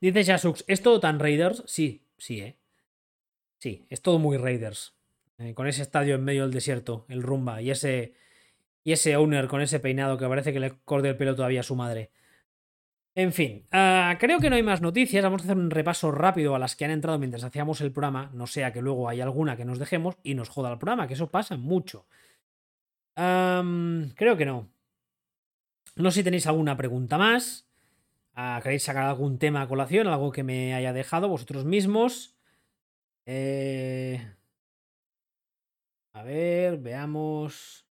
Dice 0.02 0.24
Shasux, 0.24 0.64
¿es 0.66 0.82
todo 0.82 0.98
tan 0.98 1.20
Raiders? 1.20 1.62
Sí, 1.64 2.02
sí, 2.18 2.40
¿eh? 2.40 2.58
Sí, 3.58 3.86
es 3.88 4.02
todo 4.02 4.18
muy 4.18 4.36
Raiders. 4.36 4.96
Eh, 5.38 5.54
con 5.54 5.68
ese 5.68 5.82
estadio 5.82 6.16
en 6.16 6.24
medio 6.24 6.42
del 6.42 6.52
desierto, 6.52 7.06
el 7.08 7.22
rumba, 7.22 7.62
y 7.62 7.70
ese, 7.70 8.12
y 8.82 8.90
ese 8.90 9.14
owner 9.14 9.46
con 9.46 9.60
ese 9.60 9.78
peinado 9.78 10.18
que 10.18 10.26
parece 10.26 10.52
que 10.52 10.58
le 10.58 10.72
corte 10.84 11.08
el 11.08 11.16
pelo 11.16 11.36
todavía 11.36 11.60
a 11.60 11.62
su 11.62 11.76
madre. 11.76 12.10
En 13.14 13.32
fin, 13.32 13.64
ah, 13.70 14.16
creo 14.18 14.40
que 14.40 14.50
no 14.50 14.56
hay 14.56 14.64
más 14.64 14.80
noticias. 14.80 15.22
Vamos 15.22 15.42
a 15.42 15.44
hacer 15.44 15.56
un 15.56 15.70
repaso 15.70 16.10
rápido 16.10 16.56
a 16.56 16.58
las 16.58 16.74
que 16.74 16.84
han 16.84 16.90
entrado 16.90 17.20
mientras 17.20 17.44
hacíamos 17.44 17.80
el 17.80 17.92
programa. 17.92 18.28
No 18.34 18.48
sea 18.48 18.72
que 18.72 18.82
luego 18.82 19.08
haya 19.08 19.22
alguna 19.22 19.56
que 19.56 19.64
nos 19.64 19.78
dejemos 19.78 20.16
y 20.24 20.34
nos 20.34 20.48
joda 20.48 20.72
el 20.72 20.78
programa, 20.78 21.06
que 21.06 21.14
eso 21.14 21.30
pasa 21.30 21.56
mucho. 21.56 22.06
creo 23.14 24.36
que 24.36 24.46
no. 24.46 24.68
No 25.94 26.10
sé 26.10 26.20
si 26.20 26.24
tenéis 26.24 26.48
alguna 26.48 26.76
pregunta 26.76 27.18
más. 27.18 27.68
Ah, 28.34 28.60
¿Queréis 28.62 28.82
sacar 28.82 29.04
algún 29.04 29.38
tema 29.38 29.62
a 29.62 29.68
colación? 29.68 30.06
Algo 30.06 30.32
que 30.32 30.42
me 30.42 30.74
haya 30.74 30.92
dejado 30.92 31.28
vosotros 31.28 31.64
mismos. 31.64 32.36
Eh, 33.26 34.20
a 36.14 36.22
ver, 36.22 36.78
veamos 36.78 37.86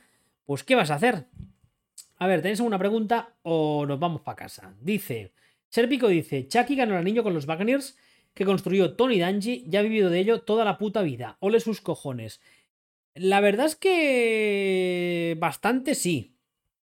pues 0.45 0.63
¿qué 0.63 0.75
vas 0.75 0.91
a 0.91 0.95
hacer? 0.95 1.27
A 2.17 2.27
ver, 2.27 2.41
¿tenéis 2.41 2.59
alguna 2.59 2.79
pregunta 2.79 3.35
o 3.43 3.85
nos 3.85 3.99
vamos 3.99 4.21
para 4.21 4.35
casa? 4.35 4.73
Dice, 4.81 5.33
Serpico 5.69 6.07
dice, 6.07 6.47
Chucky 6.47 6.75
ganó 6.75 6.95
al 6.95 7.03
niño 7.03 7.23
con 7.23 7.33
los 7.33 7.45
Buccaneers 7.45 7.97
que 8.33 8.45
construyó 8.45 8.95
Tony 8.95 9.19
Danji 9.19 9.65
y 9.69 9.75
ha 9.75 9.81
vivido 9.81 10.09
de 10.09 10.19
ello 10.19 10.41
toda 10.41 10.65
la 10.65 10.77
puta 10.77 11.01
vida. 11.01 11.37
Ole 11.39 11.59
sus 11.59 11.81
cojones. 11.81 12.41
La 13.13 13.41
verdad 13.41 13.67
es 13.67 13.75
que 13.75 15.35
bastante 15.39 15.95
sí. 15.95 16.35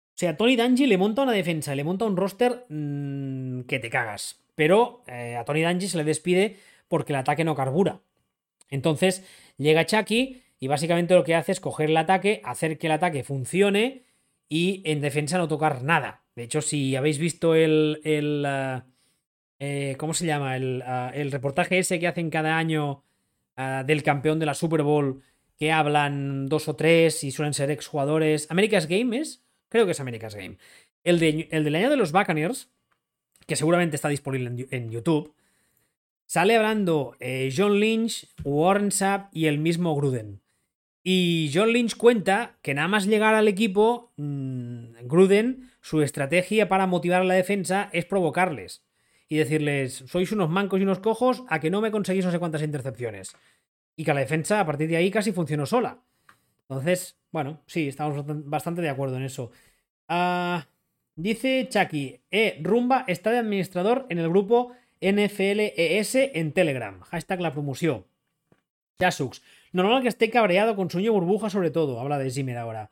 O 0.09 0.19
sea, 0.19 0.37
Tony 0.37 0.55
Danji 0.55 0.85
le 0.85 0.97
monta 0.97 1.23
una 1.23 1.31
defensa, 1.31 1.73
le 1.75 1.83
monta 1.83 2.05
un 2.05 2.17
roster 2.17 2.65
mmm, 2.69 3.61
que 3.61 3.79
te 3.79 3.89
cagas. 3.89 4.43
Pero 4.55 5.03
eh, 5.07 5.35
a 5.37 5.45
Tony 5.45 5.61
Danji 5.61 5.87
se 5.87 5.97
le 5.97 6.03
despide 6.03 6.57
porque 6.87 7.13
el 7.13 7.19
ataque 7.19 7.43
no 7.43 7.55
carbura. 7.55 8.01
Entonces 8.69 9.25
llega 9.57 9.85
Chucky 9.85 10.41
y 10.59 10.67
básicamente 10.67 11.13
lo 11.13 11.23
que 11.23 11.35
hace 11.35 11.51
es 11.51 11.59
coger 11.59 11.89
el 11.89 11.97
ataque, 11.97 12.41
hacer 12.43 12.77
que 12.77 12.87
el 12.87 12.93
ataque 12.93 13.23
funcione 13.23 14.03
y 14.49 14.81
en 14.85 15.01
defensa 15.01 15.37
no 15.37 15.47
tocar 15.47 15.83
nada. 15.83 16.23
De 16.35 16.43
hecho, 16.43 16.61
si 16.61 16.95
habéis 16.95 17.17
visto 17.17 17.55
el. 17.55 18.01
el 18.03 18.45
uh, 18.45 18.89
eh, 19.59 19.95
¿Cómo 19.97 20.13
se 20.13 20.25
llama? 20.25 20.55
El, 20.55 20.83
uh, 20.85 21.13
el, 21.13 21.31
reportaje 21.31 21.79
ese 21.79 21.99
que 21.99 22.07
hacen 22.07 22.29
cada 22.29 22.57
año 22.57 23.03
uh, 23.57 23.85
del 23.85 24.03
campeón 24.03 24.39
de 24.39 24.45
la 24.45 24.53
Super 24.53 24.83
Bowl, 24.83 25.21
que 25.57 25.71
hablan 25.71 26.47
dos 26.47 26.67
o 26.67 26.75
tres 26.75 27.23
y 27.23 27.31
suelen 27.31 27.53
ser 27.53 27.69
exjugadores. 27.71 28.49
¿America's 28.49 28.87
Game 28.87 29.17
es? 29.17 29.43
Creo 29.67 29.85
que 29.85 29.91
es 29.91 29.99
America's 29.99 30.35
Game. 30.35 30.57
El, 31.03 31.19
de, 31.19 31.47
el 31.51 31.63
del 31.63 31.75
año 31.75 31.89
de 31.89 31.97
los 31.97 32.11
Buccaneers, 32.11 32.69
que 33.45 33.55
seguramente 33.55 33.95
está 33.95 34.09
disponible 34.09 34.49
en, 34.49 34.67
en 34.71 34.91
YouTube, 34.91 35.35
sale 36.25 36.55
hablando 36.55 37.15
eh, 37.19 37.53
John 37.55 37.79
Lynch, 37.79 38.27
Warren 38.43 38.91
Sapp 38.91 39.35
y 39.35 39.47
el 39.47 39.57
mismo 39.57 39.95
Gruden. 39.95 40.41
Y 41.03 41.51
John 41.53 41.71
Lynch 41.71 41.95
cuenta 41.95 42.57
que 42.61 42.73
nada 42.73 42.87
más 42.87 43.05
llegar 43.05 43.35
al 43.35 43.47
equipo, 43.47 44.11
mmm, 44.17 44.93
Gruden, 45.03 45.71
su 45.81 46.01
estrategia 46.01 46.67
para 46.67 46.87
motivar 46.87 47.21
a 47.21 47.25
la 47.25 47.35
defensa 47.35 47.89
es 47.93 48.05
provocarles 48.05 48.83
y 49.29 49.37
decirles, 49.37 50.03
sois 50.07 50.31
unos 50.31 50.49
mancos 50.49 50.79
y 50.79 50.83
unos 50.83 50.99
cojos 50.99 51.43
a 51.47 51.59
que 51.59 51.69
no 51.69 51.81
me 51.81 51.91
conseguís 51.91 52.25
no 52.25 52.31
sé 52.31 52.39
cuántas 52.39 52.63
intercepciones. 52.63 53.35
Y 53.95 54.03
que 54.03 54.13
la 54.13 54.21
defensa 54.21 54.59
a 54.59 54.65
partir 54.65 54.89
de 54.89 54.97
ahí 54.97 55.11
casi 55.11 55.31
funcionó 55.31 55.65
sola. 55.67 55.99
Entonces, 56.67 57.15
bueno, 57.31 57.61
sí, 57.67 57.87
estamos 57.87 58.23
bastante 58.45 58.81
de 58.81 58.89
acuerdo 58.89 59.17
en 59.17 59.23
eso. 59.23 59.51
Uh, 60.09 60.59
dice 61.15 61.67
Chucky, 61.69 62.19
eh, 62.31 62.59
Rumba 62.61 63.05
está 63.07 63.31
de 63.31 63.37
administrador 63.37 64.07
en 64.09 64.17
el 64.17 64.29
grupo 64.29 64.73
NFLES 64.99 66.15
en 66.15 66.51
Telegram. 66.51 66.99
Hashtag 67.01 67.41
la 67.41 67.53
promoción. 67.53 68.05
Jasux. 68.99 69.41
Normal 69.71 70.01
que 70.01 70.07
esté 70.07 70.29
cabreado 70.29 70.75
con 70.75 70.89
sueño 70.89 71.13
burbuja 71.13 71.49
sobre 71.49 71.71
todo. 71.71 71.99
Habla 71.99 72.17
de 72.17 72.31
Zimmer 72.31 72.57
ahora. 72.57 72.91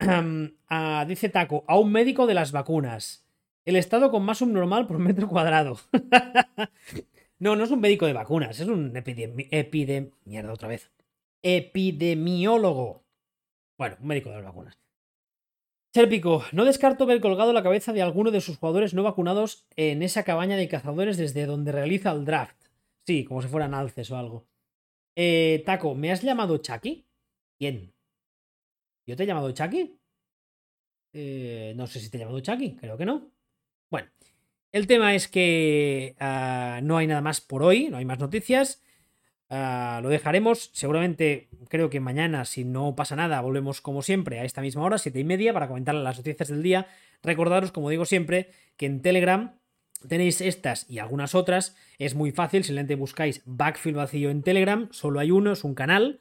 uh, 0.00 1.06
dice 1.06 1.28
Taco, 1.28 1.64
a 1.68 1.78
un 1.78 1.92
médico 1.92 2.26
de 2.26 2.34
las 2.34 2.52
vacunas. 2.52 3.24
El 3.64 3.76
estado 3.76 4.10
con 4.10 4.24
más 4.24 4.38
subnormal 4.38 4.86
por 4.86 4.98
metro 4.98 5.28
cuadrado. 5.28 5.78
no, 7.38 7.54
no 7.54 7.64
es 7.64 7.70
un 7.70 7.80
médico 7.80 8.06
de 8.06 8.12
vacunas, 8.12 8.58
es 8.58 8.66
un 8.66 8.96
epidemi 8.96 9.48
otra 10.50 10.68
vez. 10.68 10.90
Epidemiólogo. 11.42 13.04
Bueno, 13.78 13.96
un 14.00 14.08
médico 14.08 14.30
de 14.30 14.36
las 14.36 14.44
vacunas. 14.44 14.78
Serpico, 15.94 16.42
no 16.52 16.64
descarto 16.64 17.04
ver 17.04 17.20
colgado 17.20 17.52
la 17.52 17.62
cabeza 17.62 17.92
de 17.92 18.00
alguno 18.00 18.30
de 18.30 18.40
sus 18.40 18.56
jugadores 18.56 18.94
no 18.94 19.02
vacunados 19.02 19.66
en 19.76 20.02
esa 20.02 20.22
cabaña 20.24 20.56
de 20.56 20.66
cazadores 20.66 21.18
desde 21.18 21.44
donde 21.44 21.70
realiza 21.70 22.10
el 22.12 22.24
draft. 22.24 22.56
Sí, 23.06 23.24
como 23.24 23.42
si 23.42 23.48
fueran 23.48 23.74
alces 23.74 24.10
o 24.10 24.16
algo. 24.16 24.46
Eh, 25.14 25.62
Taco, 25.66 25.94
¿me 25.94 26.10
has 26.10 26.22
llamado 26.22 26.58
Chucky? 26.58 27.06
¿Quién? 27.58 27.92
¿Yo 29.06 29.16
te 29.16 29.24
he 29.24 29.26
llamado 29.26 29.50
Chucky? 29.52 29.98
Eh, 31.12 31.74
no 31.76 31.86
sé 31.86 32.00
si 32.00 32.10
te 32.10 32.16
he 32.16 32.20
llamado 32.20 32.40
Chucky, 32.40 32.76
creo 32.76 32.96
que 32.96 33.04
no. 33.04 33.30
Bueno, 33.90 34.08
el 34.72 34.86
tema 34.86 35.14
es 35.14 35.28
que 35.28 36.16
uh, 36.20 36.82
no 36.84 36.96
hay 36.96 37.06
nada 37.06 37.20
más 37.20 37.40
por 37.40 37.62
hoy, 37.62 37.88
no 37.90 37.98
hay 37.98 38.04
más 38.04 38.18
noticias. 38.18 38.82
Uh, 39.50 40.00
lo 40.00 40.08
dejaremos. 40.08 40.70
Seguramente, 40.72 41.50
creo 41.68 41.90
que 41.90 42.00
mañana, 42.00 42.46
si 42.46 42.64
no 42.64 42.96
pasa 42.96 43.16
nada, 43.16 43.40
volvemos 43.42 43.82
como 43.82 44.00
siempre 44.00 44.40
a 44.40 44.44
esta 44.44 44.62
misma 44.62 44.82
hora, 44.82 44.96
siete 44.96 45.20
y 45.20 45.24
media, 45.24 45.52
para 45.52 45.68
comentar 45.68 45.94
las 45.94 46.16
noticias 46.16 46.48
del 46.48 46.62
día. 46.62 46.86
Recordaros, 47.22 47.70
como 47.70 47.90
digo 47.90 48.06
siempre, 48.06 48.50
que 48.78 48.86
en 48.86 49.02
Telegram 49.02 49.60
Tenéis 50.08 50.40
estas 50.40 50.88
y 50.88 50.98
algunas 50.98 51.34
otras. 51.34 51.76
Es 51.98 52.14
muy 52.14 52.32
fácil, 52.32 52.64
simplemente 52.64 52.94
buscáis 52.94 53.42
Backfield 53.44 53.96
Vacío 53.96 54.30
en 54.30 54.42
Telegram. 54.42 54.88
Solo 54.92 55.20
hay 55.20 55.30
uno, 55.30 55.52
es 55.52 55.64
un 55.64 55.74
canal. 55.74 56.20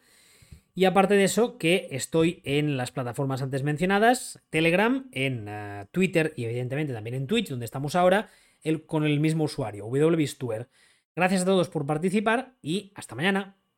Y 0.74 0.86
aparte 0.86 1.16
de 1.16 1.26
eso, 1.26 1.58
que 1.58 1.90
estoy 1.92 2.42
en 2.46 2.78
las 2.78 2.92
plataformas 2.92 3.42
antes 3.42 3.64
mencionadas, 3.64 4.42
Telegram, 4.50 5.10
en 5.12 5.50
uh, 5.50 5.86
Twitter 5.92 6.34
y 6.38 6.46
evidentemente 6.46 6.94
también 6.94 7.16
en 7.16 7.28
Twitch, 7.28 7.50
donde 7.50 7.66
estamos 7.66 7.96
ahora, 7.96 8.30
el, 8.62 8.86
con 8.86 9.04
el 9.04 9.20
mismo 9.20 9.44
usuario, 9.44 9.88
WBStuer. 9.88 10.70
Gracias 11.14 11.42
a 11.42 11.46
todos 11.46 11.68
por 11.70 11.86
participar 11.86 12.56
y 12.62 12.94
hasta 12.96 13.16
mañana. 13.16 13.61